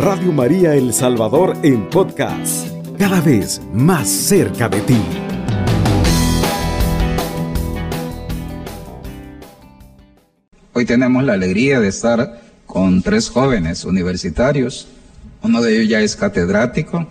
Radio 0.00 0.30
María 0.32 0.76
El 0.76 0.92
Salvador 0.92 1.56
en 1.64 1.90
podcast, 1.90 2.68
cada 2.96 3.20
vez 3.20 3.60
más 3.72 4.08
cerca 4.08 4.68
de 4.68 4.80
ti. 4.82 4.96
Hoy 10.72 10.84
tenemos 10.84 11.24
la 11.24 11.32
alegría 11.32 11.80
de 11.80 11.88
estar 11.88 12.40
con 12.64 13.02
tres 13.02 13.28
jóvenes 13.28 13.84
universitarios. 13.84 14.86
Uno 15.42 15.60
de 15.60 15.74
ellos 15.74 15.88
ya 15.88 16.00
es 16.00 16.14
catedrático, 16.14 17.04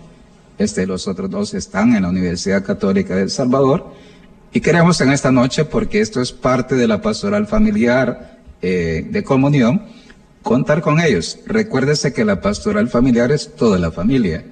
este, 0.58 0.88
los 0.88 1.10
otros 1.10 1.30
dos 1.30 1.54
están 1.56 1.94
en 1.94 2.04
la 2.04 2.10
Universidad 2.10 2.64
Católica 2.64 3.18
de 3.18 3.24
El 3.24 3.30
Salvador. 3.30 3.94
Y 4.54 4.62
queremos 4.62 5.02
en 5.02 5.12
esta 5.12 5.32
noche, 5.34 5.66
porque 5.66 6.00
esto 6.00 6.22
es 6.22 6.32
parte 6.32 6.76
de 6.76 6.88
la 6.88 7.02
pastoral 7.02 7.48
familiar 7.48 8.38
eh, 8.62 9.06
de 9.10 9.24
comunión, 9.26 9.84
contar 10.48 10.82
con 10.82 11.02
ellos. 11.02 11.40
Recuérdese 11.46 12.14
que 12.14 12.24
la 12.24 12.40
pastoral 12.40 12.88
familiar 12.88 13.34
es 13.34 13.54
toda 13.54 13.78
la 13.78 13.92
familia 13.92 14.46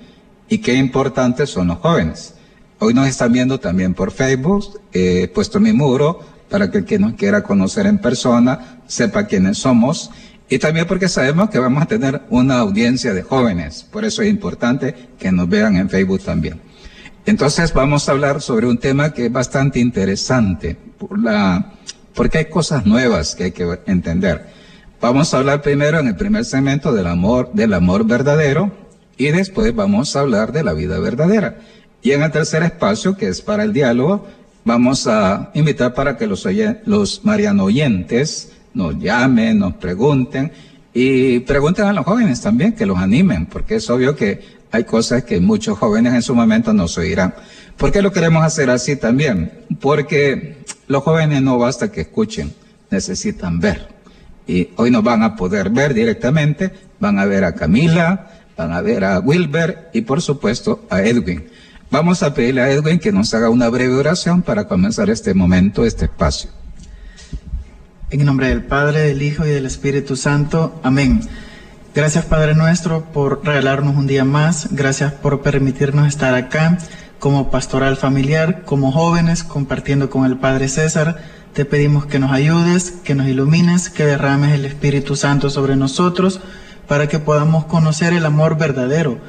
y 0.50 0.58
qué 0.58 0.74
importantes 0.74 1.50
son 1.50 1.68
los 1.68 1.78
jóvenes. 1.78 2.34
Hoy 2.80 2.94
nos 2.94 3.08
están 3.08 3.32
viendo 3.32 3.62
también 3.62 3.94
por 3.94 4.12
Facebook, 4.12 4.82
he 4.92 5.30
puesto 5.30 5.62
mi 5.62 5.72
muro 5.72 6.20
para 6.50 6.70
que 6.70 6.80
el 6.80 6.86
que 6.86 7.00
nos 7.00 7.14
quiera 7.14 7.44
conocer 7.44 7.88
en 7.88 8.00
persona 8.00 8.82
sepa 8.88 9.26
quiénes 9.26 9.60
somos 9.60 10.12
y 10.50 10.60
también 10.60 10.86
porque 10.86 11.08
sabemos 11.08 11.50
que 11.50 11.60
vamos 11.60 11.82
a 11.82 11.86
tener 11.88 12.24
una 12.30 12.60
audiencia 12.60 13.14
de 13.14 13.24
jóvenes. 13.24 13.88
Por 13.90 14.04
eso 14.04 14.22
es 14.22 14.30
importante 14.30 14.94
que 15.18 15.32
nos 15.32 15.48
vean 15.48 15.78
en 15.78 15.90
Facebook 15.90 16.22
también. 16.22 16.60
Entonces 17.26 17.74
vamos 17.74 18.10
a 18.10 18.12
hablar 18.12 18.42
sobre 18.42 18.68
un 18.68 18.80
tema 18.80 19.14
que 19.14 19.28
es 19.28 19.32
bastante 19.32 19.80
interesante 19.80 20.76
por 20.76 21.18
la, 21.18 21.72
porque 22.14 22.40
hay 22.40 22.46
cosas 22.46 22.86
nuevas 22.86 23.34
que 23.34 23.46
hay 23.46 23.52
que 23.54 23.80
entender. 23.86 24.55
Vamos 25.06 25.36
a 25.36 25.38
hablar 25.38 25.62
primero 25.62 26.00
en 26.00 26.08
el 26.08 26.16
primer 26.16 26.46
segmento 26.46 26.92
del 26.92 27.06
amor, 27.06 27.52
del 27.54 27.76
amor 27.76 28.08
verdadero 28.08 28.72
y 29.18 29.28
después 29.28 29.76
vamos 29.76 30.16
a 30.16 30.22
hablar 30.22 30.52
de 30.52 30.64
la 30.64 30.74
vida 30.74 30.98
verdadera. 30.98 31.60
Y 32.02 32.14
en 32.14 32.24
el 32.24 32.32
tercer 32.32 32.64
espacio, 32.64 33.16
que 33.16 33.28
es 33.28 33.40
para 33.40 33.62
el 33.62 33.72
diálogo, 33.72 34.26
vamos 34.64 35.06
a 35.06 35.52
invitar 35.54 35.94
para 35.94 36.18
que 36.18 36.26
los, 36.26 36.48
los 36.86 37.24
mariano 37.24 37.66
oyentes 37.66 38.54
nos 38.74 38.98
llamen, 38.98 39.60
nos 39.60 39.76
pregunten 39.76 40.52
y 40.92 41.38
pregunten 41.42 41.86
a 41.86 41.94
los 41.94 42.04
jóvenes 42.04 42.42
también, 42.42 42.74
que 42.74 42.88
los 42.88 42.98
animen, 42.98 43.46
porque 43.46 43.76
es 43.76 43.88
obvio 43.92 44.16
que 44.16 44.42
hay 44.72 44.86
cosas 44.86 45.24
que 45.24 45.40
muchos 45.40 45.78
jóvenes 45.78 46.16
en 46.16 46.24
su 46.24 46.34
momento 46.34 46.74
no 46.74 46.88
se 46.88 47.02
oirán. 47.02 47.36
¿Por 47.78 47.92
qué 47.92 48.02
lo 48.02 48.12
queremos 48.12 48.44
hacer 48.44 48.72
así 48.72 48.96
también? 48.96 49.66
Porque 49.80 50.66
los 50.88 51.04
jóvenes 51.04 51.44
no 51.44 51.60
basta 51.60 51.92
que 51.92 52.02
escuchen, 52.02 52.56
necesitan 52.90 53.60
ver. 53.60 53.95
Y 54.48 54.70
hoy 54.76 54.92
nos 54.92 55.04
van 55.04 55.24
a 55.24 55.36
poder 55.36 55.70
ver 55.70 55.94
directamente, 55.94 56.72
van 57.00 57.20
a 57.20 57.26
ver 57.26 57.44
a 57.44 57.56
Camila, 57.56 58.28
van 58.58 58.72
a 58.72 58.82
ver 58.82 59.04
a 59.04 59.20
Wilber 59.20 59.90
y 59.94 60.02
por 60.02 60.22
supuesto 60.22 60.86
a 60.90 61.02
Edwin. 61.02 61.46
Vamos 61.92 62.24
a 62.24 62.34
pedirle 62.34 62.62
a 62.62 62.72
Edwin 62.72 63.00
que 63.00 63.12
nos 63.12 63.34
haga 63.34 63.50
una 63.50 63.70
breve 63.70 63.94
oración 63.94 64.42
para 64.42 64.68
comenzar 64.68 65.10
este 65.10 65.34
momento, 65.34 65.86
este 65.86 66.06
espacio. 66.06 66.50
En 68.10 68.26
nombre 68.26 68.50
del 68.50 68.64
Padre, 68.64 69.02
del 69.02 69.22
Hijo 69.22 69.46
y 69.46 69.50
del 69.50 69.66
Espíritu 69.66 70.16
Santo. 70.16 70.80
Amén. 70.84 71.22
Gracias 71.94 72.26
Padre 72.26 72.56
nuestro 72.56 73.06
por 73.06 73.46
regalarnos 73.46 73.96
un 73.96 74.06
día 74.06 74.26
más. 74.26 74.68
Gracias 74.72 75.14
por 75.14 75.42
permitirnos 75.42 76.08
estar 76.08 76.36
acá 76.36 76.78
como 77.20 77.50
pastoral 77.50 77.98
familiar, 77.98 78.64
como 78.64 78.92
jóvenes, 78.92 79.44
compartiendo 79.44 80.10
con 80.10 80.26
el 80.26 80.38
Padre 80.38 80.68
César. 80.68 81.24
Te 81.56 81.66
pedimos 81.66 82.06
que 82.06 82.20
nos 82.20 82.32
ayudes, 82.32 82.92
que 82.92 83.16
nos 83.16 83.28
ilumines, 83.28 83.90
que 83.90 84.06
derrames 84.06 84.52
el 84.52 84.66
Espíritu 84.66 85.16
Santo 85.16 85.50
sobre 85.50 85.76
nosotros 85.76 86.42
para 86.88 87.08
que 87.08 87.18
podamos 87.18 87.66
conocer 87.66 88.14
el 88.14 88.26
amor 88.26 88.58
verdadero 88.58 89.20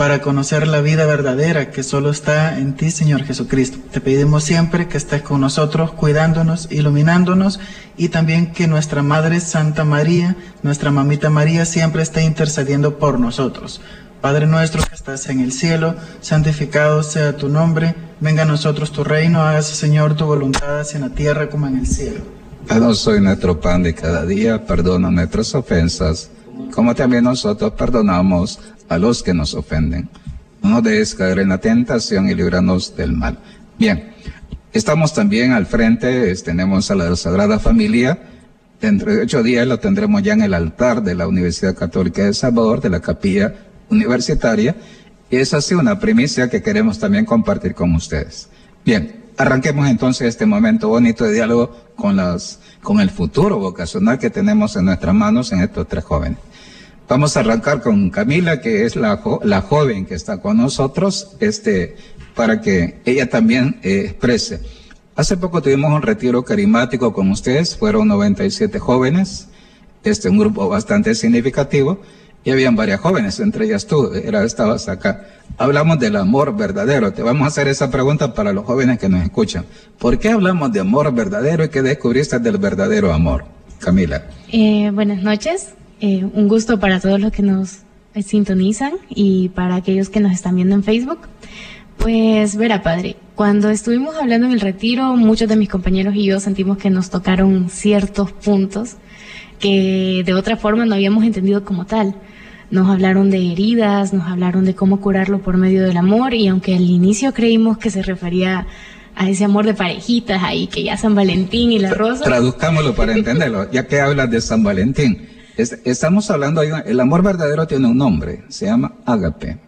para 0.00 0.22
conocer 0.22 0.66
la 0.66 0.80
vida 0.80 1.04
verdadera 1.04 1.70
que 1.70 1.82
solo 1.82 2.08
está 2.08 2.58
en 2.58 2.72
ti, 2.72 2.90
Señor 2.90 3.24
Jesucristo. 3.24 3.76
Te 3.92 4.00
pedimos 4.00 4.44
siempre 4.44 4.88
que 4.88 4.96
estés 4.96 5.20
con 5.20 5.42
nosotros, 5.42 5.92
cuidándonos, 5.92 6.72
iluminándonos 6.72 7.60
y 7.98 8.08
también 8.08 8.52
que 8.52 8.66
nuestra 8.66 9.02
Madre 9.02 9.40
Santa 9.40 9.84
María, 9.84 10.36
nuestra 10.62 10.90
Mamita 10.90 11.28
María, 11.28 11.66
siempre 11.66 12.02
esté 12.02 12.24
intercediendo 12.24 12.98
por 12.98 13.20
nosotros. 13.20 13.82
Padre 14.20 14.46
nuestro 14.46 14.82
que 14.82 14.94
estás 14.94 15.30
en 15.30 15.40
el 15.40 15.50
cielo, 15.50 15.94
santificado 16.20 17.02
sea 17.02 17.38
tu 17.38 17.48
nombre, 17.48 17.94
venga 18.20 18.42
a 18.42 18.44
nosotros 18.44 18.92
tu 18.92 19.02
reino, 19.02 19.40
hágase 19.40 19.74
Señor 19.74 20.14
tu 20.14 20.26
voluntad, 20.26 20.80
así 20.80 20.96
en 20.96 21.02
la 21.02 21.08
tierra 21.08 21.48
como 21.48 21.66
en 21.66 21.78
el 21.78 21.86
cielo. 21.86 22.20
Danos 22.66 23.06
hoy 23.06 23.22
nuestro 23.22 23.58
pan 23.58 23.82
de 23.82 23.94
cada 23.94 24.26
día, 24.26 24.66
perdona 24.66 25.10
nuestras 25.10 25.54
ofensas, 25.54 26.30
como 26.70 26.94
también 26.94 27.24
nosotros 27.24 27.72
perdonamos 27.72 28.60
a 28.90 28.98
los 28.98 29.22
que 29.22 29.32
nos 29.32 29.54
ofenden. 29.54 30.10
No 30.62 30.68
nos 30.68 30.82
dejes 30.82 31.14
caer 31.14 31.38
en 31.38 31.48
la 31.48 31.58
tentación 31.58 32.28
y 32.28 32.34
líbranos 32.34 32.94
del 32.94 33.14
mal. 33.14 33.38
Bien, 33.78 34.12
estamos 34.74 35.14
también 35.14 35.52
al 35.52 35.64
frente, 35.64 36.34
tenemos 36.36 36.90
a 36.90 36.94
la 36.94 37.16
Sagrada 37.16 37.58
Familia. 37.58 38.18
Dentro 38.82 39.10
de 39.14 39.22
ocho 39.22 39.42
días 39.42 39.66
lo 39.66 39.78
tendremos 39.80 40.22
ya 40.22 40.34
en 40.34 40.42
el 40.42 40.52
altar 40.52 41.02
de 41.02 41.14
la 41.14 41.26
Universidad 41.26 41.74
Católica 41.74 42.24
de 42.24 42.34
Salvador, 42.34 42.82
de 42.82 42.90
la 42.90 43.00
capilla 43.00 43.54
universitaria. 43.90 44.76
Y 45.30 45.36
es 45.36 45.54
así 45.54 45.74
una 45.74 45.98
primicia 45.98 46.48
que 46.48 46.62
queremos 46.62 46.98
también 46.98 47.24
compartir 47.24 47.74
con 47.74 47.94
ustedes. 47.94 48.48
Bien, 48.84 49.24
arranquemos 49.36 49.88
entonces 49.88 50.28
este 50.28 50.46
momento 50.46 50.88
bonito 50.88 51.24
de 51.24 51.32
diálogo 51.32 51.76
con 51.96 52.16
las, 52.16 52.58
con 52.82 53.00
el 53.00 53.10
futuro 53.10 53.58
vocacional 53.58 54.18
que 54.18 54.30
tenemos 54.30 54.76
en 54.76 54.86
nuestras 54.86 55.14
manos 55.14 55.52
en 55.52 55.60
estos 55.60 55.86
tres 55.86 56.04
jóvenes. 56.04 56.38
Vamos 57.08 57.36
a 57.36 57.40
arrancar 57.40 57.82
con 57.82 58.10
Camila, 58.10 58.60
que 58.60 58.84
es 58.84 58.94
la, 58.94 59.20
la 59.42 59.62
joven 59.62 60.06
que 60.06 60.14
está 60.14 60.40
con 60.40 60.58
nosotros, 60.58 61.36
este, 61.40 61.96
para 62.36 62.60
que 62.60 63.00
ella 63.04 63.28
también 63.28 63.80
eh, 63.82 64.02
exprese. 64.06 64.60
Hace 65.16 65.36
poco 65.36 65.60
tuvimos 65.60 65.92
un 65.92 66.02
retiro 66.02 66.44
carismático 66.44 67.12
con 67.12 67.30
ustedes, 67.30 67.76
fueron 67.76 68.08
97 68.08 68.78
jóvenes, 68.78 69.48
este, 70.04 70.28
un 70.28 70.38
grupo 70.38 70.68
bastante 70.68 71.14
significativo, 71.14 72.00
y 72.42 72.50
habían 72.50 72.74
varias 72.74 73.00
jóvenes, 73.00 73.38
entre 73.40 73.66
ellas 73.66 73.86
tú, 73.86 74.12
era, 74.14 74.44
estabas 74.44 74.88
acá. 74.88 75.26
Hablamos 75.58 75.98
del 75.98 76.16
amor 76.16 76.56
verdadero. 76.56 77.12
Te 77.12 77.22
vamos 77.22 77.44
a 77.44 77.48
hacer 77.48 77.68
esa 77.68 77.90
pregunta 77.90 78.32
para 78.32 78.52
los 78.52 78.64
jóvenes 78.64 78.98
que 78.98 79.08
nos 79.08 79.22
escuchan. 79.22 79.66
¿Por 79.98 80.18
qué 80.18 80.30
hablamos 80.30 80.72
de 80.72 80.80
amor 80.80 81.12
verdadero 81.14 81.64
y 81.64 81.68
qué 81.68 81.82
descubriste 81.82 82.38
del 82.38 82.56
verdadero 82.56 83.12
amor? 83.12 83.44
Camila. 83.78 84.24
Eh, 84.50 84.90
buenas 84.92 85.22
noches. 85.22 85.74
Eh, 86.00 86.24
un 86.24 86.48
gusto 86.48 86.80
para 86.80 86.98
todos 86.98 87.20
los 87.20 87.30
que 87.30 87.42
nos 87.42 87.80
eh, 88.14 88.22
sintonizan 88.22 88.94
y 89.10 89.50
para 89.50 89.76
aquellos 89.76 90.08
que 90.08 90.20
nos 90.20 90.32
están 90.32 90.56
viendo 90.56 90.74
en 90.74 90.82
Facebook. 90.82 91.18
Pues 91.98 92.56
verá, 92.56 92.82
padre, 92.82 93.16
cuando 93.34 93.68
estuvimos 93.68 94.16
hablando 94.16 94.46
en 94.46 94.54
el 94.54 94.60
retiro, 94.60 95.14
muchos 95.16 95.46
de 95.46 95.56
mis 95.56 95.68
compañeros 95.68 96.14
y 96.14 96.24
yo 96.24 96.40
sentimos 96.40 96.78
que 96.78 96.88
nos 96.88 97.10
tocaron 97.10 97.68
ciertos 97.68 98.32
puntos 98.32 98.96
que 99.58 100.22
de 100.24 100.32
otra 100.32 100.56
forma 100.56 100.86
no 100.86 100.94
habíamos 100.94 101.22
entendido 101.24 101.64
como 101.64 101.84
tal. 101.84 102.14
Nos 102.70 102.88
hablaron 102.88 103.30
de 103.30 103.52
heridas, 103.52 104.12
nos 104.12 104.28
hablaron 104.28 104.64
de 104.64 104.74
cómo 104.74 105.00
curarlo 105.00 105.40
por 105.40 105.56
medio 105.56 105.82
del 105.82 105.96
amor 105.96 106.34
y 106.34 106.48
aunque 106.48 106.74
al 106.74 106.82
inicio 106.82 107.32
creímos 107.32 107.78
que 107.78 107.90
se 107.90 108.02
refería 108.02 108.66
a 109.16 109.28
ese 109.28 109.44
amor 109.44 109.66
de 109.66 109.74
parejitas 109.74 110.42
ahí, 110.42 110.66
que 110.68 110.84
ya 110.84 110.96
San 110.96 111.14
Valentín 111.14 111.72
y 111.72 111.78
la 111.78 111.92
rosa. 111.92 112.24
Traduzcámoslo 112.24 112.94
para 112.94 113.12
entenderlo, 113.12 113.70
ya 113.70 113.86
que 113.86 114.00
hablas 114.00 114.30
de 114.30 114.40
San 114.40 114.62
Valentín 114.62 115.28
estamos 115.84 116.30
hablando, 116.30 116.62
el 116.62 117.00
amor 117.00 117.22
verdadero 117.22 117.66
tiene 117.66 117.88
un 117.88 117.98
nombre, 117.98 118.44
se 118.48 118.66
llama 118.66 118.94
ágape. 119.04 119.58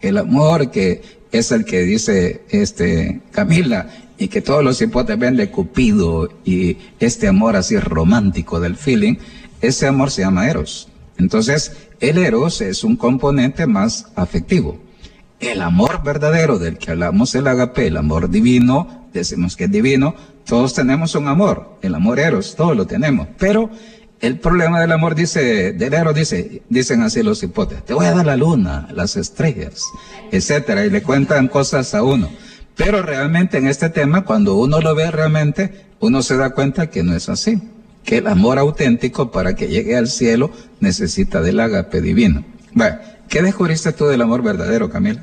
El 0.00 0.18
amor 0.18 0.70
que 0.70 1.02
es 1.30 1.52
el 1.52 1.64
que 1.64 1.82
dice 1.82 2.42
este 2.48 3.20
Camila 3.30 3.88
y 4.18 4.28
que 4.28 4.42
todos 4.42 4.64
los 4.64 4.80
hipotes 4.80 5.18
ven 5.18 5.36
de 5.36 5.50
Cupido 5.50 6.28
y 6.44 6.76
este 6.98 7.28
amor 7.28 7.56
así 7.56 7.78
romántico 7.78 8.60
del 8.60 8.76
feeling, 8.76 9.16
ese 9.60 9.86
amor 9.86 10.10
se 10.10 10.22
llama 10.22 10.48
eros. 10.48 10.88
Entonces, 11.18 11.76
el 12.00 12.18
eros 12.18 12.60
es 12.60 12.82
un 12.82 12.96
componente 12.96 13.66
más 13.66 14.06
afectivo. 14.16 14.78
El 15.38 15.62
amor 15.62 16.02
verdadero 16.02 16.58
del 16.58 16.78
que 16.78 16.90
hablamos, 16.90 17.34
el 17.34 17.46
agape, 17.46 17.86
el 17.86 17.96
amor 17.96 18.28
divino, 18.28 19.08
decimos 19.12 19.56
que 19.56 19.64
es 19.64 19.70
divino, 19.70 20.14
todos 20.44 20.74
tenemos 20.74 21.14
un 21.14 21.28
amor, 21.28 21.78
el 21.82 21.94
amor 21.94 22.18
eros, 22.18 22.54
todos 22.56 22.76
lo 22.76 22.86
tenemos, 22.86 23.28
pero 23.38 23.70
el 24.20 24.38
problema 24.38 24.80
del 24.80 24.92
amor, 24.92 25.14
dice, 25.14 25.72
del 25.72 25.94
héroe, 25.94 26.12
dice, 26.12 26.62
dicen 26.68 27.00
así 27.02 27.22
los 27.22 27.42
hipótesis, 27.42 27.84
te 27.84 27.94
voy 27.94 28.06
a 28.06 28.12
dar 28.12 28.26
la 28.26 28.36
luna, 28.36 28.86
las 28.92 29.16
estrellas, 29.16 29.84
etcétera, 30.30 30.84
y 30.84 30.90
le 30.90 31.02
cuentan 31.02 31.48
cosas 31.48 31.94
a 31.94 32.02
uno. 32.02 32.28
Pero 32.76 33.02
realmente 33.02 33.58
en 33.58 33.66
este 33.66 33.88
tema, 33.88 34.24
cuando 34.24 34.56
uno 34.56 34.80
lo 34.80 34.94
ve 34.94 35.10
realmente, 35.10 35.86
uno 36.00 36.22
se 36.22 36.36
da 36.36 36.50
cuenta 36.50 36.90
que 36.90 37.02
no 37.02 37.14
es 37.14 37.28
así. 37.28 37.60
Que 38.04 38.18
el 38.18 38.26
amor 38.26 38.58
auténtico 38.58 39.30
para 39.30 39.54
que 39.54 39.68
llegue 39.68 39.96
al 39.96 40.08
cielo 40.08 40.50
necesita 40.80 41.40
del 41.40 41.60
agape 41.60 42.00
divino. 42.00 42.44
Bueno, 42.72 42.96
¿qué 43.28 43.42
descubriste 43.42 43.92
tú 43.92 44.06
del 44.06 44.22
amor 44.22 44.42
verdadero, 44.42 44.90
Camila? 44.90 45.22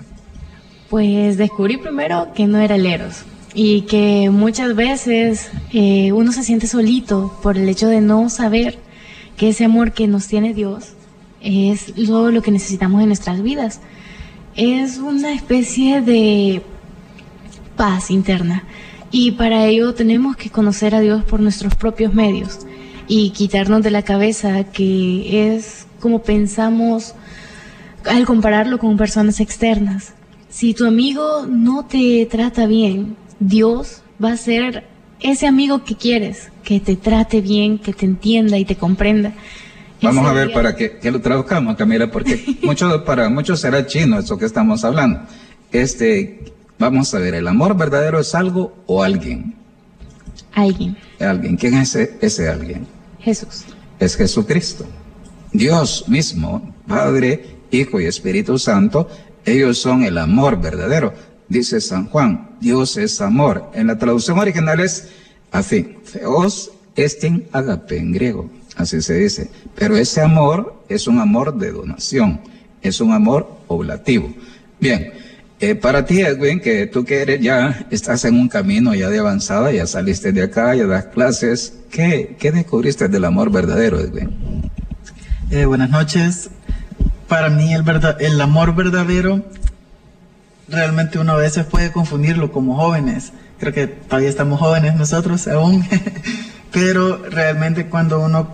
Pues 0.90 1.38
descubrí 1.38 1.78
primero 1.78 2.30
que 2.34 2.48
no 2.48 2.60
era 2.60 2.76
el 2.76 2.86
eros 2.86 3.24
y 3.54 3.82
que 3.82 4.30
muchas 4.30 4.76
veces 4.76 5.50
eh, 5.74 6.12
uno 6.12 6.32
se 6.32 6.44
siente 6.44 6.68
solito 6.68 7.38
por 7.42 7.58
el 7.58 7.68
hecho 7.68 7.88
de 7.88 8.02
no 8.02 8.30
saber 8.30 8.78
que 9.36 9.50
ese 9.50 9.66
amor 9.66 9.94
que 9.94 10.08
nos 10.08 10.28
tiene 10.28 10.54
Dios 10.54 10.94
es 11.42 11.94
todo 11.94 12.32
lo 12.32 12.42
que 12.42 12.52
necesitamos 12.52 13.02
en 13.02 13.08
nuestras 13.08 13.42
vidas. 13.42 13.80
Es 14.56 14.98
una 14.98 15.34
especie 15.34 16.02
de 16.02 16.62
paz 17.76 18.12
interna 18.12 18.64
y 19.12 19.32
para 19.32 19.66
ello 19.66 19.94
tenemos 19.94 20.36
que 20.36 20.50
conocer 20.50 20.96
a 20.96 21.00
Dios 21.00 21.24
por 21.24 21.40
nuestros 21.40 21.76
propios 21.76 22.14
medios 22.14 22.60
y 23.08 23.30
quitarnos 23.32 23.82
de 23.84 23.92
la 23.92 24.02
cabeza 24.02 24.66
que 24.66 25.56
es 25.56 25.88
como 26.00 26.22
pensamos 26.22 27.16
al 28.06 28.26
compararlo 28.26 28.78
con 28.78 28.98
personas 28.98 29.40
externas. 29.40 30.14
Si 30.50 30.74
tu 30.74 30.86
amigo 30.86 31.46
no 31.48 31.86
te 31.86 32.26
trata 32.30 32.68
bien, 32.68 33.16
Dios 33.40 34.02
va 34.24 34.34
a 34.34 34.38
ser 34.38 34.86
ese 35.20 35.48
amigo 35.48 35.84
que 35.84 35.96
quieres, 35.96 36.50
que 36.64 36.80
te 36.80 36.96
trate 36.96 37.42
bien, 37.42 37.80
que 37.80 37.94
te 37.94 38.06
entienda 38.06 38.58
y 38.58 38.66
te 38.66 38.76
comprenda. 38.76 39.34
Vamos 40.02 40.28
a 40.28 40.34
ver 40.34 40.54
para 40.54 40.76
que, 40.76 40.98
que, 41.00 41.10
lo 41.10 41.22
traduzcamos, 41.22 41.76
Camila, 41.76 42.12
porque 42.12 42.58
mucho, 42.62 43.04
para 43.04 43.30
muchos 43.30 43.60
será 43.60 43.86
chino 43.88 44.20
eso 44.20 44.38
que 44.38 44.46
estamos 44.46 44.84
hablando. 44.84 45.22
Este, 45.72 46.54
vamos 46.80 47.14
a 47.14 47.20
ver, 47.20 47.36
¿el 47.36 47.48
amor 47.48 47.76
verdadero 47.76 48.20
es 48.20 48.34
algo 48.36 48.76
o 48.86 49.04
alguien? 49.04 49.56
Alguien. 50.54 50.98
Alguien. 51.20 51.58
¿Quién 51.58 51.76
es 51.76 51.96
ese, 51.96 52.18
ese 52.22 52.50
alguien? 52.50 52.88
Jesús. 53.20 53.66
Es 54.00 54.16
Jesucristo. 54.16 54.86
Dios 55.52 56.06
mismo, 56.08 56.74
Padre, 56.88 57.58
Hijo 57.72 58.00
y 58.00 58.06
Espíritu 58.06 58.58
Santo, 58.58 59.10
ellos 59.46 59.78
son 59.78 60.04
el 60.04 60.18
amor 60.18 60.60
verdadero. 60.60 61.14
Dice 61.50 61.80
San 61.80 62.08
Juan, 62.08 62.58
Dios 62.60 62.98
es 62.98 63.22
amor. 63.22 63.72
En 63.74 63.88
la 63.88 63.98
traducción 63.98 64.38
original 64.40 64.80
es 64.80 65.10
así, 65.52 65.96
Theos 66.12 66.72
estin 66.96 67.48
agape 67.52 67.98
en 67.98 68.12
griego, 68.12 68.50
así 68.76 69.02
se 69.02 69.14
dice. 69.14 69.50
Pero 69.76 69.96
ese 69.96 70.22
amor 70.22 70.84
es 70.90 71.08
un 71.08 71.20
amor 71.20 71.58
de 71.58 71.72
donación, 71.72 72.42
es 72.82 73.00
un 73.00 73.14
amor 73.14 73.50
oblativo. 73.68 74.34
Bien, 74.80 75.14
eh, 75.60 75.76
para 75.76 76.06
ti 76.06 76.22
Edwin, 76.22 76.60
que 76.60 76.86
tú 76.88 77.04
que 77.04 77.22
eres 77.22 77.42
ya, 77.42 77.88
estás 77.90 78.26
en 78.26 78.36
un 78.36 78.48
camino 78.48 78.94
ya 78.94 79.10
de 79.10 79.20
avanzada, 79.20 79.72
ya 79.72 79.88
saliste 79.88 80.32
de 80.32 80.44
acá, 80.44 80.76
ya 80.76 80.86
das 80.86 81.06
clases, 81.06 81.74
¿qué, 81.90 82.36
qué 82.40 82.52
descubriste 82.52 83.08
del 83.08 83.26
amor 83.26 83.52
verdadero 83.52 84.00
Edwin? 84.00 84.70
Eh, 85.50 85.66
buenas 85.66 85.90
noches. 85.90 86.50
Para 87.28 87.50
mí 87.50 87.74
el, 87.74 87.84
verdad, 87.84 88.22
el 88.22 88.40
amor 88.40 88.76
verdadero 88.76 89.44
realmente 90.70 91.20
uno 91.20 91.34
a 91.34 91.38
veces 91.38 91.66
puede 91.66 91.92
confundirlo 91.92 92.52
como 92.52 92.76
jóvenes. 92.76 93.32
Creo 93.60 93.74
que 93.74 93.88
todavía 93.88 94.30
estamos 94.30 94.60
jóvenes 94.60 94.96
nosotros 94.96 95.48
aún, 95.48 95.86
pero 96.72 97.18
realmente 97.30 97.88
cuando 97.88 98.20
uno 98.20 98.48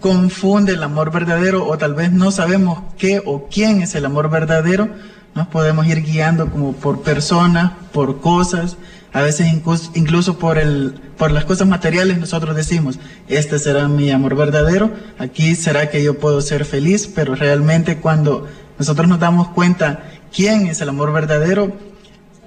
confunde 0.00 0.72
el 0.72 0.82
amor 0.82 1.10
verdadero 1.10 1.66
o 1.66 1.78
tal 1.78 1.94
vez 1.94 2.12
no 2.12 2.30
sabemos 2.30 2.82
qué 2.98 3.22
o 3.24 3.48
quién 3.48 3.80
es 3.80 3.94
el 3.94 4.04
amor 4.04 4.28
verdadero, 4.28 4.90
nos 5.34 5.48
podemos 5.48 5.86
ir 5.86 6.02
guiando 6.02 6.50
como 6.50 6.72
por 6.72 7.02
personas, 7.02 7.72
por 7.92 8.20
cosas, 8.20 8.76
a 9.12 9.22
veces 9.22 9.52
incluso, 9.52 9.90
incluso 9.94 10.38
por, 10.38 10.58
el, 10.58 10.94
por 11.16 11.30
las 11.30 11.44
cosas 11.44 11.68
materiales 11.68 12.18
nosotros 12.18 12.56
decimos, 12.56 12.98
este 13.28 13.58
será 13.58 13.88
mi 13.88 14.10
amor 14.10 14.34
verdadero, 14.36 14.92
aquí 15.18 15.54
será 15.54 15.88
que 15.88 16.02
yo 16.02 16.18
puedo 16.18 16.40
ser 16.40 16.64
feliz, 16.64 17.06
pero 17.06 17.34
realmente 17.34 17.98
cuando 17.98 18.48
nosotros 18.78 19.06
nos 19.06 19.20
damos 19.20 19.48
cuenta 19.48 20.04
quién 20.34 20.66
es 20.66 20.80
el 20.80 20.88
amor 20.88 21.12
verdadero, 21.12 21.72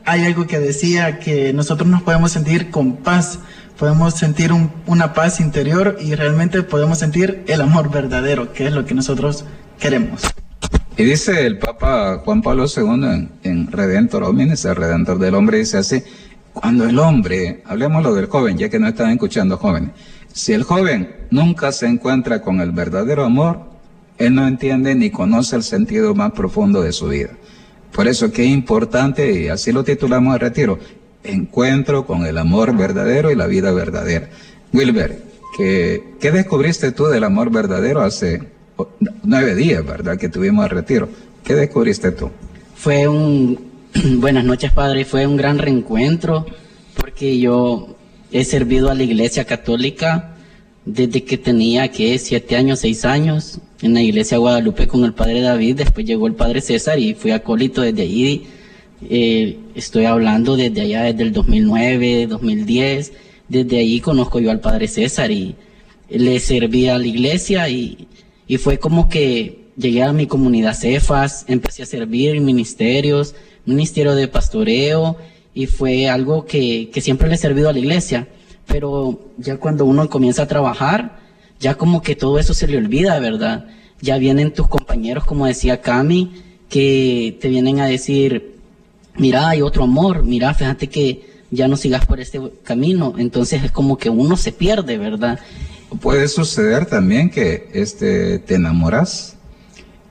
hay 0.06 0.26
algo 0.26 0.48
que 0.48 0.60
decía 0.60 1.20
que 1.20 1.52
nosotros 1.54 1.88
nos 1.90 2.02
podemos 2.02 2.32
sentir 2.32 2.70
con 2.70 2.98
paz, 2.98 3.40
podemos 3.78 4.16
sentir 4.16 4.52
una 4.86 5.14
paz 5.14 5.40
interior 5.40 5.98
y 6.02 6.16
realmente 6.16 6.64
podemos 6.64 7.00
sentir 7.00 7.44
el 7.48 7.62
amor 7.62 7.92
verdadero, 7.92 8.54
que 8.54 8.68
es 8.68 8.74
lo 8.74 8.86
que 8.86 8.94
nosotros 8.94 9.46
queremos. 9.80 10.22
Y 11.00 11.04
dice 11.04 11.46
el 11.46 11.60
Papa 11.60 12.24
Juan 12.26 12.42
Pablo 12.42 12.66
II 12.66 12.84
en, 12.84 13.30
en 13.44 13.72
Redentor 13.72 14.24
Hominis, 14.24 14.66
el 14.66 14.76
Redentor 14.76 15.20
del 15.20 15.36
Hombre, 15.36 15.60
dice 15.60 15.78
así, 15.78 16.02
cuando 16.54 16.90
el 16.90 16.98
hombre, 16.98 17.62
lo 17.70 18.16
del 18.16 18.26
joven, 18.26 18.58
ya 18.58 18.68
que 18.68 18.80
no 18.80 18.88
están 18.88 19.12
escuchando 19.12 19.58
jóvenes, 19.58 19.92
si 20.34 20.54
el 20.54 20.64
joven 20.64 21.16
nunca 21.30 21.72
se 21.72 21.86
encuentra 21.86 22.42
con 22.42 22.62
el 22.62 22.72
verdadero 22.72 23.26
amor, 23.26 23.60
él 24.18 24.34
no 24.34 24.48
entiende 24.48 24.96
ni 24.96 25.12
conoce 25.12 25.56
el 25.56 25.62
sentido 25.62 26.16
más 26.16 26.32
profundo 26.32 26.82
de 26.82 26.92
su 26.92 27.10
vida. 27.10 27.30
Por 27.92 28.08
eso 28.08 28.32
que 28.32 28.46
es 28.46 28.50
importante, 28.50 29.44
y 29.44 29.50
así 29.50 29.72
lo 29.72 29.84
titulamos 29.84 30.34
el 30.34 30.40
retiro, 30.40 30.80
encuentro 31.24 32.08
con 32.08 32.26
el 32.26 32.40
amor 32.40 32.76
verdadero 32.76 33.30
y 33.30 33.36
la 33.36 33.46
vida 33.46 33.72
verdadera. 33.72 34.30
Wilber, 34.74 35.22
¿qué, 35.56 36.16
¿qué 36.20 36.32
descubriste 36.32 36.92
tú 36.92 37.06
del 37.06 37.24
amor 37.24 37.52
verdadero 37.52 38.02
hace 38.02 38.57
nueve 39.24 39.56
días, 39.56 39.86
verdad, 39.86 40.18
que 40.18 40.30
tuvimos 40.30 40.66
el 40.66 40.72
retiro? 40.72 41.10
¿Qué 41.44 41.56
descubriste 41.56 42.12
tú? 42.12 42.30
Fue 42.76 43.08
un, 43.08 43.60
buenas 44.20 44.44
noches 44.44 44.72
padre, 44.72 45.06
fue 45.06 45.26
un 45.26 45.38
gran 45.38 45.58
reencuentro 45.58 46.46
porque 46.96 47.40
yo 47.40 47.96
he 48.32 48.44
servido 48.44 48.92
a 48.92 48.96
la 48.96 49.04
iglesia 49.04 49.46
católica 49.46 50.36
desde 50.86 51.24
que 51.24 51.38
tenía, 51.38 51.90
que 51.90 52.18
siete 52.18 52.56
años, 52.56 52.80
seis 52.80 53.06
años, 53.06 53.60
en 53.82 53.94
la 53.94 54.02
iglesia 54.02 54.38
Guadalupe 54.38 54.88
con 54.88 55.04
el 55.04 55.14
padre 55.14 55.42
David, 55.42 55.78
después 55.78 56.06
llegó 56.06 56.28
el 56.28 56.36
padre 56.36 56.62
César 56.62 57.00
y 57.00 57.14
fui 57.14 57.32
acólito 57.32 57.82
desde 57.82 58.02
ahí. 58.02 58.48
Eh, 59.10 59.58
estoy 59.76 60.06
hablando 60.06 60.56
desde 60.56 60.82
allá, 60.82 61.04
desde 61.04 61.24
el 61.24 61.34
2009, 61.34 62.28
2010, 62.28 63.14
desde 63.48 63.78
ahí 63.78 64.00
conozco 64.00 64.40
yo 64.40 64.50
al 64.50 64.60
padre 64.60 64.88
César 64.88 65.30
y 65.30 65.56
le 66.10 66.40
serví 66.40 66.88
a 66.88 66.98
la 66.98 67.06
iglesia 67.06 67.70
y, 67.70 68.08
y 68.48 68.58
fue 68.58 68.80
como 68.80 69.10
que 69.10 69.68
llegué 69.78 70.04
a 70.04 70.14
mi 70.14 70.28
comunidad 70.28 70.74
Cefas, 70.74 71.46
empecé 71.48 71.84
a 71.84 71.86
servir 71.86 72.36
en 72.36 72.46
ministerios, 72.46 73.36
ministerio 73.66 74.16
de 74.16 74.28
pastoreo 74.28 75.18
y 75.54 75.66
fue 75.66 76.08
algo 76.10 76.46
que, 76.46 76.90
que 76.92 77.02
siempre 77.02 77.28
le 77.28 77.36
he 77.36 77.38
servido 77.38 77.70
a 77.70 77.74
la 77.74 77.80
iglesia 77.80 78.28
pero 78.68 79.20
ya 79.38 79.58
cuando 79.58 79.86
uno 79.86 80.10
comienza 80.10 80.44
a 80.44 80.48
trabajar, 80.48 81.20
ya 81.60 81.76
como 81.76 82.02
que 82.02 82.16
todo 82.16 82.38
eso 82.38 82.54
se 82.54 82.68
le 82.68 82.78
olvida, 82.78 83.20
¿verdad? 83.20 83.66
Ya 84.02 84.18
vienen 84.18 84.54
tus 84.54 84.68
compañeros, 84.68 85.24
como 85.24 85.48
decía 85.48 85.82
Cami, 85.82 86.44
que 86.70 87.38
te 87.40 87.48
vienen 87.48 87.80
a 87.80 87.88
decir, 87.88 88.58
mira, 89.16 89.50
hay 89.50 89.62
otro 89.62 89.86
amor, 89.86 90.24
mira, 90.24 90.54
fíjate 90.54 90.88
que 90.88 91.38
ya 91.50 91.68
no 91.70 91.78
sigas 91.78 92.06
por 92.06 92.20
este 92.20 92.42
camino. 92.64 93.16
Entonces 93.18 93.64
es 93.64 93.72
como 93.72 93.98
que 93.98 94.10
uno 94.10 94.36
se 94.36 94.52
pierde, 94.52 94.98
¿verdad? 94.98 95.40
Puede 96.02 96.28
suceder 96.28 96.86
también 96.86 97.30
que 97.30 97.70
este, 97.74 98.40
te 98.40 98.56
enamoras, 98.56 99.36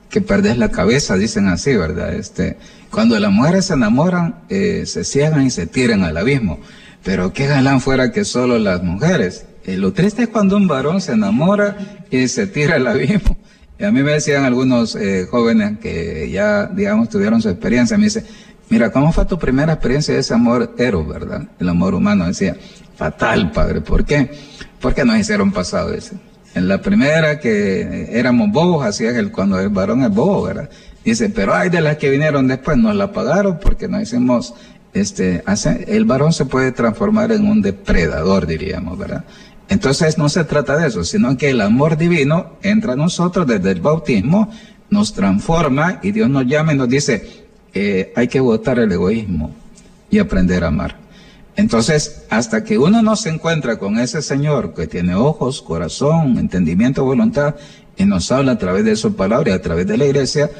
que 0.09 0.21
perdes 0.21 0.57
la 0.57 0.69
cabeza, 0.69 1.17
dicen 1.17 1.47
así, 1.47 1.75
¿verdad? 1.75 2.13
Este, 2.15 2.57
cuando 2.89 3.19
las 3.19 3.31
mujeres 3.31 3.65
se 3.65 3.73
enamoran, 3.73 4.35
eh, 4.49 4.83
se 4.85 5.03
ciegan 5.03 5.45
y 5.45 5.49
se 5.51 5.67
tiran 5.67 6.03
al 6.03 6.17
abismo. 6.17 6.59
Pero 7.03 7.31
qué 7.31 7.47
galán 7.47 7.79
fuera 7.79 8.11
que 8.11 8.25
solo 8.25 8.57
las 8.57 8.83
mujeres. 8.83 9.45
Y 9.65 9.75
lo 9.75 9.93
triste 9.93 10.23
es 10.23 10.29
cuando 10.29 10.57
un 10.57 10.67
varón 10.67 10.99
se 11.01 11.11
enamora 11.11 11.77
y 12.09 12.27
se 12.27 12.47
tira 12.47 12.75
al 12.75 12.87
abismo. 12.87 13.37
Y 13.79 13.83
a 13.83 13.91
mí 13.91 14.01
me 14.01 14.13
decían 14.13 14.43
algunos 14.43 14.95
eh, 14.95 15.27
jóvenes 15.29 15.77
que 15.79 16.31
ya, 16.31 16.65
digamos, 16.65 17.09
tuvieron 17.09 17.41
su 17.41 17.49
experiencia, 17.49 17.97
me 17.97 18.05
dice, 18.05 18.23
mira, 18.69 18.91
¿cómo 18.91 19.11
fue 19.11 19.25
tu 19.25 19.37
primera 19.37 19.73
experiencia 19.73 20.13
de 20.13 20.21
ese 20.21 20.33
amor 20.33 20.75
eros, 20.77 21.07
verdad? 21.07 21.43
El 21.59 21.69
amor 21.69 21.93
humano. 21.93 22.25
Decía, 22.25 22.55
fatal, 22.95 23.51
padre. 23.51 23.81
¿Por 23.81 24.05
qué? 24.05 24.31
Porque 24.79 25.05
nos 25.05 25.17
hicieron 25.17 25.51
pasado 25.51 25.93
ese. 25.93 26.15
En 26.55 26.67
la 26.67 26.81
primera 26.81 27.39
que 27.39 28.09
éramos 28.11 28.51
bobos, 28.51 28.85
hacía 28.85 29.09
el, 29.11 29.31
cuando 29.31 29.59
el 29.59 29.69
varón 29.69 30.03
es 30.03 30.09
bobo, 30.09 30.43
¿verdad? 30.43 30.69
Dice, 31.03 31.29
pero 31.29 31.53
hay 31.53 31.69
de 31.69 31.81
las 31.81 31.97
que 31.97 32.09
vinieron 32.09 32.47
después, 32.47 32.77
nos 32.77 32.95
la 32.95 33.11
pagaron 33.11 33.59
porque 33.59 33.87
nos 33.87 34.01
hicimos 34.01 34.53
este, 34.93 35.43
hace, 35.45 35.85
el 35.87 36.05
varón 36.05 36.33
se 36.33 36.45
puede 36.45 36.71
transformar 36.71 37.31
en 37.31 37.47
un 37.47 37.61
depredador, 37.61 38.47
diríamos, 38.47 38.97
¿verdad? 38.97 39.23
Entonces 39.69 40.17
no 40.17 40.29
se 40.29 40.43
trata 40.45 40.77
de 40.77 40.87
eso, 40.87 41.03
sino 41.03 41.37
que 41.37 41.49
el 41.49 41.61
amor 41.61 41.97
divino 41.97 42.57
entra 42.63 42.93
a 42.93 42.95
nosotros 42.95 43.45
desde 43.45 43.71
el 43.71 43.81
bautismo, 43.81 44.49
nos 44.89 45.13
transforma 45.13 45.99
y 46.01 46.11
Dios 46.11 46.29
nos 46.29 46.45
llama 46.45 46.73
y 46.73 46.77
nos 46.77 46.89
dice, 46.89 47.46
eh, 47.73 48.13
hay 48.15 48.27
que 48.27 48.39
votar 48.39 48.79
el 48.79 48.91
egoísmo 48.91 49.51
y 50.09 50.19
aprender 50.19 50.63
a 50.63 50.67
amar. 50.67 50.97
Entonces, 51.55 52.23
hasta 52.29 52.63
que 52.63 52.77
uno 52.77 53.01
no 53.01 53.15
se 53.15 53.29
encuentra 53.29 53.77
con 53.77 53.97
ese 53.97 54.21
Señor 54.21 54.75
que 54.75 54.85
tiene 54.85 55.15
ojos, 55.15 55.61
corazón, 55.61 56.37
entendimiento, 56.37 57.03
voluntad, 57.03 57.55
y 57.97 58.05
nos 58.05 58.31
habla 58.31 58.53
a 58.53 58.57
través 58.57 58.85
de 58.85 58.95
su 58.95 59.15
palabra 59.15 59.55
a 59.55 59.61
través 59.61 59.87
de 59.87 59.97
la 59.97 60.05
iglesia, 60.05 60.51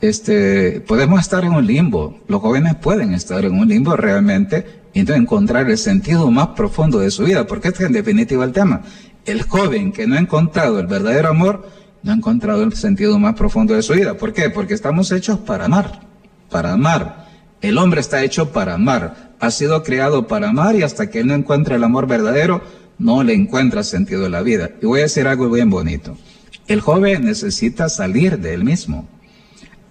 este, 0.00 0.80
podemos 0.80 1.20
estar 1.20 1.44
en 1.44 1.52
un 1.52 1.66
limbo. 1.66 2.18
Los 2.26 2.40
jóvenes 2.40 2.74
pueden 2.74 3.14
estar 3.14 3.44
en 3.44 3.58
un 3.58 3.68
limbo 3.68 3.96
realmente 3.96 4.66
y 4.92 5.00
entonces 5.00 5.22
encontrar 5.22 5.70
el 5.70 5.78
sentido 5.78 6.30
más 6.30 6.48
profundo 6.48 6.98
de 6.98 7.10
su 7.10 7.24
vida, 7.24 7.46
porque 7.46 7.68
este 7.68 7.84
es 7.84 7.86
en 7.86 7.92
definitiva 7.92 8.44
el 8.44 8.52
tema. 8.52 8.82
El 9.24 9.42
joven 9.42 9.92
que 9.92 10.06
no 10.06 10.16
ha 10.16 10.18
encontrado 10.18 10.80
el 10.80 10.88
verdadero 10.88 11.28
amor, 11.28 11.68
no 12.02 12.12
ha 12.12 12.14
encontrado 12.16 12.62
el 12.62 12.72
sentido 12.72 13.18
más 13.18 13.34
profundo 13.34 13.74
de 13.74 13.82
su 13.82 13.92
vida. 13.92 14.14
¿Por 14.14 14.32
qué? 14.32 14.50
Porque 14.50 14.74
estamos 14.74 15.12
hechos 15.12 15.38
para 15.38 15.66
amar, 15.66 16.00
para 16.50 16.72
amar. 16.72 17.28
El 17.60 17.78
hombre 17.78 18.00
está 18.00 18.22
hecho 18.22 18.52
para 18.52 18.74
amar, 18.74 19.34
ha 19.38 19.50
sido 19.50 19.82
creado 19.82 20.26
para 20.26 20.48
amar 20.48 20.76
y 20.76 20.82
hasta 20.82 21.08
que 21.08 21.20
él 21.20 21.26
no 21.26 21.34
encuentre 21.34 21.76
el 21.76 21.84
amor 21.84 22.06
verdadero, 22.06 22.62
no 22.98 23.22
le 23.22 23.34
encuentra 23.34 23.82
sentido 23.82 24.22
de 24.22 24.30
la 24.30 24.42
vida. 24.42 24.70
Y 24.82 24.86
voy 24.86 25.00
a 25.00 25.04
decir 25.04 25.26
algo 25.26 25.48
bien 25.50 25.70
bonito. 25.70 26.16
El 26.66 26.80
joven 26.80 27.24
necesita 27.24 27.88
salir 27.88 28.38
de 28.38 28.54
él 28.54 28.64
mismo. 28.64 29.08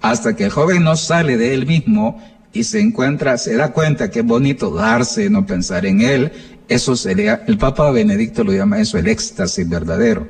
Hasta 0.01 0.35
que 0.35 0.45
el 0.45 0.51
joven 0.51 0.83
no 0.83 0.95
sale 0.95 1.37
de 1.37 1.53
él 1.53 1.65
mismo 1.65 2.21
y 2.53 2.63
se 2.63 2.79
encuentra, 2.79 3.37
se 3.37 3.55
da 3.55 3.73
cuenta 3.73 4.09
que 4.09 4.19
es 4.19 4.25
bonito 4.25 4.71
darse, 4.71 5.29
no 5.29 5.45
pensar 5.45 5.85
en 5.85 6.01
él, 6.01 6.31
eso 6.69 6.95
sería, 6.95 7.43
el 7.47 7.57
Papa 7.57 7.89
Benedicto 7.91 8.43
lo 8.43 8.53
llama 8.53 8.79
eso 8.79 8.97
el 8.97 9.07
éxtasis 9.07 9.67
verdadero. 9.67 10.27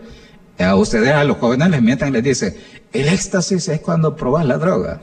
A 0.58 0.76
ustedes, 0.76 1.12
a 1.12 1.24
los 1.24 1.38
jóvenes 1.38 1.70
les 1.70 1.82
mientan 1.82 2.10
y 2.10 2.12
les 2.14 2.24
dice, 2.24 2.58
el 2.92 3.08
éxtasis 3.08 3.68
es 3.68 3.82
cuando 3.82 4.16
probas 4.16 4.46
la 4.46 4.58
droga. 4.58 5.02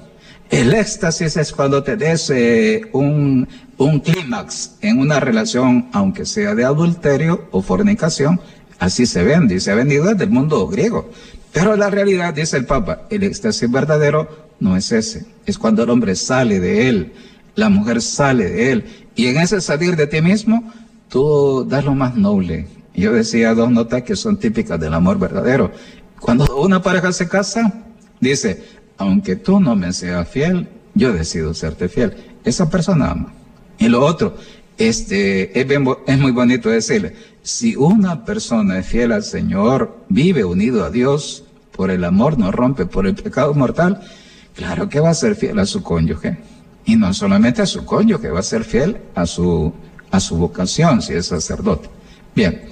El 0.50 0.74
éxtasis 0.74 1.36
es 1.36 1.52
cuando 1.52 1.82
te 1.82 1.96
des 1.96 2.30
eh, 2.30 2.82
un, 2.92 3.48
un 3.78 4.00
clímax 4.00 4.76
en 4.80 5.00
una 5.00 5.18
relación, 5.18 5.88
aunque 5.92 6.24
sea 6.24 6.54
de 6.54 6.64
adulterio 6.64 7.48
o 7.50 7.62
fornicación, 7.62 8.40
así 8.78 9.06
se 9.06 9.24
vende 9.24 9.56
y 9.56 9.60
se 9.60 9.72
ha 9.72 9.74
vendido 9.74 10.04
desde 10.04 10.24
el 10.24 10.30
mundo 10.30 10.66
griego. 10.68 11.10
Pero 11.52 11.76
la 11.76 11.90
realidad, 11.90 12.34
dice 12.34 12.58
el 12.58 12.66
Papa, 12.66 13.06
el 13.10 13.22
éxtasis 13.22 13.70
verdadero 13.70 14.48
no 14.60 14.76
es 14.76 14.92
ese. 14.92 15.26
Es 15.46 15.58
cuando 15.58 15.82
el 15.82 15.90
hombre 15.90 16.14
sale 16.14 16.60
de 16.60 16.88
él, 16.88 17.12
la 17.54 17.68
mujer 17.68 18.00
sale 18.00 18.48
de 18.48 18.72
él. 18.72 18.84
Y 19.14 19.26
en 19.26 19.38
ese 19.38 19.60
salir 19.60 19.96
de 19.96 20.06
ti 20.06 20.20
mismo, 20.20 20.72
tú 21.08 21.66
das 21.68 21.84
lo 21.84 21.94
más 21.94 22.14
noble. 22.14 22.68
Yo 22.94 23.12
decía 23.12 23.54
dos 23.54 23.70
notas 23.70 24.02
que 24.02 24.16
son 24.16 24.38
típicas 24.38 24.78
del 24.78 24.94
amor 24.94 25.18
verdadero. 25.18 25.72
Cuando 26.20 26.56
una 26.56 26.82
pareja 26.82 27.12
se 27.12 27.28
casa, 27.28 27.84
dice, 28.20 28.62
aunque 28.98 29.36
tú 29.36 29.60
no 29.60 29.76
me 29.76 29.92
seas 29.92 30.28
fiel, 30.28 30.68
yo 30.94 31.12
decido 31.12 31.54
serte 31.54 31.88
fiel. 31.88 32.16
Esa 32.44 32.70
persona 32.70 33.10
ama. 33.10 33.32
Y 33.78 33.88
lo 33.88 34.04
otro, 34.04 34.36
este, 34.78 35.58
es, 35.58 36.18
muy 36.18 36.32
bonito 36.32 36.68
decirle, 36.68 37.14
si 37.42 37.76
una 37.76 38.24
persona 38.24 38.78
es 38.78 38.86
fiel 38.86 39.12
al 39.12 39.22
Señor, 39.22 40.04
vive 40.08 40.44
unido 40.44 40.84
a 40.84 40.90
Dios, 40.90 41.44
por 41.72 41.90
el 41.90 42.04
amor 42.04 42.38
no 42.38 42.50
rompe, 42.50 42.86
por 42.86 43.06
el 43.06 43.14
pecado 43.14 43.52
mortal, 43.54 44.00
claro 44.54 44.88
que 44.88 45.00
va 45.00 45.10
a 45.10 45.14
ser 45.14 45.36
fiel 45.36 45.58
a 45.58 45.66
su 45.66 45.82
cónyuge. 45.82 46.38
Y 46.84 46.96
no 46.96 47.12
solamente 47.12 47.62
a 47.62 47.66
su 47.66 47.84
cónyuge, 47.84 48.30
va 48.30 48.40
a 48.40 48.44
ser 48.44 48.64
fiel 48.64 48.98
a 49.14 49.26
su, 49.26 49.72
a 50.10 50.20
su 50.20 50.36
vocación, 50.36 51.02
si 51.02 51.14
es 51.14 51.26
sacerdote. 51.26 51.88
Bien, 52.34 52.62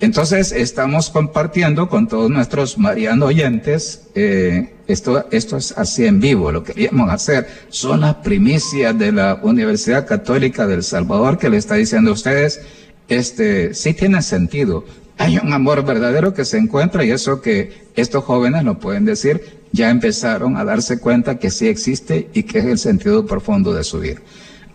entonces 0.00 0.52
estamos 0.52 1.10
compartiendo 1.10 1.88
con 1.88 2.06
todos 2.06 2.30
nuestros 2.30 2.78
mariano 2.78 3.26
oyentes, 3.26 4.08
eh, 4.14 4.72
esto, 4.86 5.26
esto 5.32 5.56
es 5.56 5.76
así 5.76 6.06
en 6.06 6.20
vivo, 6.20 6.52
lo 6.52 6.62
queríamos 6.62 7.10
hacer. 7.10 7.48
Son 7.68 8.00
las 8.00 8.16
primicias 8.16 8.96
de 8.96 9.10
la 9.10 9.40
Universidad 9.42 10.06
Católica 10.06 10.66
del 10.68 10.84
Salvador 10.84 11.36
que 11.36 11.50
le 11.50 11.56
está 11.56 11.74
diciendo 11.74 12.10
a 12.10 12.14
ustedes, 12.14 12.60
este, 13.08 13.74
sí 13.74 13.92
tiene 13.92 14.22
sentido. 14.22 14.84
Hay 15.18 15.36
un 15.36 15.52
amor 15.52 15.84
verdadero 15.84 16.32
que 16.32 16.44
se 16.44 16.58
encuentra 16.58 17.04
y 17.04 17.10
eso 17.10 17.40
que 17.40 17.88
estos 17.96 18.22
jóvenes 18.22 18.62
lo 18.62 18.78
pueden 18.78 19.04
decir, 19.04 19.58
ya 19.72 19.90
empezaron 19.90 20.56
a 20.56 20.64
darse 20.64 21.00
cuenta 21.00 21.38
que 21.38 21.50
sí 21.50 21.66
existe 21.66 22.28
y 22.32 22.44
que 22.44 22.60
es 22.60 22.64
el 22.66 22.78
sentido 22.78 23.26
profundo 23.26 23.74
de 23.74 23.82
su 23.82 23.98
vida. 23.98 24.20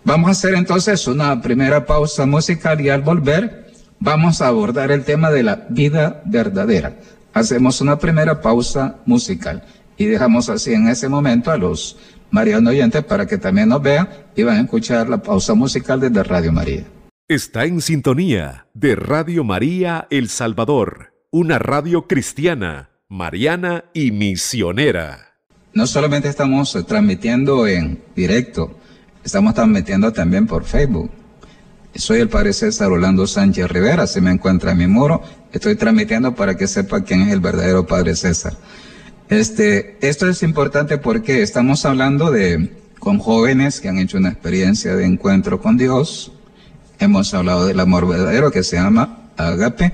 Vamos 0.03 0.27
a 0.27 0.31
hacer 0.31 0.55
entonces 0.55 1.07
una 1.07 1.41
primera 1.41 1.85
pausa 1.85 2.25
musical 2.25 2.81
y 2.81 2.89
al 2.89 3.03
volver 3.03 3.62
vamos 4.03 4.41
a 4.41 4.47
abordar 4.47 4.91
el 4.91 5.05
tema 5.05 5.31
de 5.31 5.43
la 5.43 5.65
vida 5.69 6.21
verdadera. 6.25 6.99
Hacemos 7.33 7.79
una 7.79 7.97
primera 7.97 8.41
pausa 8.41 8.97
musical 9.05 9.63
y 9.97 10.05
dejamos 10.05 10.49
así 10.49 10.73
en 10.73 10.89
ese 10.89 11.07
momento 11.07 11.51
a 11.51 11.57
los 11.57 11.97
marianos 12.29 12.71
oyentes 12.71 13.03
para 13.05 13.25
que 13.25 13.37
también 13.37 13.69
nos 13.69 13.81
vean 13.81 14.09
y 14.35 14.43
van 14.43 14.57
a 14.57 14.61
escuchar 14.61 15.07
la 15.07 15.19
pausa 15.19 15.53
musical 15.53 16.01
desde 16.01 16.21
Radio 16.21 16.51
María. 16.51 16.83
Está 17.29 17.63
en 17.63 17.79
sintonía 17.79 18.67
de 18.73 18.95
Radio 18.95 19.45
María 19.45 20.05
El 20.09 20.27
Salvador, 20.27 21.13
una 21.31 21.57
radio 21.57 22.05
cristiana, 22.05 22.89
mariana 23.07 23.85
y 23.93 24.11
misionera. 24.11 25.37
No 25.73 25.87
solamente 25.87 26.27
estamos 26.27 26.77
transmitiendo 26.85 27.67
en 27.67 28.03
directo, 28.13 28.77
estamos 29.23 29.53
transmitiendo 29.53 30.11
también 30.11 30.45
por 30.45 30.65
Facebook 30.65 31.22
soy 31.95 32.19
el 32.19 32.29
padre 32.29 32.53
César 32.53 32.91
Orlando 32.91 33.27
Sánchez 33.27 33.69
Rivera, 33.69 34.07
se 34.07 34.21
me 34.21 34.31
encuentra 34.31 34.71
en 34.71 34.77
mi 34.79 34.87
muro. 34.87 35.21
Estoy 35.51 35.75
transmitiendo 35.75 36.33
para 36.33 36.55
que 36.55 36.67
sepa 36.67 37.03
quién 37.03 37.21
es 37.21 37.31
el 37.31 37.39
verdadero 37.39 37.85
padre 37.85 38.15
César. 38.15 38.53
Este, 39.29 39.97
esto 40.01 40.27
es 40.27 40.43
importante 40.43 40.97
porque 40.97 41.41
estamos 41.41 41.85
hablando 41.85 42.31
de 42.31 42.77
con 42.99 43.19
jóvenes 43.19 43.81
que 43.81 43.89
han 43.89 43.97
hecho 43.97 44.17
una 44.17 44.29
experiencia 44.29 44.95
de 44.95 45.05
encuentro 45.05 45.61
con 45.61 45.77
Dios. 45.77 46.31
Hemos 46.99 47.33
hablado 47.33 47.67
del 47.67 47.79
amor 47.79 48.07
verdadero 48.07 48.51
que 48.51 48.63
se 48.63 48.77
llama 48.77 49.29
agape. 49.37 49.93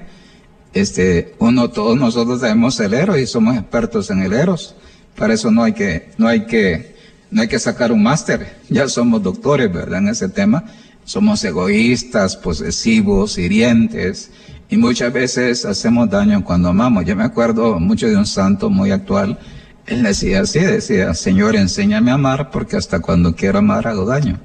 Este, 0.74 1.34
uno, 1.40 1.70
todos 1.70 1.98
nosotros 1.98 2.42
sabemos 2.42 2.80
el 2.80 2.94
eros 2.94 3.18
y 3.18 3.26
somos 3.26 3.58
expertos 3.58 4.10
en 4.12 4.22
el 4.22 4.34
eros. 4.34 4.76
Para 5.16 5.34
eso 5.34 5.52
no 5.52 5.64
hay 5.64 5.74
que, 5.74 6.12
no 6.18 6.28
hay 6.28 6.46
que, 6.46 6.96
no 7.32 7.42
hay 7.42 7.48
que 7.48 7.60
sacar 7.60 7.92
un 7.92 8.04
máster. 8.04 8.58
Ya 8.70 8.88
somos 8.88 9.24
doctores, 9.24 9.74
¿verdad? 9.74 10.00
En 10.00 10.10
ese 10.10 10.30
tema 10.30 10.64
somos 11.10 11.44
egoístas, 11.44 12.38
posesivos, 12.38 13.40
hirientes 13.40 14.30
y 14.70 14.78
muchas 14.78 15.12
veces 15.12 15.66
hacemos 15.66 16.08
daño 16.08 16.44
cuando 16.46 16.70
amamos. 16.70 17.04
Yo 17.04 17.16
me 17.16 17.24
acuerdo 17.24 17.80
mucho 17.80 18.06
de 18.06 18.16
un 18.16 18.28
santo 18.28 18.70
muy 18.70 18.92
actual. 18.92 19.40
Él 19.88 20.04
decía 20.04 20.42
así, 20.42 20.60
decía, 20.60 21.16
Señor, 21.16 21.56
enséñame 21.56 22.12
a 22.12 22.14
amar 22.14 22.52
porque 22.52 22.78
hasta 22.78 23.00
cuando 23.00 23.36
quiero 23.36 23.58
amar 23.58 23.88
hago 23.88 24.06
daño. 24.06 24.40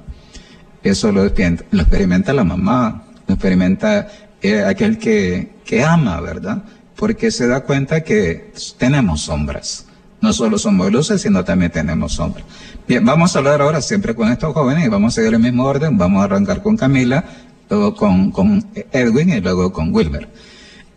Eso 0.81 1.11
lo, 1.11 1.25
experimenta 1.25 2.33
la 2.33 2.43
mamá, 2.43 3.03
lo 3.27 3.35
experimenta 3.35 4.07
eh, 4.41 4.63
aquel 4.63 4.97
que, 4.97 5.57
que 5.63 5.83
ama, 5.83 6.19
¿verdad? 6.19 6.63
Porque 6.95 7.29
se 7.29 7.45
da 7.45 7.59
cuenta 7.59 8.01
que 8.01 8.51
tenemos 8.79 9.21
sombras. 9.21 9.84
No 10.25 10.33
solo 10.33 10.57
somos 10.57 10.91
luces, 10.91 11.21
sino 11.21 11.43
también 11.45 11.71
tenemos 11.71 12.13
sombras. 12.13 12.43
Bien, 12.87 13.05
vamos 13.05 13.35
a 13.35 13.37
hablar 13.37 13.61
ahora 13.61 13.79
siempre 13.79 14.15
con 14.15 14.31
estos 14.31 14.55
jóvenes 14.55 14.83
y 14.83 14.89
vamos 14.89 15.13
a 15.13 15.21
seguir 15.21 15.35
el 15.35 15.39
mismo 15.39 15.65
orden. 15.65 15.99
Vamos 15.99 16.19
a 16.19 16.23
arrancar 16.23 16.63
con 16.63 16.75
Camila, 16.75 17.23
luego 17.69 17.93
con, 17.93 18.31
con 18.31 18.65
Edwin 18.91 19.29
y 19.29 19.39
luego 19.39 19.71
con 19.71 19.93
Wilmer. 19.93 20.27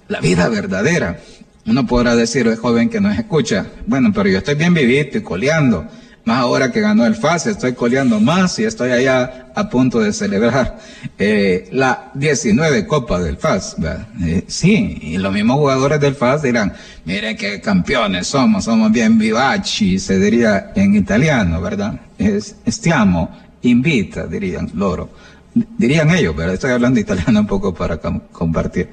La 0.09 0.21
vida 0.21 0.49
verdadera. 0.49 1.21
Uno 1.67 1.87
podrá 1.87 2.17
decir, 2.17 2.47
el 2.47 2.57
joven 2.57 2.89
que 2.89 3.03
nos 3.03 3.19
escucha, 3.19 3.67
bueno, 3.87 4.15
pero 4.15 4.31
yo 4.31 4.39
estoy 4.39 4.55
bien 4.55 4.73
vivito 4.73 5.19
y 5.19 5.21
coleando. 5.21 5.87
Más 6.29 6.41
ahora 6.41 6.71
que 6.71 6.83
ganó 6.83 7.07
el 7.07 7.15
FAS, 7.15 7.47
estoy 7.47 7.73
coleando 7.73 8.21
más 8.21 8.59
y 8.59 8.65
estoy 8.65 8.93
allá 8.93 9.47
a 9.55 9.71
punto 9.71 10.01
de 10.01 10.13
celebrar 10.13 10.79
eh, 11.19 11.71
la 11.73 12.11
19 12.13 12.87
Copa 12.87 13.19
del 13.19 13.39
FAS. 13.39 13.77
Eh, 14.21 14.45
sí, 14.47 14.99
y 15.01 15.17
los 15.17 15.33
mismos 15.33 15.57
jugadores 15.57 15.99
del 15.99 16.15
FAS 16.15 16.43
dirán, 16.43 16.75
miren 17.07 17.35
qué 17.35 17.63
campeones 17.63 18.27
somos, 18.27 18.65
somos 18.65 18.93
bien 18.93 19.17
vivaci, 19.17 19.99
se 19.99 20.19
diría 20.19 20.71
en 20.75 20.97
italiano, 20.97 21.63
¿verdad? 21.63 21.99
Es, 22.19 22.57
stiamo, 22.67 23.35
invita, 23.63 24.27
dirían 24.27 24.71
loro. 24.75 25.09
Dirían 25.55 26.11
ellos, 26.11 26.37
¿verdad? 26.37 26.53
Estoy 26.53 26.73
hablando 26.73 27.01
italiano 27.07 27.41
un 27.41 27.47
poco 27.47 27.73
para 27.73 27.97
compartir. 27.97 28.91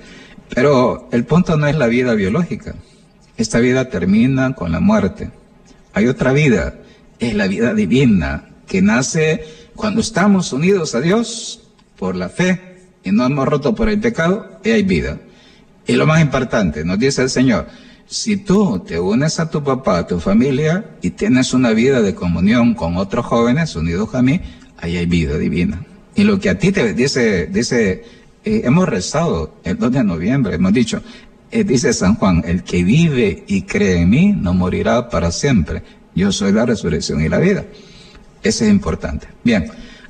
Pero 0.56 1.10
el 1.12 1.26
punto 1.26 1.58
no 1.58 1.68
es 1.68 1.76
la 1.76 1.88
vida 1.88 2.14
biológica. 2.14 2.76
Esta 3.36 3.60
vida 3.60 3.90
termina 3.90 4.56
con 4.56 4.72
la 4.72 4.80
muerte. 4.80 5.32
Hay 5.94 6.08
otra 6.08 6.32
vida 6.32 6.76
es 7.20 7.34
la 7.34 7.48
vida 7.48 7.74
divina 7.74 8.50
que 8.68 8.82
nace 8.82 9.44
cuando 9.76 10.02
estamos 10.02 10.54
unidos 10.54 10.96
a 10.96 11.02
Dios 11.02 11.62
por 11.98 12.16
la 12.16 12.30
fe 12.30 12.76
y 13.04 13.12
no 13.12 13.26
hemos 13.26 13.48
roto 13.48 13.76
por 13.76 13.88
el 13.88 14.00
pecado, 14.00 14.60
y 14.64 14.72
hay 14.72 14.84
vida. 14.84 15.20
Y 15.86 15.94
lo 15.94 16.08
más 16.08 16.22
importante, 16.22 16.84
nos 16.84 16.98
dice 16.98 17.22
el 17.22 17.30
Señor, 17.30 17.68
si 18.08 18.38
tú 18.38 18.80
te 18.80 19.00
unes 19.00 19.40
a 19.40 19.50
tu 19.50 19.64
papá, 19.64 20.00
a 20.00 20.08
tu 20.08 20.20
familia, 20.20 20.84
y 21.04 21.12
tienes 21.12 21.54
una 21.54 21.72
vida 21.72 22.02
de 22.02 22.16
comunión 22.16 22.74
con 22.74 22.98
otros 22.98 23.26
jóvenes 23.28 23.76
unidos 23.76 24.14
a 24.16 24.24
mí, 24.24 24.42
ahí 24.78 24.98
hay 24.98 25.06
vida 25.06 25.38
divina. 25.38 25.86
Y 26.16 26.24
lo 26.24 26.40
que 26.40 26.50
a 26.50 26.58
ti 26.58 26.72
te 26.72 26.94
dice, 26.94 27.46
dice, 27.46 28.04
eh, 28.44 28.62
hemos 28.64 28.90
rezado 28.90 29.60
el 29.64 29.78
2 29.78 29.92
de 29.92 30.04
noviembre, 30.04 30.56
hemos 30.56 30.74
dicho, 30.74 31.04
eh, 31.52 31.64
dice 31.64 31.94
San 31.94 32.16
Juan, 32.16 32.44
el 32.46 32.64
que 32.64 32.84
vive 32.84 33.44
y 33.48 33.64
cree 33.64 34.02
en 34.02 34.10
mí 34.10 34.34
no 34.34 34.54
morirá 34.56 35.10
para 35.10 35.32
siempre. 35.32 35.84
Yo 36.16 36.32
soy 36.32 36.54
la 36.54 36.66
resurrección 36.66 37.22
y 37.22 37.30
la 37.30 37.40
vida. 37.40 37.66
Ese 38.42 38.66
es 38.66 38.72
importante. 38.72 39.28
Bien, 39.44 39.70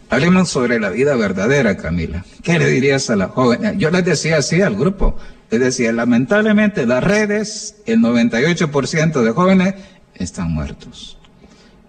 hablemos 0.09 0.49
sobre 0.49 0.79
la 0.79 0.89
vida 0.89 1.15
verdadera, 1.15 1.75
Camila. 1.77 2.23
¿Qué 2.43 2.59
le 2.59 2.67
dirías 2.67 3.09
a 3.09 3.15
la 3.15 3.29
joven? 3.29 3.79
Yo 3.79 3.89
les 3.89 4.05
decía 4.05 4.37
así 4.37 4.61
al 4.61 4.75
grupo. 4.75 5.17
Les 5.49 5.59
decía, 5.59 5.91
lamentablemente 5.91 6.85
las 6.85 7.03
redes, 7.03 7.77
el 7.85 7.99
98% 7.99 9.23
de 9.23 9.31
jóvenes 9.31 9.75
están 10.13 10.51
muertos. 10.51 11.17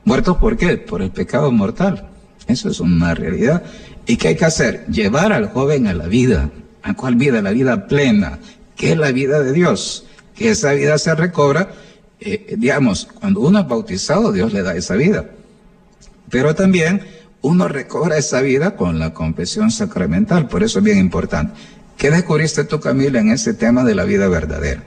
¿Muertos 0.04 0.36
por 0.38 0.56
qué? 0.56 0.78
Por 0.78 1.02
el 1.02 1.10
pecado 1.10 1.52
mortal. 1.52 2.08
Eso 2.46 2.70
es 2.70 2.80
una 2.80 3.14
realidad. 3.14 3.64
¿Y 4.06 4.16
qué 4.16 4.28
hay 4.28 4.36
que 4.36 4.44
hacer? 4.44 4.86
Llevar 4.86 5.32
al 5.32 5.50
joven 5.50 5.88
a 5.88 5.94
la 5.94 6.06
vida. 6.06 6.50
¿A 6.82 6.94
cuál 6.94 7.16
vida? 7.16 7.42
La 7.42 7.50
vida 7.50 7.86
plena, 7.86 8.38
que 8.76 8.92
es 8.92 8.98
la 8.98 9.10
vida 9.10 9.42
de 9.42 9.52
Dios. 9.52 10.06
Que 10.34 10.50
esa 10.50 10.72
vida 10.72 10.96
se 10.98 11.14
recobra 11.14 11.70
eh, 12.20 12.54
digamos, 12.56 13.08
cuando 13.20 13.40
uno 13.40 13.60
es 13.60 13.68
bautizado, 13.68 14.32
Dios 14.32 14.52
le 14.52 14.62
da 14.62 14.74
esa 14.74 14.94
vida. 14.94 15.30
Pero 16.30 16.54
también 16.54 17.02
uno 17.42 17.68
recobra 17.68 18.16
esa 18.16 18.40
vida 18.40 18.76
con 18.76 18.98
la 18.98 19.14
confesión 19.14 19.70
sacramental, 19.70 20.48
por 20.48 20.62
eso 20.62 20.78
es 20.80 20.84
bien 20.84 20.98
importante. 20.98 21.54
¿Qué 21.96 22.10
descubriste 22.10 22.64
tú, 22.64 22.80
Camila, 22.80 23.20
en 23.20 23.30
ese 23.30 23.54
tema 23.54 23.84
de 23.84 23.94
la 23.94 24.04
vida 24.04 24.28
verdadera? 24.28 24.82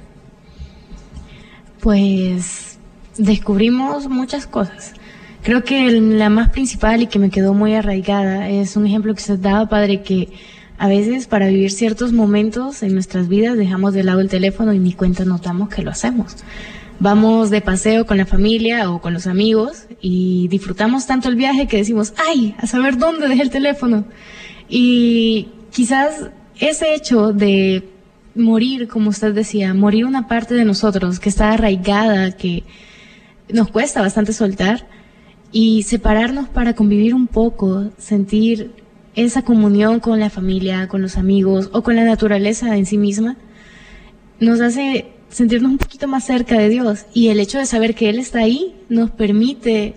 pues 1.80 2.78
descubrimos 3.18 4.08
muchas 4.08 4.48
cosas. 4.48 4.94
Creo 5.44 5.64
que 5.64 5.90
la 5.92 6.30
más 6.30 6.50
principal 6.50 7.02
y 7.02 7.08
que 7.08 7.20
me 7.20 7.30
quedó 7.30 7.54
muy 7.54 7.74
arraigada 7.74 8.50
es 8.50 8.76
un 8.76 8.86
ejemplo 8.86 9.16
que 9.16 9.22
se 9.22 9.38
daba, 9.38 9.70
padre, 9.70 10.02
que 10.02 10.30
a 10.78 10.88
veces 10.88 11.28
para 11.28 11.48
vivir 11.48 11.72
ciertos 11.72 12.12
momentos 12.12 12.84
en 12.84 12.94
nuestras 12.94 13.28
vidas 13.28 13.58
dejamos 13.58 13.94
de 13.94 14.04
lado 14.04 14.20
el 14.20 14.30
teléfono 14.30 14.74
y 14.74 14.80
ni 14.80 14.94
cuenta 14.94 15.26
notamos 15.26 15.70
que 15.70 15.82
lo 15.82 15.92
hacemos. 15.92 16.36
Vamos 17.02 17.50
de 17.50 17.62
paseo 17.62 18.06
con 18.06 18.18
la 18.18 18.26
familia 18.26 18.92
o 18.92 19.00
con 19.00 19.14
los 19.14 19.26
amigos 19.26 19.86
y 20.02 20.50
disfrutamos 20.50 21.08
tanto 21.08 21.30
el 21.30 21.38
viaje 21.38 21.66
que 21.66 21.78
decimos, 21.78 22.14
ay, 22.28 22.56
a 22.58 22.68
saber 22.68 22.98
dónde 22.98 23.30
dejé 23.30 23.42
el 23.44 23.50
teléfono. 23.50 24.04
Y 24.68 25.48
quizás 25.72 26.30
ese 26.60 26.94
hecho 26.94 27.32
de 27.32 27.88
morir, 28.36 28.90
como 28.90 29.12
usted 29.12 29.34
decía, 29.34 29.74
morir 29.74 30.06
una 30.06 30.28
parte 30.28 30.56
de 30.56 30.66
nosotros 30.66 31.22
que 31.22 31.30
está 31.30 31.54
arraigada, 31.54 32.36
que 32.36 32.66
nos 33.48 33.70
cuesta 33.70 34.02
bastante 34.02 34.34
soltar, 34.34 34.86
y 35.54 35.84
separarnos 35.84 36.50
para 36.50 36.74
convivir 36.74 37.16
un 37.16 37.28
poco, 37.28 37.92
sentir 37.98 38.74
esa 39.16 39.42
comunión 39.42 40.02
con 40.02 40.20
la 40.20 40.30
familia, 40.30 40.90
con 40.90 41.02
los 41.02 41.16
amigos 41.18 41.70
o 41.72 41.82
con 41.82 41.96
la 41.96 42.04
naturaleza 42.04 42.76
en 42.76 42.86
sí 42.86 42.98
misma, 42.98 43.38
nos 44.40 44.60
hace 44.60 45.14
sentirnos 45.30 45.72
un 45.72 45.78
poquito 45.78 46.08
más 46.08 46.26
cerca 46.26 46.58
de 46.58 46.70
Dios 46.70 47.06
y 47.14 47.28
el 47.30 47.40
hecho 47.40 47.58
de 47.58 47.66
saber 47.66 47.96
que 47.96 48.10
Él 48.10 48.20
está 48.20 48.40
ahí 48.40 48.76
nos 48.90 49.12
permite 49.12 49.96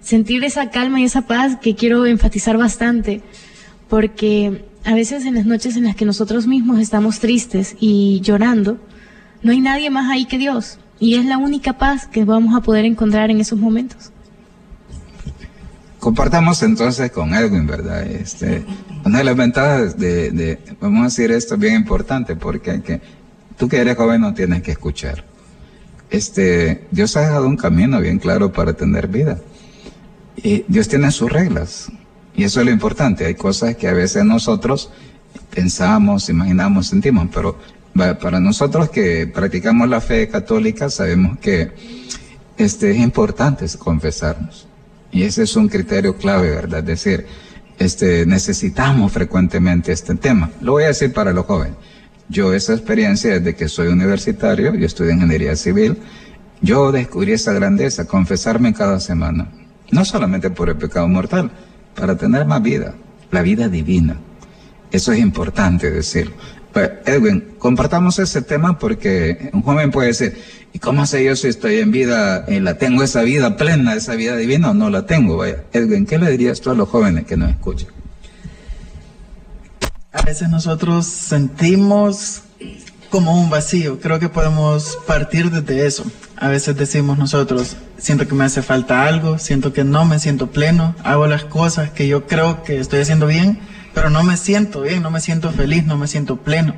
sentir 0.00 0.44
esa 0.44 0.70
calma 0.70 1.00
y 1.00 1.04
esa 1.04 1.22
paz 1.22 1.58
que 1.60 1.74
quiero 1.74 2.06
enfatizar 2.06 2.56
bastante, 2.56 3.22
porque 3.88 4.64
a 4.84 4.94
veces 4.94 5.26
en 5.26 5.34
las 5.34 5.46
noches 5.46 5.76
en 5.76 5.84
las 5.84 5.96
que 5.96 6.04
nosotros 6.04 6.46
mismos 6.46 6.78
estamos 6.80 7.20
tristes 7.20 7.76
y 7.80 8.20
llorando, 8.22 8.78
no 9.42 9.52
hay 9.52 9.60
nadie 9.60 9.90
más 9.90 10.10
ahí 10.10 10.24
que 10.24 10.38
Dios 10.38 10.78
y 10.98 11.14
es 11.14 11.24
la 11.24 11.38
única 11.38 11.78
paz 11.78 12.06
que 12.06 12.24
vamos 12.24 12.54
a 12.54 12.60
poder 12.60 12.84
encontrar 12.84 13.30
en 13.30 13.40
esos 13.40 13.58
momentos. 13.58 14.12
Compartamos 15.98 16.62
entonces 16.62 17.10
con 17.10 17.34
Edwin, 17.34 17.66
¿verdad? 17.66 18.06
Este, 18.06 18.64
una 19.04 19.18
de 19.18 19.24
las 19.24 19.36
ventajas 19.36 19.98
de, 19.98 20.58
vamos 20.80 21.00
a 21.00 21.04
decir 21.04 21.30
esto 21.30 21.58
bien 21.58 21.74
importante, 21.74 22.36
porque 22.36 22.80
que, 22.80 23.00
tú 23.60 23.68
que 23.68 23.76
eres 23.76 23.94
joven 23.94 24.22
no 24.22 24.32
tienes 24.32 24.62
que 24.62 24.70
escuchar. 24.70 25.22
Este, 26.08 26.86
Dios 26.90 27.14
ha 27.18 27.20
dejado 27.20 27.46
un 27.46 27.58
camino 27.58 28.00
bien 28.00 28.18
claro 28.18 28.50
para 28.50 28.72
tener 28.72 29.06
vida. 29.06 29.38
Y 30.34 30.64
Dios 30.66 30.88
tiene 30.88 31.12
sus 31.12 31.30
reglas. 31.30 31.92
Y 32.34 32.44
eso 32.44 32.60
es 32.60 32.66
lo 32.66 32.72
importante. 32.72 33.26
Hay 33.26 33.34
cosas 33.34 33.76
que 33.76 33.86
a 33.86 33.92
veces 33.92 34.24
nosotros 34.24 34.90
pensamos, 35.54 36.30
imaginamos, 36.30 36.86
sentimos, 36.86 37.28
pero 37.34 37.58
para 38.18 38.40
nosotros 38.40 38.88
que 38.88 39.26
practicamos 39.26 39.90
la 39.90 40.00
fe 40.00 40.26
católica 40.28 40.88
sabemos 40.88 41.38
que 41.38 41.70
este, 42.56 42.92
es 42.92 42.96
importante 42.96 43.66
confesarnos. 43.78 44.66
Y 45.12 45.24
ese 45.24 45.42
es 45.42 45.54
un 45.54 45.68
criterio 45.68 46.16
clave, 46.16 46.48
¿verdad? 46.48 46.80
Es 46.80 46.86
decir, 46.86 47.26
este, 47.78 48.24
necesitamos 48.24 49.12
frecuentemente 49.12 49.92
este 49.92 50.14
tema. 50.14 50.50
Lo 50.62 50.72
voy 50.72 50.84
a 50.84 50.88
decir 50.88 51.12
para 51.12 51.34
los 51.34 51.44
jóvenes. 51.44 51.76
Yo 52.30 52.54
esa 52.54 52.72
experiencia 52.72 53.38
desde 53.38 53.54
que 53.54 53.68
soy 53.68 53.88
universitario, 53.88 54.74
yo 54.74 54.86
estudio 54.86 55.10
ingeniería 55.10 55.54
civil, 55.56 55.98
yo 56.62 56.92
descubrí 56.92 57.32
esa 57.32 57.52
grandeza, 57.52 58.06
confesarme 58.06 58.72
cada 58.72 59.00
semana. 59.00 59.48
No 59.90 60.04
solamente 60.04 60.48
por 60.48 60.70
el 60.70 60.76
pecado 60.76 61.08
mortal, 61.08 61.50
para 61.94 62.16
tener 62.16 62.46
más 62.46 62.62
vida, 62.62 62.94
la 63.30 63.42
vida 63.42 63.68
divina. 63.68 64.16
Eso 64.90 65.12
es 65.12 65.18
importante 65.18 65.90
decirlo. 65.90 66.34
Pues, 66.72 66.88
Edwin, 67.04 67.56
compartamos 67.58 68.18
ese 68.18 68.42
tema 68.42 68.78
porque 68.78 69.50
un 69.52 69.62
joven 69.62 69.90
puede 69.90 70.08
decir, 70.08 70.36
¿Y 70.72 70.78
cómo 70.78 71.04
sé 71.04 71.24
yo 71.24 71.34
si 71.34 71.48
estoy 71.48 71.78
en 71.78 71.90
vida, 71.90 72.44
en 72.46 72.64
la 72.64 72.78
tengo 72.78 73.02
esa 73.02 73.22
vida 73.22 73.56
plena, 73.56 73.94
esa 73.94 74.14
vida 74.14 74.36
divina 74.36 74.70
o 74.70 74.74
no 74.74 74.88
la 74.88 75.04
tengo? 75.04 75.44
Edwin, 75.44 76.06
¿qué 76.06 76.18
le 76.18 76.30
dirías 76.30 76.60
tú 76.60 76.70
a 76.70 76.74
los 76.74 76.88
jóvenes 76.88 77.24
que 77.24 77.36
nos 77.36 77.50
escuchan? 77.50 77.88
A 80.12 80.22
veces 80.22 80.48
nosotros 80.48 81.06
sentimos 81.06 82.42
como 83.10 83.40
un 83.40 83.48
vacío. 83.48 84.00
Creo 84.00 84.18
que 84.18 84.28
podemos 84.28 84.98
partir 85.06 85.52
desde 85.52 85.86
eso. 85.86 86.04
A 86.36 86.48
veces 86.48 86.76
decimos 86.76 87.16
nosotros, 87.16 87.76
siento 87.96 88.26
que 88.26 88.34
me 88.34 88.42
hace 88.42 88.62
falta 88.62 89.06
algo, 89.06 89.38
siento 89.38 89.72
que 89.72 89.84
no 89.84 90.04
me 90.04 90.18
siento 90.18 90.48
pleno, 90.48 90.96
hago 91.04 91.28
las 91.28 91.44
cosas 91.44 91.90
que 91.90 92.08
yo 92.08 92.26
creo 92.26 92.64
que 92.64 92.80
estoy 92.80 93.00
haciendo 93.00 93.28
bien, 93.28 93.60
pero 93.94 94.10
no 94.10 94.24
me 94.24 94.36
siento 94.36 94.80
bien, 94.80 95.00
no 95.02 95.12
me 95.12 95.20
siento 95.20 95.52
feliz, 95.52 95.84
no 95.86 95.96
me 95.96 96.08
siento 96.08 96.38
pleno. 96.38 96.74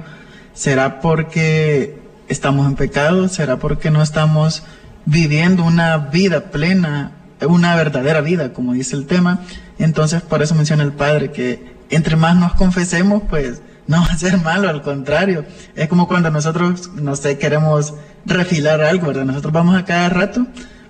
¿Será 0.52 1.00
porque 1.00 1.98
estamos 2.28 2.66
en 2.66 2.74
pecado? 2.74 3.28
¿Será 3.28 3.56
porque 3.56 3.90
no 3.90 4.02
estamos 4.02 4.62
viviendo 5.06 5.64
una 5.64 5.96
vida 5.96 6.50
plena, 6.50 7.12
una 7.40 7.76
verdadera 7.76 8.20
vida, 8.20 8.52
como 8.52 8.74
dice 8.74 8.94
el 8.94 9.06
tema? 9.06 9.40
Entonces, 9.78 10.20
por 10.20 10.42
eso 10.42 10.54
menciona 10.54 10.82
el 10.82 10.92
Padre 10.92 11.30
que 11.32 11.71
entre 11.96 12.16
más 12.16 12.36
nos 12.36 12.54
confesemos, 12.54 13.22
pues 13.28 13.60
no 13.86 14.00
va 14.00 14.06
a 14.06 14.18
ser 14.18 14.38
malo, 14.38 14.68
al 14.68 14.82
contrario. 14.82 15.44
Es 15.74 15.88
como 15.88 16.08
cuando 16.08 16.30
nosotros, 16.30 16.90
no 16.94 17.16
sé, 17.16 17.38
queremos 17.38 17.94
refilar 18.24 18.80
algo, 18.80 19.08
¿verdad? 19.08 19.24
Nosotros 19.24 19.52
vamos 19.52 19.76
a 19.76 19.84
cada 19.84 20.08
rato 20.08 20.46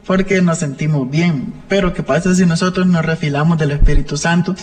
porque 0.06 0.40
nos 0.42 0.58
sentimos 0.58 1.10
bien. 1.10 1.54
Pero 1.68 1.92
¿qué 1.94 2.02
pasa 2.02 2.34
si 2.34 2.46
nosotros 2.46 2.86
nos 2.86 3.04
refilamos 3.04 3.58
del 3.58 3.72
Espíritu 3.72 4.16
Santo? 4.16 4.54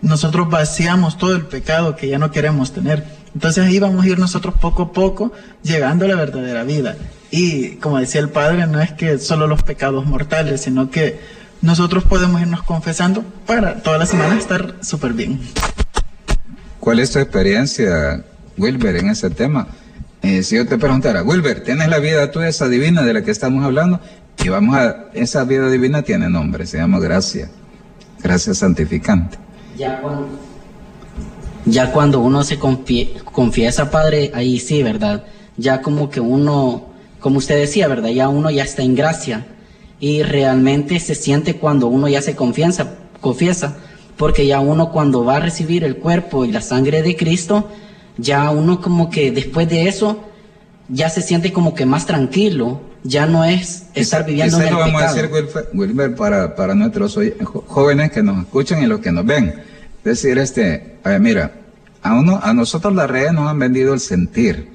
Nosotros 0.00 0.48
vaciamos 0.48 1.18
todo 1.18 1.34
el 1.34 1.46
pecado 1.46 1.96
que 1.96 2.08
ya 2.08 2.18
no 2.18 2.30
queremos 2.30 2.72
tener. 2.72 3.04
Entonces 3.34 3.66
ahí 3.66 3.78
vamos 3.78 4.04
a 4.04 4.08
ir 4.08 4.18
nosotros 4.18 4.54
poco 4.60 4.82
a 4.82 4.92
poco 4.92 5.32
llegando 5.62 6.04
a 6.04 6.08
la 6.08 6.14
verdadera 6.14 6.64
vida. 6.64 6.96
Y 7.30 7.76
como 7.76 7.98
decía 7.98 8.20
el 8.20 8.30
Padre, 8.30 8.66
no 8.66 8.80
es 8.80 8.92
que 8.92 9.18
solo 9.18 9.46
los 9.46 9.62
pecados 9.62 10.06
mortales, 10.06 10.62
sino 10.62 10.90
que 10.90 11.20
nosotros 11.60 12.04
podemos 12.04 12.40
irnos 12.40 12.62
confesando 12.62 13.22
para 13.46 13.82
toda 13.82 13.98
la 13.98 14.06
semana 14.06 14.38
estar 14.38 14.76
súper 14.82 15.12
bien. 15.12 15.40
¿Cuál 16.80 17.00
es 17.00 17.10
tu 17.10 17.18
experiencia, 17.18 18.24
Wilber, 18.56 18.96
en 18.96 19.10
ese 19.10 19.30
tema? 19.30 19.68
Eh, 20.22 20.42
si 20.42 20.56
yo 20.56 20.66
te 20.66 20.78
preguntara, 20.78 21.22
Wilber, 21.22 21.62
¿tienes 21.62 21.88
la 21.88 21.98
vida 21.98 22.30
tuya, 22.30 22.48
esa 22.48 22.68
divina 22.68 23.02
de 23.02 23.12
la 23.12 23.22
que 23.22 23.30
estamos 23.30 23.64
hablando? 23.64 24.00
Y 24.44 24.48
vamos 24.48 24.76
a, 24.76 25.06
esa 25.14 25.44
vida 25.44 25.68
divina 25.68 26.02
tiene 26.02 26.28
nombre, 26.28 26.66
se 26.66 26.78
llama 26.78 27.00
gracia, 27.00 27.50
gracia 28.22 28.54
santificante. 28.54 29.36
Ya 29.76 30.00
cuando, 30.00 30.28
ya 31.66 31.92
cuando 31.92 32.20
uno 32.20 32.44
se 32.44 32.58
confiesa, 32.58 33.90
Padre, 33.90 34.30
ahí 34.34 34.58
sí, 34.58 34.82
¿verdad? 34.82 35.24
Ya 35.56 35.82
como 35.82 36.08
que 36.08 36.20
uno, 36.20 36.86
como 37.20 37.38
usted 37.38 37.56
decía, 37.58 37.88
¿verdad? 37.88 38.10
Ya 38.10 38.28
uno 38.28 38.50
ya 38.50 38.62
está 38.62 38.82
en 38.82 38.94
gracia 38.94 39.44
y 40.00 40.22
realmente 40.22 41.00
se 41.00 41.14
siente 41.14 41.54
cuando 41.54 41.88
uno 41.88 42.08
ya 42.08 42.22
se 42.22 42.36
confianza, 42.36 42.94
confiesa, 43.20 43.76
porque 44.16 44.46
ya 44.46 44.60
uno 44.60 44.90
cuando 44.90 45.24
va 45.24 45.36
a 45.36 45.40
recibir 45.40 45.84
el 45.84 45.96
cuerpo 45.96 46.44
y 46.44 46.52
la 46.52 46.60
sangre 46.60 47.02
de 47.02 47.16
Cristo, 47.16 47.68
ya 48.16 48.50
uno 48.50 48.80
como 48.80 49.10
que 49.10 49.30
después 49.30 49.68
de 49.68 49.88
eso 49.88 50.24
ya 50.88 51.10
se 51.10 51.22
siente 51.22 51.52
como 51.52 51.74
que 51.74 51.86
más 51.86 52.06
tranquilo, 52.06 52.80
ya 53.04 53.26
no 53.26 53.44
es 53.44 53.86
estar 53.94 54.24
viviendo 54.24 54.58
en 54.60 54.68
el 54.68 54.74
lo 54.74 54.80
vamos 54.80 55.02
a 55.02 55.12
decir, 55.12 55.30
Wilmer, 55.72 56.14
para, 56.14 56.54
para 56.56 56.74
nuestros 56.74 57.18
jóvenes 57.66 58.10
que 58.10 58.22
nos 58.22 58.38
escuchan 58.44 58.82
y 58.82 58.86
los 58.86 59.00
que 59.00 59.12
nos 59.12 59.24
ven 59.24 59.54
decir, 60.04 60.38
este, 60.38 60.98
mira, 61.20 61.52
a, 62.02 62.14
uno, 62.14 62.40
a 62.42 62.52
nosotros 62.54 62.94
las 62.94 63.08
redes 63.08 63.32
nos 63.32 63.48
han 63.48 63.58
vendido 63.58 63.94
el 63.94 64.00
sentir. 64.00 64.68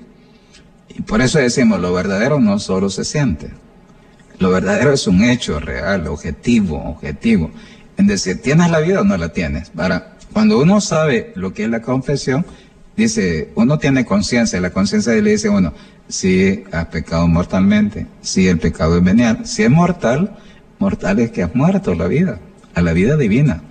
Y 0.89 1.01
por 1.01 1.21
eso 1.21 1.39
decimos, 1.39 1.79
lo 1.79 1.93
verdadero 1.93 2.39
no 2.39 2.59
solo 2.59 2.89
se 2.89 3.03
siente. 3.03 3.51
Lo 4.39 4.49
verdadero 4.51 4.93
es 4.93 5.07
un 5.07 5.23
hecho 5.23 5.59
real, 5.59 6.07
objetivo, 6.07 6.83
objetivo. 6.83 7.51
En 7.97 8.07
decir, 8.07 8.41
¿tienes 8.41 8.71
la 8.71 8.79
vida 8.79 9.01
o 9.01 9.03
no 9.03 9.17
la 9.17 9.29
tienes? 9.29 9.69
Para, 9.69 10.17
cuando 10.31 10.59
uno 10.59 10.81
sabe 10.81 11.31
lo 11.35 11.53
que 11.53 11.65
es 11.65 11.69
la 11.69 11.81
confesión, 11.81 12.45
dice, 12.97 13.49
uno 13.55 13.77
tiene 13.77 14.05
conciencia, 14.05 14.59
la 14.59 14.71
conciencia 14.71 15.13
le 15.13 15.31
dice, 15.31 15.49
bueno, 15.49 15.73
si 16.07 16.63
has 16.71 16.87
pecado 16.87 17.27
mortalmente, 17.27 18.07
si 18.21 18.47
el 18.47 18.59
pecado 18.59 18.97
es 18.97 19.03
venial, 19.03 19.45
si 19.45 19.63
es 19.63 19.69
mortal, 19.69 20.37
mortal 20.79 21.19
es 21.19 21.31
que 21.31 21.43
has 21.43 21.55
muerto 21.55 21.93
la 21.93 22.07
vida, 22.07 22.39
a 22.73 22.81
la 22.81 22.93
vida 22.93 23.15
divina. 23.15 23.61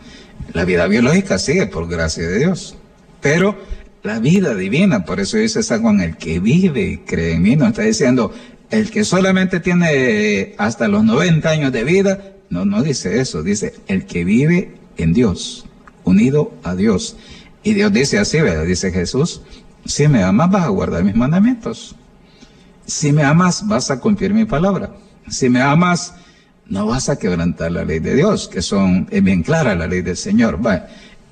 La 0.52 0.64
vida 0.64 0.86
biológica 0.86 1.38
sigue 1.38 1.66
por 1.66 1.88
gracia 1.88 2.26
de 2.26 2.38
Dios. 2.38 2.76
Pero 3.20 3.56
la 4.02 4.18
vida 4.18 4.54
divina, 4.54 5.04
por 5.04 5.20
eso 5.20 5.36
dice 5.36 5.62
San 5.62 5.82
Juan, 5.82 6.00
el 6.00 6.16
que 6.16 6.40
vive 6.40 6.82
y 6.82 6.98
cree 6.98 7.34
en 7.34 7.42
mí, 7.42 7.56
no 7.56 7.68
está 7.68 7.82
diciendo, 7.82 8.32
el 8.72 8.90
que 8.90 9.04
solamente 9.04 9.60
tiene 9.60 10.54
hasta 10.58 10.88
los 10.88 11.04
90 11.04 11.48
años 11.48 11.72
de 11.72 11.84
vida, 11.84 12.32
no, 12.48 12.64
no 12.64 12.82
dice 12.82 13.20
eso, 13.20 13.42
dice 13.42 13.74
el 13.86 14.06
que 14.06 14.24
vive 14.24 14.74
en 14.96 15.12
Dios, 15.12 15.66
unido 16.04 16.54
a 16.64 16.74
Dios. 16.74 17.16
Y 17.62 17.74
Dios 17.74 17.92
dice 17.92 18.18
así, 18.18 18.40
¿verdad? 18.40 18.64
Dice 18.64 18.90
Jesús, 18.90 19.42
si 19.84 20.08
me 20.08 20.22
amas 20.22 20.50
vas 20.50 20.64
a 20.64 20.68
guardar 20.68 21.04
mis 21.04 21.14
mandamientos. 21.14 21.94
Si 22.86 23.12
me 23.12 23.22
amas 23.22 23.66
vas 23.68 23.90
a 23.90 24.00
cumplir 24.00 24.32
mi 24.32 24.46
palabra. 24.46 24.90
Si 25.28 25.50
me 25.50 25.60
amas 25.60 26.14
no 26.66 26.86
vas 26.86 27.10
a 27.10 27.18
quebrantar 27.18 27.72
la 27.72 27.84
ley 27.84 27.98
de 27.98 28.14
Dios, 28.14 28.48
que 28.48 28.62
son, 28.62 29.06
es 29.10 29.22
bien 29.22 29.42
clara 29.42 29.74
la 29.74 29.86
ley 29.86 30.00
del 30.00 30.16
Señor. 30.16 30.58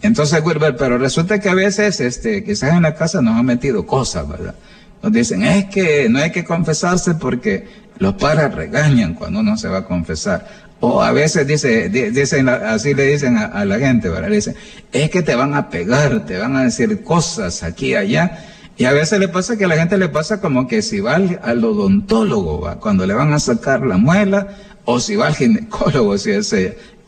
Entonces, 0.03 0.43
Wilber, 0.45 0.77
pero 0.77 0.99
resulta 0.99 1.41
que 1.41 1.49
a 1.49 1.55
veces, 1.55 2.01
este, 2.01 2.45
quizás 2.45 2.75
en 2.75 2.83
la 2.83 2.95
casa 2.95 3.23
nos 3.23 3.37
han 3.37 3.47
metido 3.47 3.87
cosas, 3.87 4.29
¿verdad? 4.29 4.55
Nos 5.03 5.13
dicen, 5.13 5.43
es 5.43 5.67
que 5.67 6.09
no 6.09 6.19
hay 6.19 6.31
que 6.31 6.45
confesarse 6.45 7.15
porque 7.15 7.67
Los 7.99 8.15
padres 8.15 8.55
regañan 8.55 9.15
cuando 9.15 9.41
uno 9.41 9.59
se 9.59 9.69
va 9.69 9.79
a 9.79 9.85
confesar. 9.85 10.47
O 10.81 11.03
a 11.03 11.13
veces 11.13 11.47
dice, 11.47 11.91
dicen, 11.91 12.49
así 12.49 12.95
le 12.95 13.05
dicen 13.05 13.37
a, 13.37 13.63
la 13.67 13.79
gente, 13.79 14.09
¿verdad? 14.09 14.31
Dicen, 14.31 14.55
es 14.91 15.11
que 15.11 15.21
te 15.21 15.35
van 15.35 15.53
a 15.53 15.69
pegar, 15.69 16.25
te 16.25 16.39
van 16.39 16.57
a 16.57 16.65
decir 16.65 17.03
cosas 17.05 17.63
aquí 17.63 17.89
y 17.89 17.97
allá. 17.97 18.39
Y 18.79 18.87
a 18.87 18.93
veces 18.93 19.19
le 19.19 19.29
pasa 19.29 19.59
que 19.59 19.67
a 19.67 19.69
la 19.69 19.77
gente 19.77 19.99
le 19.99 20.09
pasa 20.09 20.41
como 20.41 20.67
que 20.67 20.81
si 20.81 21.01
va 21.01 21.17
al, 21.17 21.63
odontólogo, 21.63 22.63
¿va? 22.63 22.81
cuando 22.81 23.07
le 23.07 23.13
van 23.13 23.35
a 23.35 23.39
sacar 23.39 23.85
la 23.85 23.99
muela, 23.99 24.49
o 24.87 24.99
si 24.99 25.17
va 25.17 25.27
al 25.27 25.35
ginecólogo, 25.35 26.17
si 26.17 26.31
es 26.31 26.55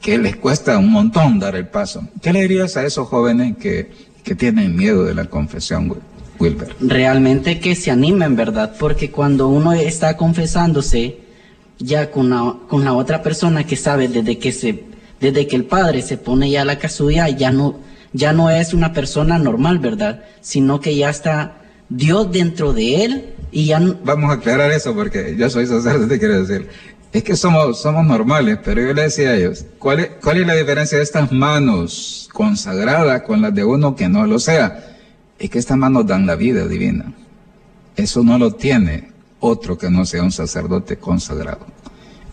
que 0.03 0.19
les 0.19 0.37
cuesta 0.37 0.77
un 0.77 0.91
montón 0.91 1.39
dar 1.39 1.57
el 1.57 1.69
paso. 1.69 2.07
¿Qué 2.21 2.35
le 2.35 2.43
dirías 2.43 2.77
a 2.77 2.85
esos 2.85 3.09
jóvenes 3.09 3.57
que, 3.57 3.91
que 4.23 4.35
tienen 4.35 4.77
miedo 4.77 5.05
de 5.05 5.15
la 5.15 5.25
confesión, 5.25 5.89
Wilber? 6.43 6.75
Realmente 6.81 7.61
que 7.61 7.75
se 7.75 7.91
animen, 7.91 8.37
¿verdad? 8.37 8.75
Porque 8.79 9.11
cuando 9.11 9.49
uno 9.49 9.73
está 9.73 10.17
confesándose, 10.17 11.19
ya 11.79 12.11
con 12.11 12.31
la, 12.31 12.57
con 12.69 12.85
la 12.85 12.95
otra 12.95 13.23
persona 13.23 13.65
que 13.65 13.77
sabe 13.77 14.09
desde 14.09 14.39
que 14.39 14.53
se, 14.53 14.85
desde 15.21 15.47
que 15.47 15.57
el 15.57 15.65
padre 15.65 16.03
se 16.03 16.17
pone 16.17 16.51
ya 16.51 16.65
la 16.65 16.79
casulla, 16.79 17.29
ya 17.29 17.51
no, 17.51 17.81
ya 18.13 18.33
no 18.33 18.51
es 18.51 18.75
una 18.75 18.93
persona 18.93 19.39
normal, 19.39 19.79
¿verdad? 19.79 20.25
Sino 20.41 20.81
que 20.81 20.97
ya 20.97 21.11
está 21.11 21.59
Dios 21.89 22.31
dentro 22.33 22.73
de 22.73 23.05
él 23.05 23.25
y 23.51 23.67
ya 23.67 23.81
Vamos 24.05 24.31
a 24.31 24.35
aclarar 24.35 24.71
eso 24.73 24.95
porque 24.95 25.37
yo 25.37 25.49
soy 25.51 25.67
sacerdote, 25.67 26.19
quiero 26.19 26.45
decir. 26.45 26.69
Es 27.13 27.23
que 27.23 27.37
somos, 27.37 27.83
somos 27.83 28.07
normales, 28.07 28.59
pero 28.65 28.81
yo 28.81 28.95
le 28.95 29.03
decía 29.03 29.31
a 29.31 29.37
ellos, 29.37 29.67
¿cuál 29.79 30.01
es, 30.01 30.11
¿cuál 30.23 30.41
es 30.41 30.47
la 30.47 30.55
diferencia 30.55 30.97
de 30.97 31.05
estas 31.05 31.31
manos 31.31 32.27
consagradas 32.33 33.21
con 33.23 33.43
las 33.43 33.55
de 33.55 33.65
uno 33.65 33.95
que 33.95 34.09
no 34.09 34.27
lo 34.27 34.39
sea? 34.39 34.92
Es 35.43 35.51
que 35.51 35.59
estas 35.59 35.77
manos 35.77 36.07
dan 36.07 36.25
la 36.25 36.37
vida 36.37 36.69
divina. 36.69 37.13
Eso 37.97 38.23
no 38.23 38.39
lo 38.39 38.53
tiene 38.53 39.11
otro 39.41 39.77
que 39.77 39.91
no 39.91 40.07
sea 40.07 40.23
un 40.23 40.31
sacerdote 40.31 40.99
consagrado. 40.99 41.67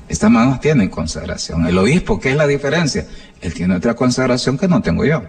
Estas 0.08 0.30
manos 0.30 0.60
tienen 0.60 0.89
consagración. 0.89 1.65
El 1.65 1.80
obispo, 1.80 2.19
¿qué 2.19 2.30
es 2.30 2.36
la 2.36 2.45
diferencia? 2.45 3.08
Él 3.41 3.52
tiene 3.56 3.76
otra 3.76 3.95
consagración 3.95 4.60
que 4.60 4.67
no 4.67 4.84
tengo 4.84 5.06
yo. 5.06 5.24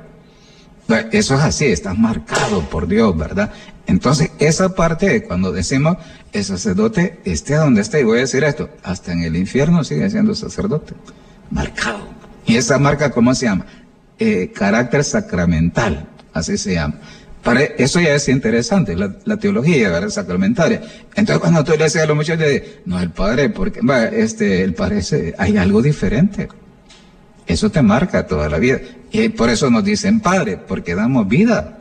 Eso 1.10 1.34
es 1.36 1.40
así, 1.40 1.64
estás 1.64 1.96
marcado 1.96 2.60
por 2.68 2.86
Dios, 2.86 3.16
¿verdad? 3.16 3.50
Entonces, 3.86 4.30
esa 4.40 4.74
parte 4.74 5.22
cuando 5.22 5.50
decimos, 5.50 5.96
el 6.32 6.44
sacerdote 6.44 7.20
esté 7.24 7.54
donde 7.54 7.80
esté, 7.80 8.00
y 8.00 8.04
voy 8.04 8.18
a 8.18 8.20
decir 8.22 8.44
esto, 8.44 8.68
hasta 8.82 9.12
en 9.12 9.22
el 9.22 9.36
infierno 9.36 9.84
sigue 9.84 10.10
siendo 10.10 10.34
sacerdote, 10.34 10.92
marcado. 11.50 12.00
Y 12.44 12.56
esa 12.56 12.78
marca, 12.78 13.10
¿cómo 13.10 13.34
se 13.34 13.46
llama? 13.46 13.64
Eh, 14.18 14.52
carácter 14.54 15.02
sacramental, 15.02 16.06
así 16.34 16.58
se 16.58 16.74
llama 16.74 16.96
eso 17.78 18.00
ya 18.00 18.14
es 18.14 18.28
interesante, 18.28 18.94
la, 18.96 19.36
teología 19.38 19.88
¿verdad? 19.88 20.10
sacramentaria. 20.10 20.82
Entonces 21.14 21.38
cuando 21.40 21.64
tú 21.64 21.72
le 21.72 21.84
dices 21.84 22.02
a 22.02 22.06
los 22.06 22.16
muchachos, 22.16 22.46
no, 22.84 23.00
el 23.00 23.10
Padre, 23.10 23.50
porque 23.50 23.80
va, 23.80 24.04
este, 24.04 24.62
el 24.62 24.74
Padre, 24.74 25.02
hay 25.38 25.56
algo 25.56 25.82
diferente. 25.82 26.48
Eso 27.46 27.70
te 27.70 27.82
marca 27.82 28.26
toda 28.26 28.48
la 28.48 28.58
vida. 28.58 28.80
Y 29.10 29.30
por 29.30 29.50
eso 29.50 29.70
nos 29.70 29.84
dicen 29.84 30.20
Padre, 30.20 30.58
porque 30.58 30.94
damos 30.94 31.26
vida. 31.28 31.78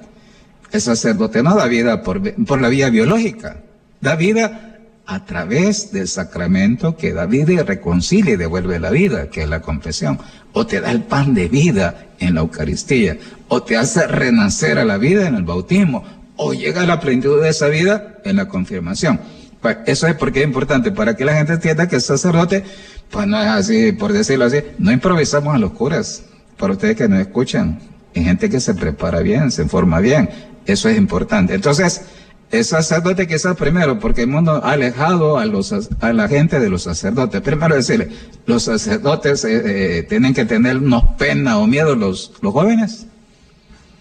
El 0.71 0.81
sacerdote 0.81 1.43
no 1.43 1.55
da 1.55 1.65
vida 1.65 2.03
por, 2.03 2.21
por 2.45 2.61
la 2.61 2.69
vía 2.69 2.89
biológica, 2.89 3.57
da 4.01 4.15
vida 4.15 4.68
a 5.09 5.25
través 5.25 5.91
del 5.91 6.07
sacramento 6.07 6.95
que 6.95 7.13
da 7.13 7.25
vida 7.25 7.51
y 7.51 7.57
reconcilia 7.57 8.35
y 8.35 8.37
devuelve 8.37 8.79
la 8.79 8.91
vida, 8.91 9.31
que 9.31 9.41
es 9.41 9.49
la 9.49 9.59
confesión. 9.59 10.19
O 10.53 10.67
te 10.67 10.81
da 10.81 10.91
el 10.91 11.01
pan 11.01 11.33
de 11.33 11.47
vida 11.47 12.09
en 12.19 12.35
la 12.35 12.41
Eucaristía, 12.41 13.17
o 13.47 13.63
te 13.63 13.75
hace 13.75 14.05
renacer 14.05 14.77
a 14.77 14.85
la 14.85 14.99
vida 14.99 15.27
en 15.27 15.33
el 15.33 15.43
bautismo, 15.43 16.03
o 16.35 16.53
llega 16.53 16.83
a 16.83 16.85
la 16.85 16.99
plenitud 16.99 17.41
de 17.41 17.49
esa 17.49 17.69
vida 17.69 18.19
en 18.23 18.35
la 18.35 18.47
confirmación. 18.47 19.19
Pues 19.59 19.77
eso 19.87 20.05
es 20.05 20.13
porque 20.13 20.41
es 20.41 20.45
importante, 20.45 20.91
para 20.91 21.17
que 21.17 21.25
la 21.25 21.33
gente 21.33 21.53
entienda 21.53 21.89
que 21.89 21.95
el 21.95 22.03
sacerdote, 22.03 22.63
pues 23.09 23.25
no 23.25 23.41
es 23.41 23.47
así, 23.47 23.91
por 23.93 24.13
decirlo 24.13 24.45
así, 24.45 24.59
no 24.77 24.91
improvisamos 24.91 25.55
a 25.55 25.57
los 25.57 25.71
curas, 25.71 26.21
para 26.55 26.73
ustedes 26.73 26.95
que 26.95 27.09
nos 27.09 27.19
escuchan, 27.19 27.79
hay 28.15 28.25
gente 28.25 28.47
que 28.47 28.59
se 28.59 28.75
prepara 28.75 29.21
bien, 29.21 29.49
se 29.49 29.65
forma 29.65 30.01
bien, 30.01 30.29
eso 30.67 30.87
es 30.87 30.99
importante. 30.99 31.55
Entonces, 31.55 32.03
el 32.51 32.65
sacerdote 32.65 33.27
quizás 33.27 33.55
primero, 33.55 33.99
porque 33.99 34.21
el 34.21 34.27
mundo 34.27 34.61
ha 34.63 34.71
alejado 34.71 35.37
a, 35.37 35.45
los, 35.45 35.71
a 35.71 36.13
la 36.13 36.27
gente 36.27 36.59
de 36.59 36.69
los 36.69 36.83
sacerdotes. 36.83 37.41
Primero 37.41 37.75
decirle, 37.75 38.09
los 38.45 38.63
sacerdotes 38.63 39.45
eh, 39.45 39.99
eh, 39.99 40.03
tienen 40.03 40.33
que 40.33 40.45
tener 40.45 40.77
unos 40.77 41.03
pena 41.17 41.59
o 41.59 41.67
miedo 41.67 41.95
los, 41.95 42.33
los 42.41 42.53
jóvenes. 42.53 43.05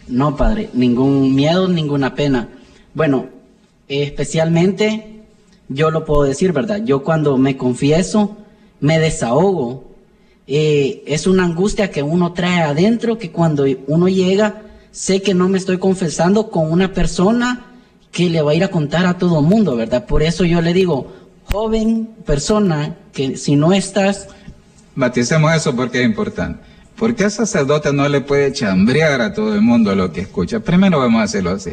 No, 0.06 0.36
padre, 0.36 0.70
ningún 0.72 1.34
miedo, 1.34 1.68
ninguna 1.68 2.14
pena. 2.14 2.48
Bueno, 2.94 3.26
especialmente 3.86 5.20
yo 5.68 5.90
lo 5.90 6.06
puedo 6.06 6.22
decir, 6.22 6.52
¿verdad? 6.52 6.82
Yo 6.84 7.02
cuando 7.02 7.36
me 7.36 7.58
confieso, 7.58 8.38
me 8.80 8.98
desahogo. 8.98 9.84
Eh, 10.46 11.02
es 11.06 11.26
una 11.26 11.44
angustia 11.44 11.90
que 11.90 12.02
uno 12.02 12.32
trae 12.32 12.62
adentro, 12.62 13.18
que 13.18 13.30
cuando 13.30 13.66
uno 13.86 14.08
llega, 14.08 14.62
sé 14.90 15.20
que 15.20 15.34
no 15.34 15.50
me 15.50 15.58
estoy 15.58 15.76
confesando 15.76 16.50
con 16.50 16.72
una 16.72 16.94
persona 16.94 17.67
que 18.12 18.30
le 18.30 18.42
va 18.42 18.52
a 18.52 18.54
ir 18.54 18.64
a 18.64 18.68
contar 18.68 19.06
a 19.06 19.18
todo 19.18 19.42
mundo, 19.42 19.76
¿verdad? 19.76 20.06
Por 20.06 20.22
eso 20.22 20.44
yo 20.44 20.60
le 20.60 20.72
digo, 20.72 21.12
joven 21.44 22.08
persona, 22.24 22.96
que 23.12 23.36
si 23.36 23.56
no 23.56 23.72
estás... 23.72 24.28
Maticemos 24.94 25.54
eso 25.54 25.74
porque 25.76 26.00
es 26.00 26.06
importante. 26.06 26.60
¿Por 26.96 27.14
qué 27.14 27.30
sacerdote 27.30 27.92
no 27.92 28.08
le 28.08 28.20
puede 28.20 28.52
chambrear 28.52 29.20
a 29.20 29.32
todo 29.32 29.54
el 29.54 29.60
mundo 29.60 29.94
lo 29.94 30.12
que 30.12 30.22
escucha? 30.22 30.58
Primero 30.58 30.98
vamos 30.98 31.20
a 31.20 31.24
hacerlo 31.24 31.50
así. 31.50 31.72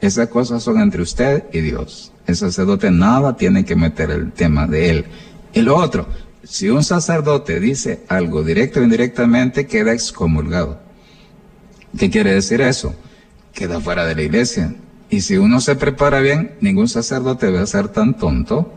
Esas 0.00 0.28
cosas 0.28 0.62
son 0.64 0.80
entre 0.80 1.00
usted 1.00 1.44
y 1.52 1.60
Dios. 1.60 2.12
El 2.26 2.34
sacerdote 2.34 2.90
nada 2.90 3.36
tiene 3.36 3.64
que 3.64 3.76
meter 3.76 4.10
el 4.10 4.32
tema 4.32 4.66
de 4.66 4.90
él. 4.90 5.04
Y 5.52 5.60
lo 5.60 5.76
otro, 5.76 6.08
si 6.42 6.68
un 6.68 6.82
sacerdote 6.82 7.60
dice 7.60 8.00
algo 8.08 8.42
directo 8.42 8.80
o 8.80 8.82
indirectamente, 8.82 9.66
queda 9.66 9.92
excomulgado. 9.92 10.80
¿Qué 11.96 12.10
quiere 12.10 12.34
decir 12.34 12.60
eso? 12.60 12.94
Queda 13.52 13.80
fuera 13.80 14.04
de 14.04 14.16
la 14.16 14.22
iglesia. 14.22 14.74
Y 15.10 15.20
si 15.20 15.36
uno 15.36 15.60
se 15.60 15.76
prepara 15.76 16.20
bien, 16.20 16.56
ningún 16.60 16.88
sacerdote 16.88 17.46
debe 17.46 17.66
ser 17.66 17.88
tan 17.88 18.16
tonto 18.16 18.72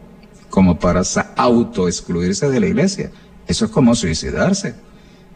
como 0.49 0.79
para 0.79 1.01
auto-excluirse 1.35 2.49
de 2.49 2.59
la 2.59 2.67
iglesia. 2.67 3.11
Eso 3.47 3.65
es 3.65 3.71
como 3.71 3.95
suicidarse. 3.95 4.75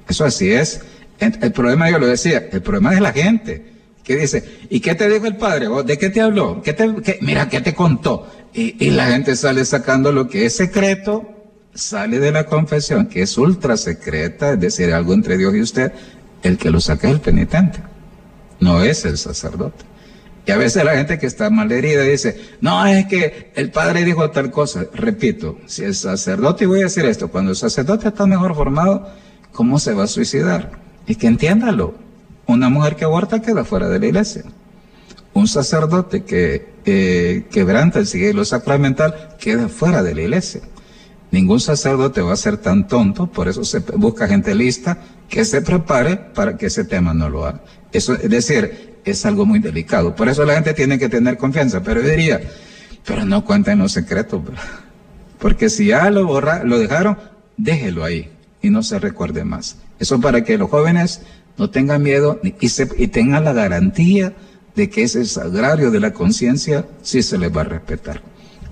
Eso 0.08 0.25
así 0.25 0.51
es. 0.51 0.82
El 1.19 1.51
problema, 1.51 1.89
yo 1.89 1.99
lo 1.99 2.08
decía, 2.08 2.49
el 2.51 2.62
problema 2.62 2.93
es 2.93 3.01
la 3.01 3.13
gente 3.13 3.71
que 4.04 4.17
dice, 4.17 4.43
¿y 4.69 4.80
qué 4.80 4.95
te 4.95 5.08
dijo 5.08 5.27
el 5.27 5.38
padre? 5.38 5.67
¿De 5.86 5.97
qué 5.97 6.10
te 6.10 6.21
habló? 6.21 6.62
¿Qué 6.63 6.73
te, 6.73 7.19
mira, 7.21 7.47
¿qué 7.47 7.62
te 7.62 7.75
contó? 7.75 8.27
Y, 8.54 8.84
y 8.84 8.89
la 8.89 9.08
gente 9.08 9.36
sale 9.36 9.63
sacando 9.63 10.12
lo 10.12 10.27
que 10.27 10.45
es 10.45 10.56
secreto, 10.56 11.30
sale 11.73 12.19
de 12.19 12.32
la 12.32 12.45
confesión, 12.45 13.06
que 13.06 13.21
es 13.21 13.38
ultra 13.38 13.77
secreta, 13.77 14.54
es 14.54 14.60
decir, 14.60 14.93
algo 14.93 15.13
entre 15.13 15.38
Dios 15.38 15.54
y 15.56 15.62
usted, 15.62 15.93
el 16.41 16.58
que 16.58 16.71
lo 16.71 16.80
saca 16.80 17.08
es 17.08 17.13
el 17.13 17.21
penitente, 17.21 17.80
no 18.60 18.84
es 18.84 19.06
el 19.06 19.17
sacerdote. 19.17 19.90
Y 20.45 20.51
a 20.51 20.58
veces 20.58 20.84
la 20.84 20.95
gente 20.95 21.19
que 21.19 21.27
está 21.27 21.49
mal 21.49 21.71
herida 21.71 22.04
dice, 22.04 22.39
no, 22.62 22.86
es 22.86 23.06
que 23.06 23.51
el 23.56 23.69
padre 23.71 24.04
dijo 24.04 24.32
tal 24.32 24.49
cosa. 24.49 24.86
Repito, 24.93 25.60
si 25.67 25.84
el 25.84 25.95
sacerdote, 25.95 26.63
y 26.63 26.67
voy 26.67 26.80
a 26.80 26.84
decir 26.84 27.06
esto, 27.06 27.27
cuando 27.27 27.51
el 27.51 27.58
sacerdote 27.58 28.08
está 28.08 28.25
mejor 28.25 28.56
formado, 28.56 29.08
¿cómo 29.51 29.77
se 29.77 29.93
va 29.93 30.06
a 30.06 30.08
suicidar? 30.08 30.71
Y 31.06 31.15
que 31.15 31.27
entiéndalo, 31.27 31.93
una 32.47 32.69
mujer 32.69 32.95
que 32.95 33.06
aborta 33.06 33.41
queda 33.41 33.63
fuera 33.63 33.88
de 33.88 33.99
la 33.99 34.06
iglesia. 34.08 34.43
Un 35.34 35.47
sacerdote 35.47 36.23
que 36.23 36.71
eh, 36.86 37.45
quebranta 37.51 37.99
el 37.99 38.08
sigilo 38.08 38.43
sacramental 38.43 39.36
queda 39.39 39.69
fuera 39.69 40.01
de 40.01 40.15
la 40.15 40.21
iglesia. 40.21 40.62
Ningún 41.30 41.62
sacerdote 41.62 42.21
va 42.21 42.34
a 42.34 42.38
ser 42.38 42.58
tan 42.58 42.88
tonto, 42.88 43.27
por 43.27 43.47
eso 43.47 43.63
se 43.63 43.80
busca 43.80 44.27
gente 44.27 44.54
lista 44.54 44.97
que 45.30 45.45
se 45.45 45.62
prepare 45.62 46.17
para 46.17 46.58
que 46.58 46.65
ese 46.65 46.84
tema 46.84 47.13
no 47.13 47.30
lo 47.30 47.45
haga. 47.45 47.62
Eso, 47.93 48.13
es 48.13 48.30
decir, 48.30 48.90
es 49.05 49.25
algo 49.25 49.45
muy 49.45 49.59
delicado. 49.59 50.15
Por 50.15 50.29
eso 50.29 50.45
la 50.45 50.53
gente 50.53 50.73
tiene 50.73 50.99
que 50.99 51.09
tener 51.09 51.37
confianza. 51.37 51.81
Pero 51.81 52.01
yo 52.01 52.09
diría, 52.09 52.41
pero 53.05 53.25
no 53.25 53.43
cuenten 53.45 53.79
los 53.79 53.91
secretos. 53.91 54.41
Porque 55.39 55.69
si 55.69 55.87
ya 55.87 56.09
lo, 56.09 56.25
borra, 56.25 56.63
lo 56.63 56.77
dejaron, 56.79 57.17
déjelo 57.57 58.03
ahí 58.03 58.31
y 58.61 58.69
no 58.69 58.83
se 58.83 58.99
recuerde 58.99 59.43
más. 59.43 59.77
Eso 59.99 60.19
para 60.19 60.43
que 60.43 60.57
los 60.57 60.69
jóvenes 60.69 61.21
no 61.57 61.69
tengan 61.69 62.03
miedo 62.03 62.39
y, 62.43 62.55
y 62.97 63.07
tengan 63.07 63.43
la 63.43 63.53
garantía 63.53 64.33
de 64.75 64.89
que 64.89 65.03
ese 65.03 65.25
sagrario 65.25 65.91
de 65.91 65.99
la 65.99 66.13
conciencia 66.13 66.85
sí 67.01 67.21
se 67.21 67.37
les 67.37 67.55
va 67.55 67.61
a 67.61 67.65
respetar. 67.65 68.21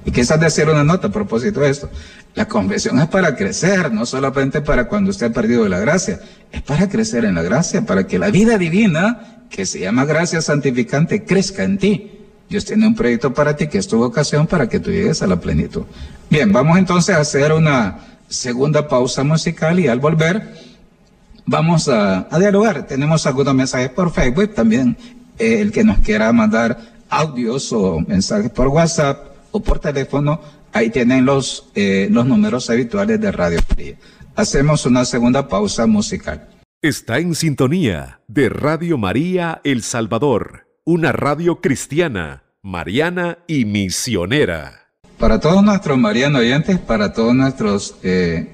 Y 0.05 0.11
quizás 0.11 0.39
de 0.39 0.45
hacer 0.45 0.69
una 0.69 0.83
nota 0.83 1.07
a 1.07 1.11
propósito 1.11 1.59
de 1.59 1.69
esto. 1.69 1.89
La 2.35 2.47
confesión 2.47 2.99
es 2.99 3.07
para 3.07 3.35
crecer, 3.35 3.91
no 3.91 4.05
solamente 4.05 4.61
para 4.61 4.87
cuando 4.87 5.09
usted 5.09 5.27
ha 5.27 5.33
perdido 5.33 5.67
la 5.67 5.79
gracia, 5.79 6.19
es 6.51 6.61
para 6.61 6.87
crecer 6.87 7.25
en 7.25 7.35
la 7.35 7.41
gracia, 7.41 7.85
para 7.85 8.07
que 8.07 8.19
la 8.19 8.29
vida 8.29 8.57
divina 8.57 9.45
que 9.49 9.65
se 9.65 9.79
llama 9.79 10.05
gracia 10.05 10.41
santificante 10.41 11.23
crezca 11.23 11.63
en 11.63 11.77
ti. 11.77 12.11
Dios 12.49 12.65
tiene 12.65 12.87
un 12.87 12.95
proyecto 12.95 13.33
para 13.33 13.55
ti 13.55 13.67
que 13.67 13.77
es 13.77 13.87
tu 13.87 13.97
vocación 13.97 14.47
para 14.47 14.67
que 14.67 14.79
tú 14.79 14.91
llegues 14.91 15.21
a 15.21 15.27
la 15.27 15.39
plenitud. 15.39 15.83
Bien, 16.29 16.51
vamos 16.51 16.77
entonces 16.77 17.15
a 17.15 17.19
hacer 17.19 17.51
una 17.51 17.99
segunda 18.27 18.87
pausa 18.87 19.23
musical 19.23 19.79
y 19.79 19.87
al 19.87 19.99
volver 19.99 20.55
vamos 21.45 21.89
a, 21.89 22.27
dialogar. 22.39 22.85
Tenemos 22.87 23.25
algunos 23.25 23.53
mensajes 23.55 23.89
por 23.89 24.11
Facebook, 24.11 24.53
también 24.53 24.97
eh, 25.37 25.61
el 25.61 25.71
que 25.71 25.83
nos 25.83 25.99
quiera 25.99 26.31
mandar 26.31 26.77
audios 27.09 27.73
o 27.73 27.99
mensajes 27.99 28.51
por 28.51 28.67
WhatsApp 28.67 29.17
o 29.51 29.59
por 29.59 29.79
teléfono, 29.79 30.39
Ahí 30.71 30.89
tienen 30.89 31.25
los, 31.25 31.69
eh, 31.75 32.08
los 32.12 32.25
números 32.25 32.69
habituales 32.69 33.19
de 33.19 33.32
Radio 33.32 33.60
María. 33.69 33.95
Hacemos 34.36 34.86
una 34.86 35.05
segunda 35.05 35.47
pausa 35.47 35.88
musical. 35.88 36.47
Está 36.82 37.19
en 37.19 37.36
sintonía 37.36 38.21
de 38.27 38.49
Radio 38.49 38.97
María 38.97 39.60
El 39.63 39.84
Salvador, 39.84 40.67
una 40.86 41.12
radio 41.12 41.60
cristiana, 41.60 42.43
mariana 42.62 43.39
y 43.47 43.65
misionera. 43.65 44.91
Para 45.17 45.39
todos 45.39 45.62
nuestros 45.62 45.97
marianos 45.97 46.41
oyentes, 46.41 46.79
para 46.79 47.12
todos 47.12 47.36
nuestros, 47.36 47.95
eh, 48.03 48.47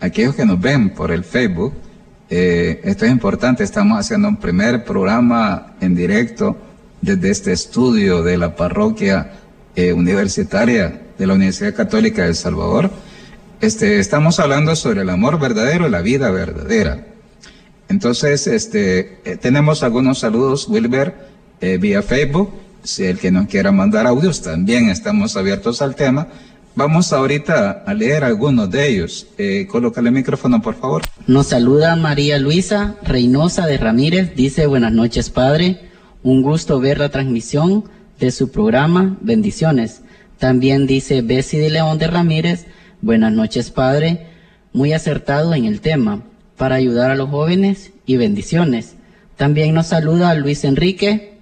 aquellos 0.00 0.34
que 0.34 0.44
nos 0.44 0.60
ven 0.60 0.90
por 0.90 1.12
el 1.12 1.22
Facebook, 1.22 1.74
eh, 2.30 2.80
esto 2.82 3.04
es 3.04 3.12
importante, 3.12 3.62
estamos 3.62 3.98
haciendo 3.98 4.28
un 4.28 4.36
primer 4.38 4.84
programa 4.84 5.74
en 5.80 5.94
directo 5.94 6.56
desde 7.00 7.30
este 7.30 7.52
estudio 7.52 8.22
de 8.22 8.36
la 8.38 8.56
parroquia 8.56 9.32
eh, 9.76 9.92
universitaria 9.92 11.02
de 11.18 11.26
la 11.26 11.34
Universidad 11.34 11.74
Católica 11.74 12.22
de 12.22 12.28
El 12.28 12.34
Salvador. 12.34 12.90
Este, 13.60 13.98
estamos 13.98 14.38
hablando 14.38 14.76
sobre 14.76 15.02
el 15.02 15.10
amor 15.10 15.38
verdadero 15.38 15.88
y 15.88 15.90
la 15.90 16.00
vida 16.00 16.30
verdadera. 16.30 17.06
Entonces, 17.88 18.46
este, 18.46 19.20
eh, 19.24 19.36
tenemos 19.36 19.82
algunos 19.82 20.20
saludos, 20.20 20.68
Wilber, 20.68 21.28
vía 21.80 22.02
Facebook. 22.02 22.52
Si 22.84 23.04
el 23.04 23.18
que 23.18 23.32
nos 23.32 23.48
quiera 23.48 23.72
mandar 23.72 24.06
audios, 24.06 24.42
también 24.42 24.88
estamos 24.88 25.36
abiertos 25.36 25.82
al 25.82 25.96
tema. 25.96 26.28
Vamos 26.78 27.12
ahorita 27.12 27.82
a 27.84 27.92
leer 27.92 28.22
algunos 28.22 28.70
de 28.70 28.88
ellos. 28.88 29.26
Eh, 29.36 29.66
colócale 29.68 30.10
el 30.10 30.14
micrófono, 30.14 30.62
por 30.62 30.76
favor. 30.76 31.02
Nos 31.26 31.48
saluda 31.48 31.96
María 31.96 32.38
Luisa 32.38 32.94
Reynosa 33.02 33.66
de 33.66 33.78
Ramírez. 33.78 34.36
Dice, 34.36 34.66
buenas 34.66 34.92
noches, 34.92 35.28
Padre. 35.28 35.90
Un 36.22 36.40
gusto 36.40 36.78
ver 36.78 36.98
la 36.98 37.08
transmisión 37.08 37.82
de 38.20 38.30
su 38.30 38.52
programa. 38.52 39.18
Bendiciones. 39.20 40.02
También 40.38 40.86
dice 40.86 41.22
Bessie 41.22 41.60
de 41.60 41.70
León 41.70 41.98
de 41.98 42.06
Ramírez. 42.06 42.66
Buenas 43.00 43.32
noches, 43.32 43.70
Padre. 43.70 44.26
Muy 44.72 44.92
acertado 44.92 45.54
en 45.54 45.64
el 45.64 45.80
tema 45.80 46.22
para 46.56 46.76
ayudar 46.76 47.10
a 47.10 47.16
los 47.16 47.30
jóvenes 47.30 47.92
y 48.06 48.16
bendiciones. 48.16 48.94
También 49.36 49.74
nos 49.74 49.88
saluda 49.88 50.34
Luis 50.34 50.64
Enrique 50.64 51.38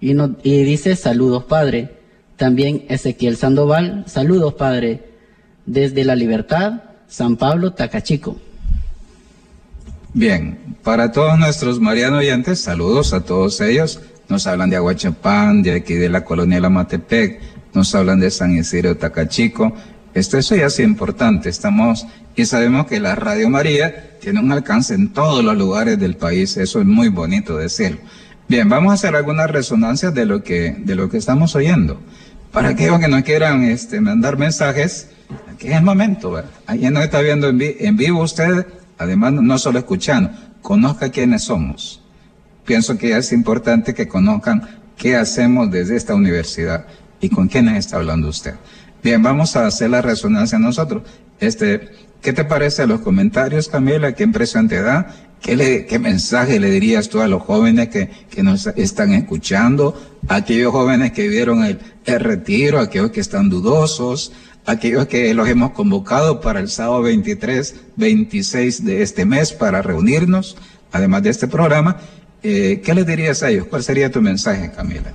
y, 0.00 0.12
y 0.42 0.64
dice 0.64 0.96
saludos, 0.96 1.44
Padre. 1.44 1.90
También 2.36 2.84
Ezequiel 2.88 3.36
Sandoval, 3.36 4.04
saludos 4.08 4.54
Padre, 4.54 5.04
desde 5.64 6.04
La 6.04 6.16
Libertad, 6.16 6.82
San 7.06 7.36
Pablo, 7.36 7.72
Tacachico. 7.72 8.40
Bien, 10.14 10.76
para 10.82 11.12
todos 11.12 11.38
nuestros 11.38 11.80
marianos 11.80 12.20
oyentes, 12.20 12.60
saludos 12.60 13.12
a 13.12 13.20
todos 13.20 13.60
ellos. 13.60 14.00
Nos 14.28 14.46
hablan 14.46 14.70
de 14.70 14.76
Aguachapán, 14.76 15.62
de 15.62 15.72
aquí 15.72 15.94
de 15.94 16.08
la 16.08 16.24
colonia 16.24 16.60
La 16.60 16.70
Matepec, 16.70 17.40
nos 17.74 17.94
hablan 17.94 18.20
de 18.20 18.30
San 18.30 18.56
Isidro 18.56 18.96
Tacachico. 18.96 19.72
Esto 20.14 20.38
eso 20.38 20.54
ya 20.54 20.66
es 20.66 20.78
importante. 20.78 21.48
Estamos 21.48 22.06
y 22.36 22.44
sabemos 22.44 22.86
que 22.86 23.00
la 23.00 23.14
Radio 23.14 23.48
María 23.48 24.18
tiene 24.20 24.40
un 24.40 24.52
alcance 24.52 24.94
en 24.94 25.12
todos 25.12 25.44
los 25.44 25.56
lugares 25.56 25.98
del 25.98 26.16
país. 26.16 26.56
Eso 26.56 26.80
es 26.80 26.86
muy 26.86 27.08
bonito 27.08 27.56
decirlo. 27.56 27.98
Bien, 28.48 28.68
vamos 28.68 28.90
a 28.90 28.94
hacer 28.94 29.16
algunas 29.16 29.50
resonancias 29.50 30.12
de 30.14 30.26
lo 30.26 30.42
que, 30.42 30.76
de 30.78 30.94
lo 30.94 31.08
que 31.08 31.16
estamos 31.16 31.54
oyendo. 31.56 32.00
Para 32.52 32.70
aquellos 32.70 32.98
que 33.00 33.08
no 33.08 33.22
quieran 33.24 33.62
este, 33.62 34.00
mandar 34.00 34.36
mensajes, 34.36 35.08
aquí 35.50 35.68
es 35.68 35.76
el 35.76 35.82
momento. 35.82 36.32
¿verdad? 36.32 36.50
Allí 36.66 36.90
nos 36.90 37.04
está 37.04 37.22
viendo 37.22 37.48
en, 37.48 37.96
vivo 37.96 38.22
usted, 38.22 38.66
además 38.98 39.32
no 39.32 39.58
solo 39.58 39.78
escuchando, 39.78 40.30
conozca 40.60 41.10
quiénes 41.10 41.44
somos. 41.44 42.02
Pienso 42.66 42.98
que 42.98 43.16
es 43.16 43.32
importante 43.32 43.94
que 43.94 44.06
conozcan 44.06 44.68
qué 44.96 45.16
hacemos 45.16 45.70
desde 45.70 45.96
esta 45.96 46.14
universidad 46.14 46.86
y 47.22 47.30
con 47.30 47.48
quiénes 47.48 47.78
está 47.78 47.96
hablando 47.96 48.28
usted. 48.28 48.54
Bien, 49.02 49.22
vamos 49.22 49.56
a 49.56 49.66
hacer 49.66 49.88
la 49.88 50.02
resonancia 50.02 50.58
nosotros. 50.58 51.04
Este, 51.40 51.88
¿Qué 52.20 52.32
te 52.32 52.44
parece 52.44 52.86
los 52.86 53.00
comentarios, 53.00 53.68
Camila? 53.68 54.12
¿Qué 54.14 54.24
impresión 54.24 54.68
te 54.68 54.82
da? 54.82 55.08
¿Qué, 55.40 55.56
le, 55.56 55.86
¿Qué 55.86 55.98
mensaje 55.98 56.60
le 56.60 56.70
dirías 56.70 57.08
tú 57.08 57.20
a 57.20 57.26
los 57.26 57.42
jóvenes 57.42 57.88
que, 57.88 58.08
que 58.30 58.42
nos 58.42 58.66
están 58.68 59.12
escuchando? 59.12 60.00
A 60.28 60.36
aquellos 60.36 60.72
jóvenes 60.72 61.12
que 61.12 61.26
vieron 61.26 61.64
el, 61.64 61.80
el 62.04 62.20
retiro, 62.20 62.78
aquellos 62.78 63.10
que 63.10 63.20
están 63.20 63.48
dudosos, 63.48 64.32
aquellos 64.66 65.06
que 65.06 65.32
los 65.34 65.48
hemos 65.48 65.72
convocado 65.72 66.40
para 66.40 66.60
el 66.60 66.68
sábado 66.68 67.02
23, 67.02 67.74
26 67.96 68.84
de 68.84 69.02
este 69.02 69.24
mes 69.24 69.52
para 69.52 69.82
reunirnos, 69.82 70.56
además 70.92 71.22
de 71.24 71.30
este 71.30 71.48
programa. 71.48 71.96
Eh, 72.44 72.80
¿Qué 72.84 72.94
les 72.94 73.06
dirías 73.06 73.42
a 73.42 73.50
ellos? 73.50 73.66
¿Cuál 73.66 73.82
sería 73.82 74.10
tu 74.10 74.20
mensaje, 74.20 74.70
Camila? 74.70 75.12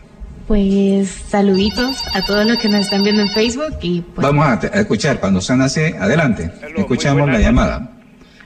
Pues 0.48 1.10
saluditos 1.10 2.08
a 2.16 2.26
todos 2.26 2.46
los 2.46 2.58
que 2.58 2.70
nos 2.70 2.82
están 2.82 3.04
viendo 3.04 3.22
en 3.22 3.28
Facebook 3.30 3.78
y 3.82 4.02
pues... 4.02 4.26
Vamos 4.26 4.46
a, 4.46 4.80
escuchar, 4.80 5.20
cuando 5.20 5.42
sean 5.42 5.62
así, 5.62 5.82
adelante. 6.00 6.50
Escuchamos 6.78 7.30
la 7.30 7.40
llamada. 7.40 7.92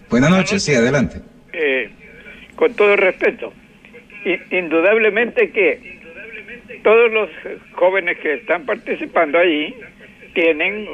Buenas 0.10 0.32
noches, 0.32 0.64
sí, 0.64 0.74
adelante. 0.74 1.22
Eh, 1.54 1.92
con 2.56 2.74
todo 2.74 2.94
el 2.94 2.98
respeto, 2.98 3.54
indudablemente 4.50 5.52
que 5.52 6.00
todos 6.84 7.12
los 7.12 7.30
jóvenes 7.74 8.18
que 8.18 8.34
están 8.34 8.66
participando 8.66 9.38
allí 9.38 9.76
tienen 10.34 10.88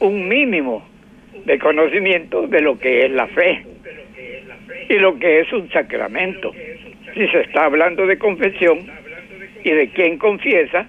un 0.00 0.28
mínimo 0.28 0.84
de 1.44 1.60
conocimiento 1.60 2.48
de 2.48 2.60
lo 2.60 2.76
que 2.76 3.06
es 3.06 3.12
la 3.12 3.28
fe 3.28 3.64
y 4.88 4.94
lo 4.94 5.16
que 5.16 5.42
es 5.42 5.52
un 5.52 5.70
sacramento. 5.70 6.52
Si 7.14 7.28
se 7.28 7.42
está 7.42 7.66
hablando 7.66 8.04
de 8.06 8.18
confesión 8.18 8.90
y 9.64 9.70
de 9.70 9.88
quien 9.90 10.18
confiesa, 10.18 10.88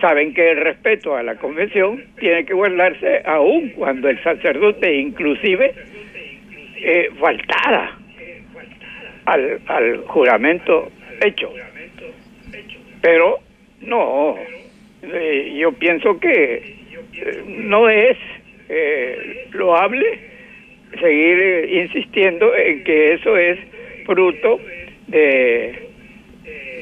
saben 0.00 0.34
que 0.34 0.50
el 0.50 0.58
respeto 0.58 1.16
a 1.16 1.22
la 1.22 1.36
confesión 1.36 2.04
tiene 2.18 2.44
que 2.44 2.54
guardarse 2.54 3.22
aún 3.24 3.70
cuando 3.70 4.08
el 4.08 4.22
sacerdote 4.22 4.94
inclusive 4.94 5.74
eh, 6.76 7.10
faltara 7.18 7.96
al, 9.24 9.60
al 9.66 9.98
juramento 10.06 10.90
hecho. 11.24 11.52
Pero 13.00 13.38
no, 13.80 14.36
eh, 15.02 15.54
yo 15.58 15.72
pienso 15.72 16.18
que 16.18 16.54
eh, 17.14 17.42
no 17.46 17.88
es 17.88 18.16
eh, 18.68 19.48
loable 19.52 20.18
seguir 21.00 21.68
insistiendo 21.72 22.54
en 22.54 22.84
que 22.84 23.14
eso 23.14 23.36
es 23.36 23.58
fruto 24.04 24.60
de 25.08 25.85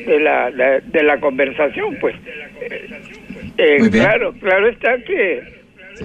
de 0.06 0.20
la, 0.20 0.50
de 0.50 1.02
la 1.02 1.18
conversación 1.20 1.96
pues. 2.00 2.14
Claro 3.90 4.32
claro 4.40 4.68
está 4.68 4.98
que 4.98 5.42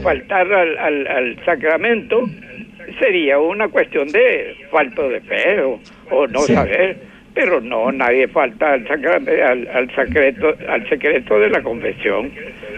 faltar 0.04 0.52
al, 0.52 0.78
al, 0.78 1.08
al, 1.08 1.46
sacramento 1.46 2.30
sería 3.00 3.40
una 3.40 3.68
cuestión 3.68 4.08
de 4.10 4.56
falta 4.72 5.04
de 5.04 5.22
fe 5.22 5.62
o, 6.12 6.28
no 6.28 6.42
saber 6.42 6.98
pero 7.34 7.62
no, 7.62 7.92
nadie 7.92 8.28
falta 8.28 8.74
al, 8.74 8.86
al, 8.88 9.68
al, 9.74 9.96
secreto, 9.96 10.54
al 10.68 10.90
secreto 10.90 11.40
de 11.40 11.50
la 11.50 11.62
confesión. 11.62 12.32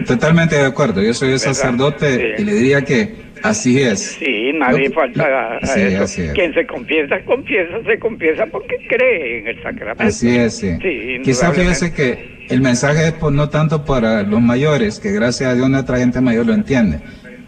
Totalmente 0.06 0.56
de 0.56 0.66
acuerdo, 0.66 1.02
yo 1.02 1.12
soy 1.14 1.36
sacerdote 1.38 2.36
y 2.38 2.44
le 2.44 2.52
diría 2.52 2.82
que 2.82 3.08
así 3.42 3.80
es. 3.80 4.16
Sí, 4.18 4.52
nadie 4.54 4.90
falta 4.90 5.56
a, 5.56 5.58
eso. 5.58 6.32
Quien 6.34 6.54
se 6.54 6.66
confiesa, 6.66 7.20
confiesa, 7.24 7.82
se 7.86 7.98
confiesa 7.98 8.46
porque 8.46 8.76
cree 8.88 9.40
en 9.40 9.48
el 9.48 9.62
sacramento. 9.62 10.04
Así 10.04 10.36
es, 10.36 10.58
sí. 10.58 10.78
Quizá 11.22 11.52
fíjese 11.52 11.92
que 11.92 12.46
el 12.48 12.60
mensaje 12.60 13.08
es 13.08 13.14
no 13.32 13.48
tanto 13.48 13.84
para 13.84 14.22
los 14.22 14.40
mayores, 14.40 15.00
que 15.00 15.12
gracias 15.12 15.50
a 15.50 15.54
Dios 15.54 15.68
nuestra 15.68 15.98
gente 15.98 16.20
mayor 16.20 16.46
lo 16.46 16.54
entiende. 16.54 17.00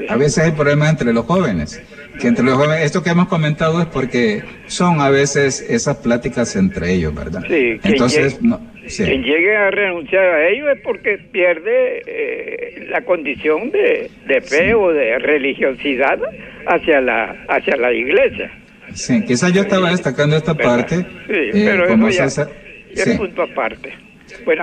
A 0.08 0.16
veces 0.16 0.44
hay 0.44 0.52
problemas 0.52 0.90
entre 0.90 1.12
los 1.12 1.24
jóvenes 1.24 1.80
que 2.18 2.28
entre 2.28 2.44
los 2.44 2.54
jóvenes, 2.54 2.84
esto 2.84 3.02
que 3.02 3.10
hemos 3.10 3.28
comentado 3.28 3.80
es 3.80 3.86
porque 3.86 4.44
son 4.66 5.00
a 5.00 5.10
veces 5.10 5.64
esas 5.68 5.96
pláticas 5.98 6.54
entre 6.56 6.92
ellos, 6.92 7.14
¿verdad? 7.14 7.42
Sí, 7.48 7.78
entonces 7.82 8.40
no, 8.40 8.60
quien 8.96 9.22
llegue 9.22 9.56
a 9.56 9.70
renunciar 9.70 10.24
a 10.24 10.48
ellos 10.48 10.68
es 10.74 10.80
porque 10.82 11.18
pierde 11.32 12.02
eh, 12.06 12.86
la 12.90 13.02
condición 13.02 13.70
de, 13.70 14.10
de 14.26 14.40
fe 14.40 14.74
o 14.74 14.92
de 14.92 15.18
religiosidad 15.18 16.18
hacia 16.66 17.00
la 17.00 17.36
hacia 17.48 17.76
la 17.76 17.92
iglesia. 17.92 18.50
Sí, 18.92 19.24
quizás 19.24 19.52
yo 19.52 19.62
estaba 19.62 19.90
destacando 19.90 20.36
esta 20.36 20.54
parte. 20.54 20.96
Sí, 20.96 21.04
eh, 21.28 21.50
pero 21.52 21.88
como 21.88 22.08
ya, 22.10 22.24
es 22.24 23.16
punto 23.16 23.42
aparte. 23.42 23.92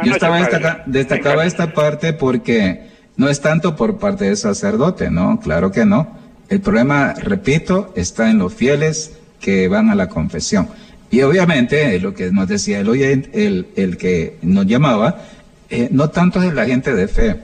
yo 0.03 0.13
estaba 0.13 0.83
destacaba 0.85 1.45
esta 1.45 1.73
parte 1.73 2.13
porque 2.13 2.81
no 3.17 3.29
es 3.29 3.41
tanto 3.41 3.75
por 3.75 3.99
parte 3.99 4.25
del 4.25 4.37
sacerdote, 4.37 5.09
¿no? 5.09 5.39
Claro 5.39 5.71
que 5.71 5.85
no 5.85 6.21
el 6.51 6.59
problema, 6.59 7.13
repito, 7.13 7.93
está 7.95 8.29
en 8.29 8.37
los 8.37 8.53
fieles 8.53 9.17
que 9.39 9.69
van 9.69 9.89
a 9.89 9.95
la 9.95 10.09
confesión. 10.09 10.67
Y 11.11 11.21
obviamente, 11.21 11.99
lo 11.99 12.13
que 12.13 12.31
nos 12.31 12.47
decía 12.47 12.79
el 12.79 12.89
oyente, 12.89 13.45
el, 13.45 13.97
que 13.97 14.37
nos 14.41 14.65
llamaba, 14.65 15.23
eh, 15.69 15.89
no 15.91 16.09
tanto 16.09 16.41
es 16.41 16.53
la 16.53 16.65
gente 16.65 16.95
de 16.95 17.07
fe. 17.09 17.35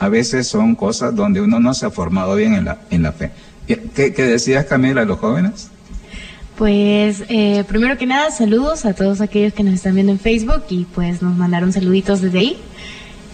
A 0.00 0.08
veces 0.08 0.48
son 0.48 0.74
cosas 0.74 1.14
donde 1.14 1.40
uno 1.40 1.60
no 1.60 1.72
se 1.72 1.86
ha 1.86 1.90
formado 1.90 2.34
bien 2.34 2.54
en 2.54 2.64
la, 2.64 2.78
en 2.90 3.02
la 3.02 3.12
fe. 3.12 3.30
¿Qué, 3.66 4.10
decías, 4.10 4.66
Camila, 4.66 5.02
a 5.02 5.04
los 5.04 5.20
jóvenes? 5.20 5.70
Pues 6.56 7.24
eh, 7.28 7.64
primero 7.66 7.96
que 7.96 8.06
nada, 8.06 8.30
saludos 8.30 8.84
a 8.84 8.94
todos 8.94 9.20
aquellos 9.20 9.52
que 9.52 9.62
nos 9.62 9.74
están 9.74 9.94
viendo 9.94 10.12
en 10.12 10.18
Facebook 10.18 10.64
y 10.68 10.84
pues 10.84 11.22
nos 11.22 11.36
mandaron 11.36 11.72
saluditos 11.72 12.20
desde 12.20 12.38
ahí. 12.40 12.56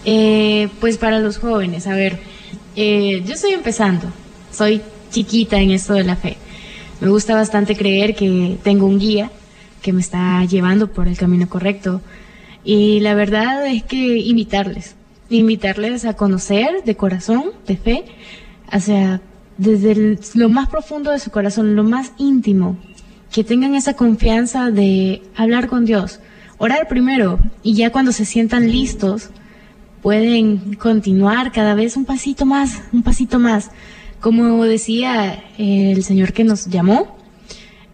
Eh, 0.05 0.69
pues 0.79 0.97
para 0.97 1.19
los 1.19 1.37
jóvenes, 1.39 1.87
a 1.87 1.93
ver, 1.93 2.19
eh, 2.75 3.21
yo 3.25 3.33
estoy 3.33 3.51
empezando, 3.51 4.07
soy 4.51 4.81
chiquita 5.11 5.59
en 5.59 5.71
esto 5.71 5.93
de 5.93 6.03
la 6.03 6.15
fe. 6.15 6.37
Me 7.01 7.09
gusta 7.09 7.35
bastante 7.35 7.75
creer 7.75 8.15
que 8.15 8.57
tengo 8.63 8.85
un 8.85 8.99
guía 8.99 9.31
que 9.81 9.93
me 9.93 10.01
está 10.01 10.43
llevando 10.45 10.91
por 10.91 11.07
el 11.07 11.17
camino 11.17 11.49
correcto. 11.49 12.01
Y 12.63 12.99
la 12.99 13.13
verdad 13.13 13.65
es 13.67 13.83
que 13.83 14.17
invitarles, 14.17 14.95
invitarles 15.29 16.05
a 16.05 16.15
conocer 16.15 16.83
de 16.85 16.95
corazón, 16.95 17.51
de 17.67 17.77
fe, 17.77 18.05
hacia 18.69 19.21
desde 19.57 20.17
lo 20.35 20.49
más 20.49 20.69
profundo 20.69 21.11
de 21.11 21.19
su 21.19 21.31
corazón, 21.31 21.75
lo 21.75 21.83
más 21.83 22.13
íntimo, 22.17 22.77
que 23.31 23.43
tengan 23.43 23.75
esa 23.75 23.93
confianza 23.93 24.71
de 24.71 25.21
hablar 25.35 25.67
con 25.67 25.85
Dios, 25.85 26.19
orar 26.57 26.87
primero 26.87 27.39
y 27.61 27.73
ya 27.73 27.91
cuando 27.91 28.11
se 28.11 28.25
sientan 28.25 28.71
listos 28.71 29.29
pueden 30.01 30.75
continuar 30.75 31.51
cada 31.51 31.75
vez 31.75 31.97
un 31.97 32.05
pasito 32.05 32.45
más, 32.45 32.81
un 32.93 33.03
pasito 33.03 33.37
más. 33.37 33.71
Como 34.21 34.63
decía 34.65 35.43
el 35.57 36.03
Señor 36.03 36.33
que 36.33 36.43
nos 36.43 36.67
llamó, 36.67 37.18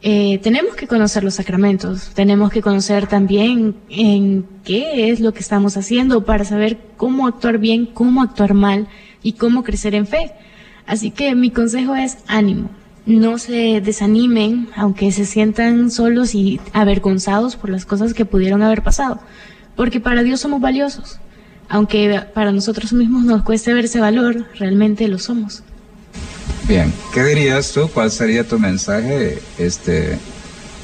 eh, 0.07 0.37
tenemos 0.43 0.75
que 0.75 0.85
conocer 0.85 1.23
los 1.23 1.33
sacramentos, 1.33 2.11
tenemos 2.13 2.51
que 2.51 2.61
conocer 2.61 3.07
también 3.07 3.75
en 3.89 4.45
qué 4.63 5.09
es 5.09 5.19
lo 5.19 5.33
que 5.33 5.39
estamos 5.39 5.77
haciendo 5.77 6.25
para 6.25 6.45
saber 6.45 6.77
cómo 6.95 7.25
actuar 7.25 7.57
bien, 7.57 7.87
cómo 7.87 8.21
actuar 8.21 8.53
mal 8.53 8.87
y 9.23 9.33
cómo 9.33 9.63
crecer 9.63 9.95
en 9.95 10.05
fe. 10.05 10.33
Así 10.85 11.09
que 11.09 11.33
mi 11.33 11.49
consejo 11.49 11.95
es 11.95 12.19
ánimo, 12.27 12.69
no 13.07 13.39
se 13.39 13.81
desanimen, 13.81 14.69
aunque 14.75 15.11
se 15.11 15.25
sientan 15.25 15.89
solos 15.89 16.35
y 16.35 16.59
avergonzados 16.71 17.55
por 17.55 17.71
las 17.71 17.87
cosas 17.87 18.13
que 18.13 18.25
pudieron 18.25 18.61
haber 18.61 18.83
pasado, 18.83 19.19
porque 19.75 19.99
para 19.99 20.21
Dios 20.21 20.39
somos 20.39 20.61
valiosos. 20.61 21.17
Aunque 21.67 22.21
para 22.35 22.51
nosotros 22.51 22.93
mismos 22.93 23.23
nos 23.23 23.41
cueste 23.41 23.73
ver 23.73 23.85
ese 23.85 23.99
valor, 23.99 24.45
realmente 24.53 25.07
lo 25.07 25.17
somos. 25.17 25.63
Bien, 26.67 26.91
¿qué 27.13 27.23
dirías 27.23 27.71
tú? 27.73 27.87
¿Cuál 27.93 28.09
sería 28.09 28.43
tu 28.43 28.57
mensaje, 28.57 29.37
este, 29.59 30.17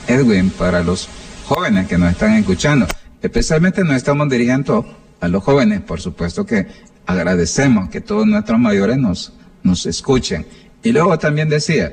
Edwin, 0.08 0.52
para 0.52 0.84
los 0.84 1.10
jóvenes 1.48 1.88
que 1.88 1.98
nos 1.98 2.12
están 2.12 2.34
escuchando? 2.34 2.86
Especialmente 3.20 3.84
nos 3.84 3.96
estamos 3.96 4.30
dirigiendo 4.30 4.86
a 5.20 5.28
los 5.28 5.44
jóvenes, 5.44 5.82
por 5.82 6.00
supuesto 6.00 6.46
que 6.46 6.68
agradecemos 7.08 7.90
que 7.90 8.00
todos 8.00 8.28
nuestros 8.28 8.60
mayores 8.60 8.98
nos, 8.98 9.34
nos 9.64 9.88
escuchen. 9.88 10.46
Y 10.84 10.92
luego 10.92 11.18
también 11.18 11.50
decía, 11.50 11.92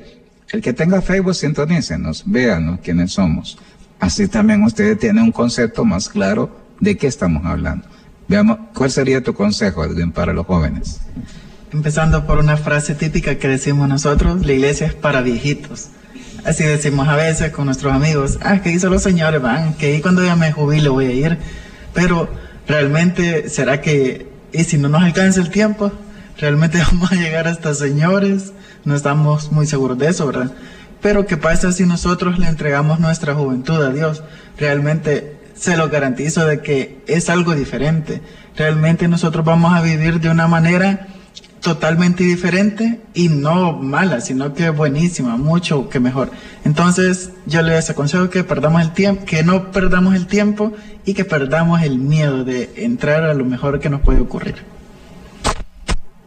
el 0.50 0.60
que 0.60 0.74
tenga 0.74 1.00
Facebook, 1.00 1.34
sintonícenos, 1.34 2.24
véanos 2.26 2.80
quiénes 2.80 3.12
somos. 3.12 3.56
Así 4.00 4.28
también 4.28 4.62
ustedes 4.64 4.98
tienen 4.98 5.24
un 5.24 5.32
concepto 5.32 5.86
más 5.86 6.10
claro 6.10 6.54
de 6.78 6.98
qué 6.98 7.06
estamos 7.06 7.42
hablando. 7.46 7.88
Veamos, 8.28 8.58
¿cuál 8.74 8.90
sería 8.90 9.22
tu 9.22 9.32
consejo, 9.32 9.82
Edwin, 9.82 10.12
para 10.12 10.34
los 10.34 10.44
jóvenes? 10.44 11.00
Empezando 11.70 12.26
por 12.26 12.38
una 12.38 12.56
frase 12.56 12.94
típica 12.94 13.34
que 13.34 13.46
decimos 13.46 13.88
nosotros, 13.90 14.44
la 14.46 14.52
iglesia 14.54 14.86
es 14.86 14.94
para 14.94 15.20
viejitos. 15.20 15.88
Así 16.46 16.64
decimos 16.64 17.08
a 17.08 17.16
veces 17.16 17.50
con 17.52 17.66
nuestros 17.66 17.92
amigos, 17.92 18.38
ah, 18.42 18.62
que 18.62 18.70
hizo 18.70 18.88
los 18.88 19.02
señores 19.02 19.42
van, 19.42 19.74
que 19.74 19.88
ahí 19.88 20.00
cuando 20.00 20.24
ya 20.24 20.34
me 20.34 20.50
jubile 20.50 20.88
voy 20.88 21.06
a 21.06 21.12
ir. 21.12 21.38
Pero 21.92 22.30
realmente, 22.66 23.50
¿será 23.50 23.82
que, 23.82 24.30
y 24.50 24.64
si 24.64 24.78
no 24.78 24.88
nos 24.88 25.02
alcanza 25.02 25.42
el 25.42 25.50
tiempo, 25.50 25.92
realmente 26.38 26.78
vamos 26.90 27.12
a 27.12 27.16
llegar 27.16 27.46
hasta 27.46 27.74
señores? 27.74 28.54
No 28.86 28.94
estamos 28.94 29.52
muy 29.52 29.66
seguros 29.66 29.98
de 29.98 30.08
eso, 30.08 30.26
¿verdad? 30.26 30.52
Pero 31.02 31.26
¿qué 31.26 31.36
pasa 31.36 31.70
si 31.72 31.84
nosotros 31.84 32.38
le 32.38 32.46
entregamos 32.46 32.98
nuestra 32.98 33.34
juventud 33.34 33.82
a 33.82 33.90
Dios? 33.90 34.22
Realmente 34.56 35.36
se 35.54 35.76
lo 35.76 35.90
garantizo 35.90 36.46
de 36.46 36.62
que 36.62 37.02
es 37.06 37.28
algo 37.28 37.54
diferente. 37.54 38.22
Realmente 38.56 39.06
nosotros 39.06 39.44
vamos 39.44 39.74
a 39.74 39.82
vivir 39.82 40.18
de 40.18 40.30
una 40.30 40.48
manera 40.48 41.08
totalmente 41.60 42.24
diferente 42.24 43.00
y 43.14 43.28
no 43.28 43.72
mala, 43.72 44.20
sino 44.20 44.54
que 44.54 44.70
buenísima, 44.70 45.36
mucho 45.36 45.88
que 45.88 46.00
mejor. 46.00 46.30
Entonces, 46.64 47.30
yo 47.46 47.62
les 47.62 47.90
aconsejo 47.90 48.30
que 48.30 48.44
perdamos 48.44 48.82
el 48.82 48.92
tiempo, 48.92 49.24
que 49.24 49.42
no 49.42 49.70
perdamos 49.70 50.14
el 50.14 50.26
tiempo 50.26 50.72
y 51.04 51.14
que 51.14 51.24
perdamos 51.24 51.82
el 51.82 51.98
miedo 51.98 52.44
de 52.44 52.70
entrar 52.76 53.24
a 53.24 53.34
lo 53.34 53.44
mejor 53.44 53.80
que 53.80 53.90
nos 53.90 54.00
puede 54.00 54.20
ocurrir. 54.20 54.56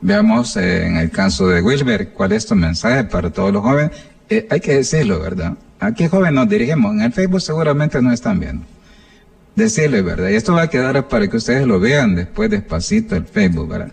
Veamos 0.02 0.58
eh, 0.58 0.88
en 0.88 0.98
el 0.98 1.12
caso 1.12 1.48
de 1.48 1.62
Wilber, 1.62 2.10
cuál 2.10 2.32
es 2.32 2.46
tu 2.46 2.56
mensaje 2.56 3.04
para 3.04 3.30
todos 3.30 3.54
los 3.54 3.62
jóvenes. 3.62 3.92
Eh, 4.30 4.48
hay 4.50 4.60
que 4.60 4.76
decirlo, 4.76 5.20
¿verdad? 5.20 5.54
¿A 5.80 5.94
qué 5.94 6.08
joven 6.08 6.36
nos 6.36 6.50
dirigimos? 6.50 6.94
En 6.94 7.02
el 7.02 7.14
Facebook 7.14 7.42
seguramente 7.42 8.02
no 8.02 8.12
están 8.12 8.40
viendo 8.40 8.66
decirle, 9.56 10.02
¿verdad? 10.02 10.30
Y 10.30 10.36
esto 10.36 10.54
va 10.54 10.64
a 10.64 10.70
quedar 10.70 11.08
para 11.08 11.28
que 11.28 11.38
ustedes 11.38 11.68
lo 11.68 11.80
vean 11.80 12.16
después 12.16 12.50
despacito 12.50 13.16
el 13.16 13.26
Facebook, 13.26 13.70
¿verdad? 13.70 13.92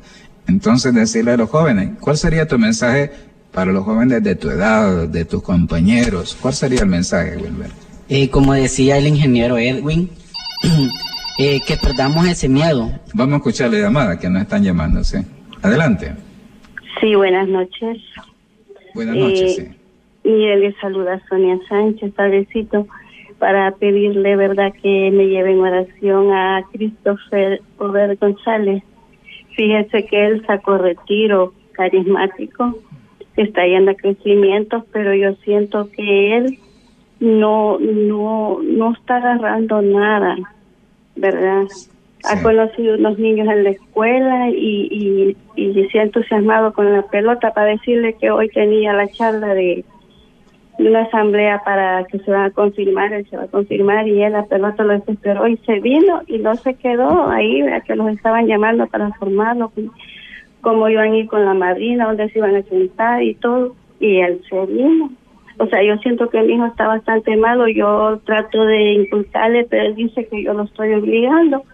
Entonces 0.49 0.95
decirle 0.95 1.33
a 1.33 1.37
los 1.37 1.51
jóvenes, 1.51 1.91
¿cuál 2.01 2.17
sería 2.17 2.49
tu 2.49 2.59
mensaje 2.59 3.11
para 3.53 3.73
los 3.73 3.85
jóvenes 3.85 4.23
de 4.23 4.35
tu 4.35 4.49
edad, 4.49 5.07
de 5.07 5.25
tus 5.25 5.43
compañeros? 5.43 6.37
¿Cuál 6.41 6.55
sería 6.55 6.81
el 6.81 6.89
mensaje, 6.89 7.37
Wilber? 7.37 7.71
Eh, 8.09 8.31
como 8.31 8.55
decía 8.55 8.97
el 8.97 9.07
ingeniero 9.07 9.59
Edwin, 9.59 10.11
eh, 11.39 11.61
que 11.67 11.77
perdamos 11.77 12.27
ese 12.27 12.49
miedo. 12.49 12.91
Vamos 13.15 13.35
a 13.35 13.37
escuchar 13.37 13.71
la 13.71 13.79
llamada 13.79 14.19
que 14.19 14.31
nos 14.31 14.43
están 14.43 14.65
llamando, 14.65 15.05
¿sí? 15.05 15.19
Adelante. 15.63 16.15
Sí, 17.01 17.15
buenas 17.15 17.47
noches. 17.49 17.99
Buenas 18.95 19.17
noches, 19.17 19.59
eh, 19.59 19.75
sí. 20.25 20.31
Y 20.31 20.47
le 20.57 20.75
saluda 20.81 21.21
Sonia 21.29 21.59
Sánchez, 21.69 22.13
padrecito 22.15 22.87
para 23.39 23.71
pedirle, 23.73 24.37
¿verdad?, 24.37 24.73
que 24.83 25.11
me 25.13 25.29
lleve 25.29 25.53
en 25.53 25.61
oración 25.61 26.33
a 26.33 26.63
Christopher 26.73 27.63
Over 27.79 28.17
González. 28.17 28.83
Fíjese 29.59 30.07
que 30.07 30.25
él 30.25 30.47
sacó 30.47 30.79
retiro 30.79 31.53
carismático, 31.73 32.79
está 33.37 33.67
yendo 33.67 33.91
a 33.91 33.95
crecimiento, 33.95 34.87
pero 34.93 35.13
yo 35.15 35.35
siento 35.43 35.91
que 35.91 36.37
él 36.37 36.59
no, 37.19 37.77
no, 37.81 38.61
no 38.63 38.93
está 38.93 39.17
agarrando 39.17 39.83
nada, 39.83 40.37
¿verdad? 41.17 41.65
Ha 42.23 42.41
conocido 42.41 42.95
unos 42.95 43.19
niños 43.19 43.49
en 43.49 43.65
la 43.65 43.71
escuela 43.71 44.49
y, 44.51 45.37
y, 45.57 45.61
y 45.61 45.89
se 45.89 45.99
ha 45.99 46.05
entusiasmado 46.05 46.73
con 46.73 46.93
la 46.93 47.03
pelota 47.03 47.53
para 47.53 47.73
decirle 47.73 48.15
que 48.21 48.31
hoy 48.31 48.49
tenía 48.51 48.93
la 48.93 49.09
charla 49.09 49.55
de 49.55 49.85
una 50.79 51.03
asamblea 51.03 51.63
para 51.65 52.05
que 52.05 52.19
se 52.21 52.31
va 52.31 52.47
a 52.47 52.51
confirmar, 52.51 53.13
él 53.13 53.27
se 53.29 53.37
va 53.37 53.45
a 53.45 53.49
confirmar 53.49 54.07
y 54.07 54.23
él 54.23 54.33
la 54.33 54.47
pelota 54.47 54.85
lo 54.85 54.93
desesperó 54.93 55.49
y 55.49 55.57
se 55.59 55.81
vino 55.81 56.23
y 56.27 56.39
no 56.39 56.55
se 56.57 56.75
quedó 56.75 57.29
ahí, 57.29 57.63
a 57.63 57.81
que 57.81 57.97
los 57.97 58.09
estaban 58.11 58.47
llamando 58.47 58.87
para 58.87 59.13
formarlo, 59.15 59.73
cómo 60.61 60.89
iban 60.89 61.13
a 61.13 61.17
ir 61.17 61.27
con 61.27 61.45
la 61.45 61.55
madrina, 61.55 62.07
dónde 62.07 62.29
se 62.31 62.39
iban 62.39 62.55
a 62.55 62.63
sentar 62.63 63.23
y 63.23 63.35
todo, 63.35 63.75
y 63.99 64.21
él 64.21 64.41
se 64.49 64.67
vino. 64.67 65.11
O 65.59 65.67
sea, 65.67 65.83
yo 65.83 65.97
siento 65.99 66.31
que 66.31 66.41
mi 66.43 66.55
hijo 66.55 66.67
está 66.67 66.87
bastante 66.87 67.37
malo, 67.37 67.67
yo 67.67 68.21
trato 68.25 68.65
de 68.65 68.93
inculcarle, 68.93 69.67
pero 69.69 69.87
él 69.87 69.97
dice 69.97 70.27
que 70.27 70.45
yo 70.45 70.55
lo 70.55 70.63
estoy 70.63 70.95
obligando, 70.95 71.65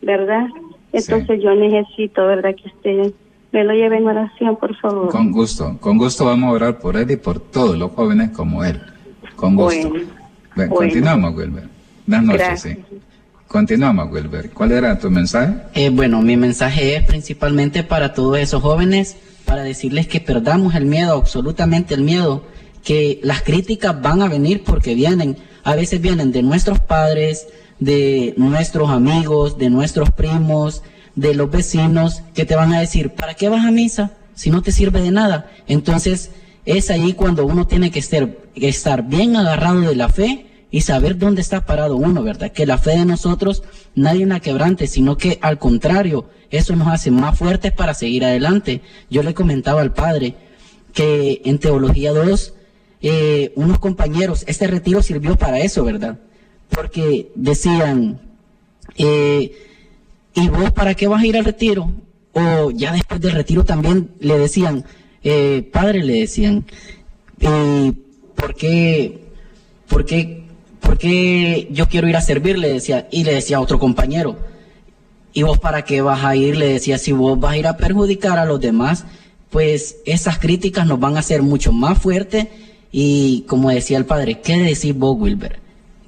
¿verdad? 0.00 0.46
Entonces 0.92 1.42
yo 1.42 1.54
necesito, 1.54 2.26
¿verdad? 2.26 2.54
Que 2.54 2.68
esté 2.68 3.12
me 3.52 3.64
lo 3.64 3.72
lleve 3.72 3.98
en 3.98 4.06
oración, 4.06 4.56
por 4.56 4.76
favor. 4.76 5.08
Con 5.10 5.32
gusto, 5.32 5.76
con 5.80 5.96
gusto 5.96 6.24
vamos 6.26 6.48
a 6.48 6.52
orar 6.52 6.78
por 6.78 6.96
él 6.96 7.10
y 7.10 7.16
por 7.16 7.40
todos 7.40 7.78
los 7.78 7.92
jóvenes 7.92 8.30
como 8.30 8.64
él. 8.64 8.80
Con 9.36 9.56
gusto. 9.56 9.90
Bueno, 10.54 10.74
Continuamos, 10.74 11.34
Wilber. 11.34 11.64
Buenas 12.06 12.26
noches, 12.26 12.60
sí. 12.60 12.76
Continuamos, 13.46 14.10
Wilber. 14.12 14.50
¿Cuál 14.50 14.72
era 14.72 14.98
tu 14.98 15.10
mensaje? 15.10 15.54
Eh, 15.74 15.88
bueno, 15.90 16.20
mi 16.20 16.36
mensaje 16.36 16.96
es 16.96 17.04
principalmente 17.04 17.82
para 17.82 18.12
todos 18.12 18.38
esos 18.38 18.60
jóvenes, 18.60 19.16
para 19.46 19.62
decirles 19.62 20.06
que 20.06 20.20
perdamos 20.20 20.74
el 20.74 20.84
miedo, 20.84 21.14
absolutamente 21.16 21.94
el 21.94 22.02
miedo, 22.02 22.44
que 22.84 23.20
las 23.22 23.42
críticas 23.42 24.00
van 24.02 24.20
a 24.20 24.28
venir 24.28 24.64
porque 24.64 24.94
vienen, 24.94 25.38
a 25.64 25.74
veces 25.74 26.00
vienen 26.00 26.32
de 26.32 26.42
nuestros 26.42 26.80
padres, 26.80 27.46
de 27.78 28.34
nuestros 28.36 28.90
amigos, 28.90 29.56
de 29.56 29.70
nuestros 29.70 30.10
primos, 30.10 30.82
de 31.18 31.34
los 31.34 31.50
vecinos 31.50 32.22
que 32.32 32.44
te 32.44 32.54
van 32.54 32.72
a 32.72 32.80
decir, 32.80 33.10
¿para 33.10 33.34
qué 33.34 33.48
vas 33.48 33.64
a 33.64 33.72
misa 33.72 34.12
si 34.34 34.50
no 34.50 34.62
te 34.62 34.70
sirve 34.70 35.02
de 35.02 35.10
nada? 35.10 35.50
Entonces 35.66 36.30
es 36.64 36.90
ahí 36.90 37.12
cuando 37.14 37.44
uno 37.44 37.66
tiene 37.66 37.90
que 37.90 37.98
estar, 37.98 39.02
bien 39.02 39.34
agarrado 39.34 39.80
de 39.80 39.96
la 39.96 40.08
fe 40.08 40.46
y 40.70 40.82
saber 40.82 41.18
dónde 41.18 41.40
está 41.40 41.64
parado 41.64 41.96
uno, 41.96 42.22
¿verdad? 42.22 42.52
Que 42.52 42.66
la 42.66 42.78
fe 42.78 42.90
de 42.90 43.04
nosotros 43.04 43.64
nadie 43.96 44.26
la 44.26 44.38
quebrante, 44.38 44.86
sino 44.86 45.16
que 45.16 45.38
al 45.42 45.58
contrario, 45.58 46.26
eso 46.50 46.76
nos 46.76 46.88
hace 46.88 47.10
más 47.10 47.36
fuertes 47.36 47.72
para 47.72 47.94
seguir 47.94 48.24
adelante. 48.24 48.82
Yo 49.10 49.22
le 49.24 49.34
comentaba 49.34 49.80
al 49.80 49.92
padre 49.92 50.36
que 50.92 51.42
en 51.44 51.58
Teología 51.58 52.12
2, 52.12 52.54
eh, 53.02 53.52
unos 53.56 53.80
compañeros, 53.80 54.44
este 54.46 54.68
retiro 54.68 55.02
sirvió 55.02 55.36
para 55.36 55.58
eso, 55.58 55.84
¿verdad? 55.84 56.18
Porque 56.68 57.32
decían, 57.34 58.20
eh, 58.96 59.67
¿y 60.40 60.48
vos 60.48 60.70
para 60.72 60.94
qué 60.94 61.06
vas 61.06 61.22
a 61.22 61.26
ir 61.26 61.36
al 61.36 61.44
retiro? 61.44 61.90
O 62.32 62.70
ya 62.70 62.92
después 62.92 63.20
del 63.20 63.32
retiro 63.32 63.64
también 63.64 64.10
le 64.20 64.38
decían, 64.38 64.84
eh, 65.24 65.68
padre, 65.72 66.04
le 66.04 66.20
decían, 66.20 66.64
eh, 67.40 67.92
¿por 68.34 68.54
qué, 68.54 69.20
por 69.88 70.04
qué, 70.04 70.44
por 70.80 70.98
qué 70.98 71.68
yo 71.70 71.88
quiero 71.88 72.08
ir 72.08 72.16
a 72.16 72.20
servir? 72.20 72.58
Le 72.58 72.72
decía, 72.72 73.08
y 73.10 73.24
le 73.24 73.34
decía 73.34 73.56
a 73.56 73.60
otro 73.60 73.78
compañero, 73.78 74.36
¿y 75.32 75.42
vos 75.42 75.58
para 75.58 75.82
qué 75.82 76.02
vas 76.02 76.24
a 76.24 76.36
ir? 76.36 76.56
Le 76.56 76.68
decía, 76.68 76.98
si 76.98 77.12
vos 77.12 77.38
vas 77.38 77.52
a 77.52 77.56
ir 77.56 77.66
a 77.66 77.76
perjudicar 77.76 78.38
a 78.38 78.44
los 78.44 78.60
demás, 78.60 79.04
pues 79.50 79.96
esas 80.04 80.38
críticas 80.38 80.86
nos 80.86 81.00
van 81.00 81.16
a 81.16 81.20
hacer 81.20 81.42
mucho 81.42 81.72
más 81.72 81.98
fuertes 81.98 82.46
y 82.92 83.44
como 83.48 83.70
decía 83.70 83.98
el 83.98 84.06
padre, 84.06 84.40
¿qué 84.40 84.58
decir 84.58 84.94
vos, 84.94 85.16
Wilber? 85.18 85.58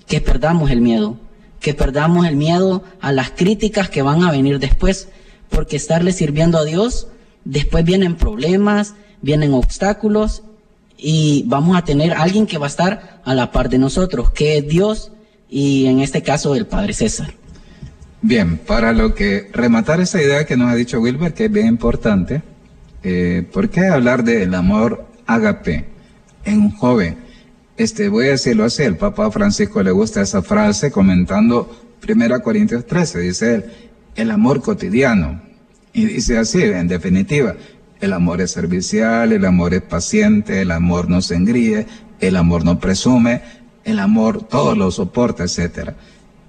Que 0.07 0.21
perdamos 0.21 0.71
el 0.71 0.81
miedo, 0.81 1.17
que 1.61 1.75
perdamos 1.75 2.27
el 2.27 2.37
miedo 2.37 2.83
a 3.01 3.13
las 3.13 3.31
críticas 3.31 3.91
que 3.91 4.03
van 4.03 4.25
a 4.25 4.31
venir 4.31 4.59
después, 4.59 5.09
porque 5.51 5.77
estarle 5.77 6.13
sirviendo 6.13 6.59
a 6.59 6.65
Dios, 6.65 7.09
después 7.45 7.85
vienen 7.85 8.17
problemas, 8.17 8.95
vienen 9.23 9.53
obstáculos 9.53 10.43
y 10.97 11.45
vamos 11.47 11.77
a 11.77 11.85
tener 11.85 12.13
alguien 12.13 12.47
que 12.47 12.59
va 12.59 12.67
a 12.67 12.69
estar 12.69 13.21
a 13.25 13.35
la 13.35 13.53
par 13.53 13.69
de 13.69 13.79
nosotros, 13.79 14.31
que 14.33 14.59
es 14.59 14.69
Dios 14.69 15.13
y 15.49 15.87
en 15.87 16.01
este 16.01 16.23
caso 16.23 16.55
el 16.55 16.67
Padre 16.67 16.95
César. 16.95 17.35
Bien, 18.23 18.59
para 18.59 18.93
lo 18.93 19.15
que 19.15 19.49
rematar 19.53 20.01
esa 20.01 20.21
idea 20.21 20.45
que 20.45 20.57
nos 20.57 20.71
ha 20.71 20.75
dicho 20.75 21.01
Wilber, 21.01 21.33
que 21.33 21.47
es 21.47 21.53
bien 21.53 21.67
importante, 21.67 22.43
eh, 23.03 23.47
¿por 23.51 23.71
qué 23.71 23.87
hablar 23.87 24.25
del 24.25 24.55
amor 24.55 25.07
agape 25.27 25.87
en 26.45 26.61
un 26.61 26.71
joven? 26.71 27.30
Este, 27.81 28.11
voy 28.11 28.27
a 28.27 28.33
decirlo 28.33 28.65
así, 28.65 28.83
el 28.83 28.99
Papa 28.99 29.31
Francisco 29.31 29.83
le 29.83 29.91
gusta 29.91 30.21
esa 30.21 30.43
frase 30.43 30.91
comentando 30.91 31.97
1 32.07 32.43
Corintios 32.43 32.87
13, 32.87 33.21
dice 33.21 33.55
él, 33.55 33.65
el 34.17 34.31
amor 34.31 34.61
cotidiano. 34.61 35.41
Y 35.95 36.05
dice 36.05 36.37
así, 36.37 36.63
en 36.63 36.89
definitiva, 36.89 37.55
el 37.99 38.13
amor 38.13 38.43
es 38.43 38.51
servicial, 38.51 39.33
el 39.33 39.47
amor 39.47 39.73
es 39.73 39.81
paciente, 39.81 40.61
el 40.61 40.73
amor 40.73 41.09
no 41.09 41.23
se 41.23 41.37
engríe, 41.37 41.87
el 42.21 42.37
amor 42.37 42.67
no 42.67 42.79
presume, 42.79 43.41
el 43.85 43.99
amor 43.99 44.47
todo 44.47 44.75
lo 44.75 44.91
soporta, 44.91 45.45
etcétera. 45.45 45.97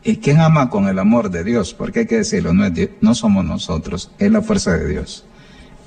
¿Y 0.03 0.17
quién 0.17 0.41
ama 0.41 0.69
con 0.69 0.89
el 0.89 0.99
amor 0.99 1.29
de 1.31 1.45
Dios? 1.45 1.73
Porque 1.73 1.99
hay 1.99 2.07
que 2.07 2.17
decirlo, 2.17 2.53
no, 2.53 2.65
es 2.65 2.73
no 2.99 3.15
somos 3.15 3.45
nosotros, 3.45 4.11
es 4.19 4.29
la 4.29 4.41
fuerza 4.41 4.77
de 4.77 4.85
Dios. 4.85 5.23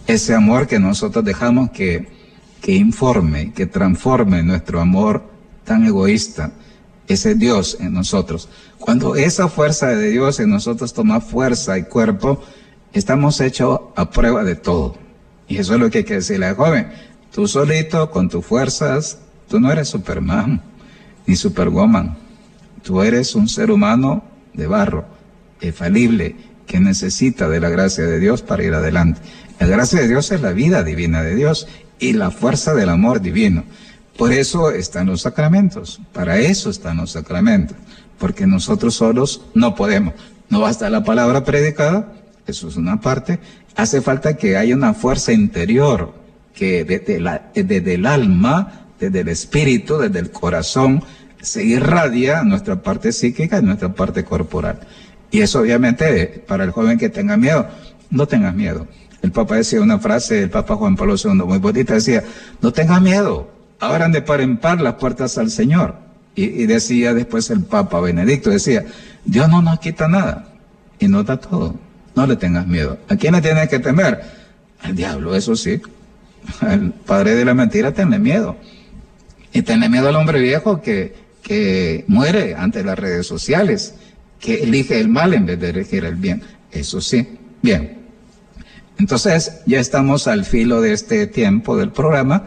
Ese 0.07 0.35
amor 0.35 0.67
que 0.67 0.79
nosotros 0.79 1.23
dejamos 1.23 1.71
que, 1.71 2.09
que 2.63 2.73
informe, 2.73 3.53
que 3.53 3.67
transforme 3.67 4.43
nuestro 4.43 4.81
amor 4.81 5.34
tan 5.65 5.85
egoísta, 5.85 6.53
ese 7.09 7.35
Dios 7.35 7.77
en 7.81 7.93
nosotros. 7.93 8.49
Cuando 8.79 9.17
esa 9.17 9.49
fuerza 9.49 9.89
de 9.89 10.11
Dios 10.11 10.41
en 10.41 10.51
nosotros 10.51 10.93
toma 10.93 11.21
fuerza 11.21 11.79
y 11.79 11.85
cuerpo, 11.85 12.43
estamos 12.93 13.41
hechos 13.41 13.81
a 13.97 14.11
prueba 14.11 14.45
de 14.45 14.57
todo. 14.57 14.97
Y 15.49 15.59
eso 15.59 15.75
es 15.75 15.81
lo 15.81 15.91
que 15.91 15.99
hay 15.99 16.05
que 16.05 16.15
decirle 16.15 16.47
al 16.47 16.57
joven. 16.57 16.91
Tú 17.33 17.47
solito, 17.47 18.11
con 18.11 18.29
tus 18.29 18.45
fuerzas, 18.45 19.19
tú 19.49 19.61
no 19.61 19.71
eres 19.71 19.89
Superman 19.89 20.63
ni 21.27 21.37
Superwoman. 21.37 22.17
Tú 22.83 23.03
eres 23.03 23.35
un 23.35 23.49
ser 23.49 23.71
humano 23.71 24.25
de 24.53 24.67
barro, 24.67 25.07
falible, 25.73 26.37
que 26.67 26.81
necesita 26.81 27.49
de 27.49 27.61
la 27.61 27.69
gracia 27.69 28.05
de 28.05 28.19
Dios 28.19 28.43
para 28.43 28.65
ir 28.65 28.75
adelante. 28.75 29.21
La 29.59 29.67
gracia 29.67 30.01
de 30.01 30.09
Dios 30.09 30.31
es 30.33 30.41
la 30.41 30.53
vida 30.53 30.83
divina 30.83 31.23
de 31.23 31.35
Dios 31.35 31.67
y 31.99 32.13
la 32.13 32.31
fuerza 32.31 32.75
del 32.75 32.89
amor 32.89 33.21
divino. 33.21 33.65
Por 34.17 34.33
eso 34.33 34.71
están 34.71 35.09
los 35.09 35.23
sacramentos, 35.23 36.01
para 36.13 36.39
eso 36.39 36.71
están 36.71 36.99
los 36.99 37.13
sacramentos, 37.13 37.77
porque 38.19 38.47
nosotros 38.47 38.95
solos 38.95 39.43
no 39.55 39.75
podemos. 39.75 40.15
No 40.49 40.61
basta 40.61 40.89
la 40.89 41.03
palabra 41.03 41.45
predicada, 41.45 42.13
eso 42.47 42.69
es 42.69 42.77
una 42.77 43.01
parte, 43.01 43.41
hace 43.75 44.01
falta 44.01 44.37
que 44.37 44.57
haya 44.57 44.75
una 44.75 44.95
fuerza 44.95 45.33
interior 45.33 46.15
que 46.55 46.85
desde, 46.85 47.19
la, 47.19 47.51
desde 47.55 47.95
el 47.95 48.07
alma, 48.07 48.87
desde 49.01 49.21
el 49.21 49.29
espíritu, 49.29 49.99
desde 49.99 50.21
el 50.21 50.31
corazón, 50.31 51.03
se 51.43 51.65
irradia 51.65 52.43
nuestra 52.43 52.83
parte 52.83 53.13
psíquica 53.13 53.59
y 53.59 53.63
nuestra 53.63 53.93
parte 53.93 54.25
corporal. 54.25 54.81
Y 55.31 55.41
eso 55.41 55.61
obviamente 55.61 56.45
para 56.47 56.63
el 56.65 56.71
joven 56.71 56.99
que 56.99 57.09
tenga 57.09 57.37
miedo, 57.37 57.67
no 58.11 58.27
tengas 58.27 58.55
miedo. 58.55 58.87
El 59.23 59.33
Papa 59.33 59.57
decía 59.57 59.81
una 59.81 59.99
frase, 59.99 60.43
el 60.43 60.51
Papa 60.51 60.77
Juan 60.77 60.97
Pablo 60.97 61.17
II, 61.23 61.33
muy 61.33 61.59
bonita, 61.59 61.95
decía, 61.95 62.23
no 62.61 62.73
tengas 62.73 63.01
miedo, 63.03 63.51
abran 63.81 64.13
de 64.13 64.23
par 64.23 64.41
en 64.41 64.57
par 64.57 64.81
las 64.81 64.95
puertas 64.95 65.39
al 65.39 65.51
Señor. 65.51 65.97
Y, 66.37 66.67
decía 66.67 67.15
después 67.15 67.49
el 67.51 67.63
Papa 67.63 68.01
Benedicto, 68.01 68.51
decía, 68.51 68.85
Dios 69.25 69.49
no 69.49 69.63
nos 69.63 69.79
quita 69.79 70.09
nada 70.09 70.49
y 70.99 71.07
nos 71.07 71.25
todo. 71.41 71.77
No 72.17 72.27
le 72.27 72.37
tengas 72.37 72.67
miedo. 72.67 72.99
¿A 73.09 73.17
quién 73.17 73.35
le 73.35 73.41
tienes 73.41 73.69
que 73.69 73.79
temer? 73.79 74.21
Al 74.81 74.95
diablo, 74.97 75.35
eso 75.35 75.55
sí. 75.55 75.81
Al 76.61 76.93
padre 76.93 77.35
de 77.35 77.45
la 77.45 77.55
mentira 77.55 77.93
tenle 77.93 78.19
miedo. 78.19 78.57
Y 79.53 79.63
tenle 79.63 79.89
miedo 79.89 80.09
al 80.09 80.17
hombre 80.17 80.41
viejo 80.41 80.81
que, 80.81 81.15
que 81.43 82.05
muere 82.09 82.55
ante 82.57 82.83
las 82.83 82.99
redes 82.99 83.27
sociales, 83.27 83.95
que 84.41 84.63
elige 84.65 85.01
el 85.01 85.09
mal 85.09 85.35
en 85.35 85.47
vez 85.47 85.61
de 85.61 85.71
elegir 85.71 86.05
el 86.05 86.17
bien. 86.17 86.43
Eso 86.73 87.01
sí. 87.01 87.39
Bien. 87.63 87.99
Entonces, 88.99 89.63
ya 89.67 89.81
estamos 89.81 90.27
al 90.27 90.45
filo 90.45 90.81
de 90.81 90.93
este 90.93 91.27
tiempo 91.27 91.77
del 91.77 91.91
programa. 91.91 92.45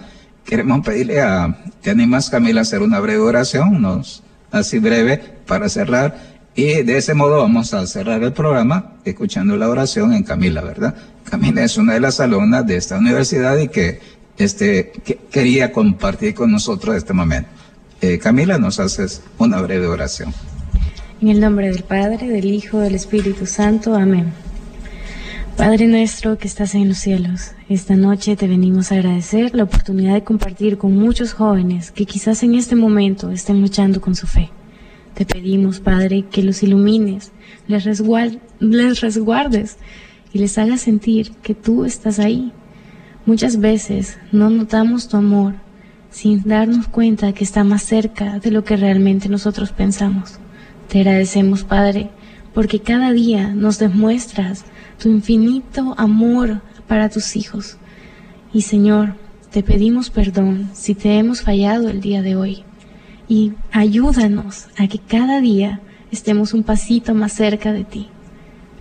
Queremos 0.47 0.79
pedirle 0.83 1.19
a, 1.19 1.55
¿te 1.81 1.91
animas 1.91 2.29
Camila 2.29 2.61
a 2.61 2.63
hacer 2.63 2.81
una 2.81 3.01
breve 3.01 3.19
oración? 3.19 3.81
Nos, 3.81 4.23
así 4.49 4.79
breve 4.79 5.17
para 5.45 5.67
cerrar 5.67 6.37
y 6.55 6.83
de 6.83 6.97
ese 6.97 7.13
modo 7.13 7.37
vamos 7.37 7.73
a 7.73 7.85
cerrar 7.85 8.23
el 8.23 8.31
programa 8.31 8.93
escuchando 9.03 9.57
la 9.57 9.69
oración 9.69 10.13
en 10.13 10.23
Camila, 10.23 10.61
¿verdad? 10.61 10.95
Camila 11.25 11.63
es 11.63 11.77
una 11.77 11.93
de 11.93 11.99
las 11.99 12.21
alumnas 12.21 12.65
de 12.65 12.77
esta 12.77 12.97
universidad 12.97 13.57
y 13.59 13.67
que, 13.67 13.99
este, 14.37 14.93
quería 15.29 15.73
compartir 15.73 16.33
con 16.33 16.49
nosotros 16.49 16.95
este 16.95 17.11
momento. 17.11 17.49
Eh, 17.99 18.17
Camila, 18.17 18.57
nos 18.57 18.79
haces 18.79 19.21
una 19.37 19.61
breve 19.61 19.85
oración. 19.85 20.33
En 21.19 21.27
el 21.27 21.41
nombre 21.41 21.67
del 21.67 21.83
Padre, 21.83 22.29
del 22.29 22.45
Hijo, 22.45 22.79
del 22.79 22.95
Espíritu 22.95 23.45
Santo. 23.45 23.93
Amén. 23.95 24.31
Padre 25.57 25.87
nuestro 25.87 26.37
que 26.37 26.47
estás 26.47 26.75
en 26.75 26.87
los 26.87 26.99
cielos, 26.99 27.53
esta 27.67 27.95
noche 27.95 28.35
te 28.35 28.47
venimos 28.47 28.91
a 28.91 28.95
agradecer 28.95 29.55
la 29.55 29.63
oportunidad 29.63 30.13
de 30.13 30.23
compartir 30.23 30.77
con 30.77 30.95
muchos 30.95 31.33
jóvenes 31.33 31.89
que 31.89 32.05
quizás 32.05 32.43
en 32.43 32.53
este 32.53 32.75
momento 32.75 33.31
estén 33.31 33.59
luchando 33.59 33.99
con 33.99 34.13
su 34.13 34.27
fe. 34.27 34.51
Te 35.15 35.25
pedimos, 35.25 35.79
Padre, 35.79 36.25
que 36.29 36.43
los 36.43 36.61
ilumines, 36.61 37.31
les, 37.67 37.85
resguardes 39.01 39.77
y 40.31 40.37
les 40.37 40.59
hagas 40.59 40.81
sentir 40.81 41.31
que 41.41 41.55
tú 41.55 41.85
estás 41.85 42.19
ahí. 42.19 42.51
Muchas 43.25 43.59
veces 43.59 44.19
no 44.31 44.51
notamos 44.51 45.07
tu 45.07 45.17
amor 45.17 45.55
sin 46.11 46.43
darnos 46.43 46.87
cuenta 46.87 47.33
que 47.33 47.43
está 47.43 47.63
más 47.63 47.81
cerca 47.81 48.37
de 48.37 48.51
lo 48.51 48.63
que 48.63 48.77
realmente 48.77 49.27
nosotros 49.27 49.71
pensamos. 49.71 50.39
Te 50.87 50.99
agradecemos, 50.99 51.63
Padre, 51.63 52.11
porque 52.53 52.79
cada 52.79 53.11
día 53.11 53.55
nos 53.55 53.79
demuestras 53.79 54.63
tu 54.99 55.09
infinito 55.09 55.93
amor 55.97 56.61
para 56.87 57.09
tus 57.09 57.35
hijos. 57.35 57.77
Y 58.53 58.61
Señor, 58.61 59.15
te 59.51 59.63
pedimos 59.63 60.09
perdón 60.09 60.69
si 60.73 60.95
te 60.95 61.17
hemos 61.17 61.41
fallado 61.41 61.89
el 61.89 62.01
día 62.01 62.21
de 62.21 62.35
hoy 62.35 62.63
y 63.27 63.53
ayúdanos 63.71 64.67
a 64.77 64.87
que 64.87 64.99
cada 64.99 65.41
día 65.41 65.81
estemos 66.11 66.53
un 66.53 66.63
pasito 66.63 67.13
más 67.13 67.33
cerca 67.33 67.73
de 67.73 67.83
ti. 67.83 68.09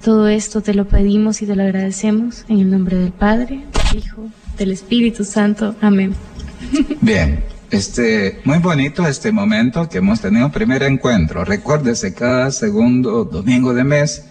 Todo 0.05 0.29
esto 0.29 0.61
te 0.61 0.75
lo 0.75 0.87
pedimos 0.87 1.43
y 1.43 1.47
te 1.47 1.57
lo 1.57 1.63
agradecemos 1.63 2.45
en 2.49 2.61
el 2.61 2.71
nombre 2.71 2.97
del 2.97 3.13
Padre, 3.13 3.65
Hijo, 3.97 4.29
del 4.57 4.73
Espíritu 4.73 5.25
Santo. 5.25 5.75
Amén. 5.81 6.15
Bien, 7.01 7.43
este, 7.71 8.41
muy 8.45 8.59
bonito 8.59 9.07
este 9.07 9.33
momento 9.33 9.89
que 9.89 9.99
hemos 9.99 10.21
tenido 10.21 10.53
primer 10.53 10.83
encuentro. 10.85 11.45
Recuérdese, 11.45 12.15
cada 12.15 12.51
segundo 12.51 13.25
domingo 13.25 13.75
de 13.75 13.85
mes 13.85 14.27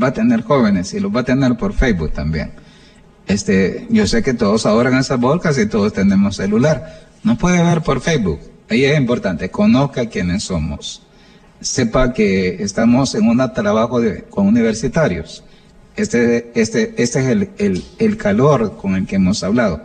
va 0.00 0.08
a 0.08 0.12
tener 0.12 0.42
jóvenes 0.42 0.94
y 0.94 1.00
los 1.00 1.14
va 1.14 1.20
a 1.20 1.24
tener 1.24 1.56
por 1.56 1.72
Facebook 1.72 2.12
también. 2.12 2.52
Este, 3.26 3.86
yo 3.90 4.06
sé 4.06 4.22
que 4.22 4.34
todos 4.34 4.66
ahora 4.66 4.90
en 4.90 4.98
esas 4.98 5.20
bolsas 5.20 5.58
y 5.58 5.66
todos 5.66 5.92
tenemos 5.92 6.36
celular. 6.36 7.08
No 7.24 7.36
puede 7.36 7.62
ver 7.62 7.82
por 7.82 8.00
Facebook 8.00 8.40
Ahí 8.70 8.84
es 8.84 8.98
importante, 8.98 9.50
conozca 9.50 10.06
quiénes 10.06 10.44
somos. 10.44 11.02
Sepa 11.60 12.12
que 12.12 12.62
estamos 12.62 13.14
en 13.14 13.26
un 13.26 13.38
trabajo 13.54 14.00
de, 14.00 14.24
con 14.24 14.46
universitarios. 14.46 15.42
Este, 15.96 16.50
este, 16.54 16.94
este 16.98 17.20
es 17.20 17.26
el, 17.26 17.50
el, 17.58 17.84
el, 17.98 18.16
calor 18.16 18.76
con 18.76 18.94
el 18.94 19.06
que 19.06 19.16
hemos 19.16 19.42
hablado. 19.42 19.82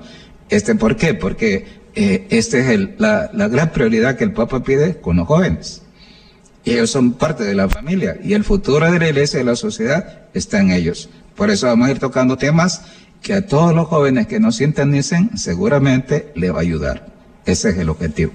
Este, 0.49 0.75
¿Por 0.75 0.97
qué? 0.97 1.13
Porque 1.13 1.65
eh, 1.95 2.27
este 2.29 2.59
es 2.59 2.67
el, 2.67 2.95
la, 2.97 3.31
la 3.33 3.47
gran 3.47 3.71
prioridad 3.71 4.17
que 4.17 4.25
el 4.25 4.33
Papa 4.33 4.61
pide 4.63 4.99
con 4.99 5.15
los 5.15 5.27
jóvenes. 5.27 5.82
Y 6.63 6.71
ellos 6.71 6.91
son 6.91 7.13
parte 7.13 7.43
de 7.43 7.55
la 7.55 7.67
familia. 7.67 8.17
Y 8.23 8.33
el 8.33 8.43
futuro 8.43 8.91
de 8.91 8.99
la 8.99 9.09
iglesia 9.09 9.37
y 9.37 9.43
de 9.43 9.51
la 9.51 9.55
sociedad 9.55 10.21
está 10.33 10.59
en 10.59 10.71
ellos. 10.71 11.09
Por 11.35 11.49
eso 11.49 11.67
vamos 11.67 11.87
a 11.87 11.91
ir 11.91 11.99
tocando 11.99 12.37
temas 12.37 12.81
que 13.21 13.33
a 13.33 13.45
todos 13.45 13.73
los 13.73 13.87
jóvenes 13.87 14.27
que 14.27 14.39
nos 14.39 14.57
sintonicen 14.57 15.37
seguramente 15.37 16.31
le 16.35 16.51
va 16.51 16.59
a 16.59 16.61
ayudar. 16.61 17.07
Ese 17.45 17.69
es 17.69 17.77
el 17.77 17.89
objetivo 17.89 18.31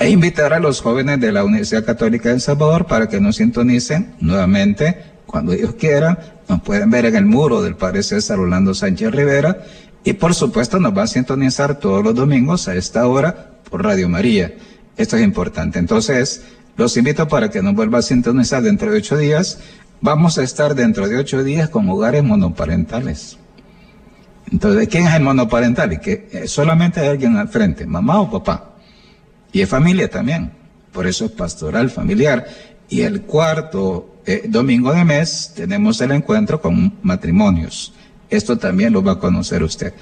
e 0.00 0.08
invitar 0.08 0.54
a 0.54 0.60
los 0.60 0.80
jóvenes 0.80 1.20
de 1.20 1.30
la 1.30 1.44
Universidad 1.44 1.84
Católica 1.84 2.30
de 2.30 2.36
El 2.36 2.40
Salvador 2.40 2.86
para 2.86 3.06
que 3.06 3.20
nos 3.20 3.36
sintonicen 3.36 4.14
nuevamente 4.18 4.96
cuando 5.26 5.52
ellos 5.52 5.74
quieran. 5.74 6.18
Nos 6.48 6.62
pueden 6.62 6.90
ver 6.90 7.04
en 7.04 7.16
el 7.16 7.26
muro 7.26 7.60
del 7.60 7.76
Padre 7.76 8.02
César 8.02 8.38
Orlando 8.38 8.72
Sánchez 8.72 9.10
Rivera 9.10 9.58
y 10.02 10.14
por 10.14 10.34
supuesto 10.34 10.80
nos 10.80 10.96
va 10.96 11.02
a 11.02 11.06
sintonizar 11.06 11.78
todos 11.78 12.02
los 12.02 12.14
domingos 12.14 12.66
a 12.66 12.74
esta 12.76 13.06
hora 13.06 13.50
por 13.68 13.84
Radio 13.84 14.08
María. 14.08 14.54
Esto 14.96 15.18
es 15.18 15.22
importante. 15.22 15.78
Entonces, 15.78 16.44
los 16.80 16.96
invito 16.96 17.28
para 17.28 17.50
que 17.50 17.60
nos 17.60 17.74
vuelva 17.74 17.98
a 17.98 18.02
sintonizar 18.02 18.62
dentro 18.62 18.90
de 18.90 18.96
ocho 18.96 19.18
días. 19.18 19.58
Vamos 20.00 20.38
a 20.38 20.42
estar 20.42 20.74
dentro 20.74 21.06
de 21.06 21.18
ocho 21.18 21.44
días 21.44 21.68
con 21.68 21.86
hogares 21.90 22.24
monoparentales. 22.24 23.36
Entonces, 24.50 24.88
¿quién 24.88 25.06
es 25.06 25.14
el 25.14 25.22
monoparental? 25.22 25.92
Y 25.92 25.98
que 25.98 26.28
eh, 26.32 26.48
solamente 26.48 27.00
hay 27.00 27.08
alguien 27.08 27.36
al 27.36 27.48
frente, 27.48 27.84
mamá 27.84 28.18
o 28.20 28.30
papá. 28.30 28.76
Y 29.52 29.60
es 29.60 29.68
familia 29.68 30.08
también. 30.08 30.52
Por 30.90 31.06
eso 31.06 31.26
es 31.26 31.32
pastoral 31.32 31.90
familiar. 31.90 32.46
Y 32.88 33.02
el 33.02 33.22
cuarto 33.22 34.22
eh, 34.24 34.44
domingo 34.48 34.94
de 34.94 35.04
mes 35.04 35.52
tenemos 35.54 36.00
el 36.00 36.12
encuentro 36.12 36.62
con 36.62 36.94
matrimonios. 37.02 37.92
Esto 38.30 38.56
también 38.56 38.94
lo 38.94 39.02
va 39.02 39.12
a 39.12 39.18
conocer 39.18 39.62
usted. 39.62 39.92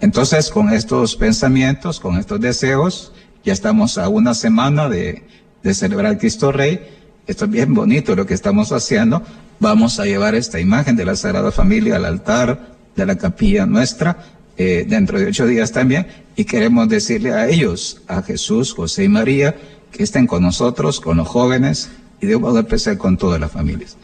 Entonces, 0.00 0.50
con 0.50 0.72
estos 0.72 1.16
pensamientos, 1.16 1.98
con 1.98 2.16
estos 2.16 2.40
deseos, 2.40 3.12
ya 3.44 3.52
estamos 3.52 3.98
a 3.98 4.08
una 4.08 4.34
semana 4.34 4.88
de, 4.88 5.24
de 5.62 5.74
celebrar 5.74 6.18
Cristo 6.18 6.52
Rey. 6.52 6.80
Esto 7.26 7.44
es 7.44 7.50
bien 7.50 7.74
bonito 7.74 8.14
lo 8.16 8.26
que 8.26 8.34
estamos 8.34 8.72
haciendo. 8.72 9.22
Vamos 9.60 10.00
a 10.00 10.06
llevar 10.06 10.34
esta 10.34 10.60
imagen 10.60 10.96
de 10.96 11.04
la 11.04 11.16
Sagrada 11.16 11.50
Familia 11.50 11.96
al 11.96 12.04
altar 12.04 12.76
de 12.96 13.06
la 13.06 13.16
capilla 13.16 13.66
nuestra 13.66 14.24
eh, 14.56 14.84
dentro 14.88 15.18
de 15.18 15.26
ocho 15.26 15.46
días 15.46 15.72
también. 15.72 16.06
Y 16.36 16.44
queremos 16.44 16.88
decirle 16.88 17.32
a 17.32 17.48
ellos, 17.48 18.02
a 18.08 18.22
Jesús, 18.22 18.72
José 18.72 19.04
y 19.04 19.08
María, 19.08 19.56
que 19.90 20.02
estén 20.02 20.26
con 20.26 20.42
nosotros, 20.42 21.00
con 21.00 21.16
los 21.16 21.28
jóvenes 21.28 21.90
y 22.20 22.26
de 22.26 22.36
modo 22.36 22.58
especial 22.60 22.98
con 22.98 23.16
todas 23.16 23.40
las 23.40 23.52
familias. 23.52 23.96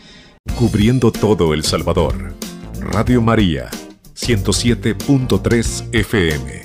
Cubriendo 0.56 1.10
todo 1.10 1.54
El 1.54 1.64
Salvador. 1.64 2.34
Radio 2.80 3.22
María, 3.22 3.70
107.3 4.14 5.84
FM. 5.92 6.63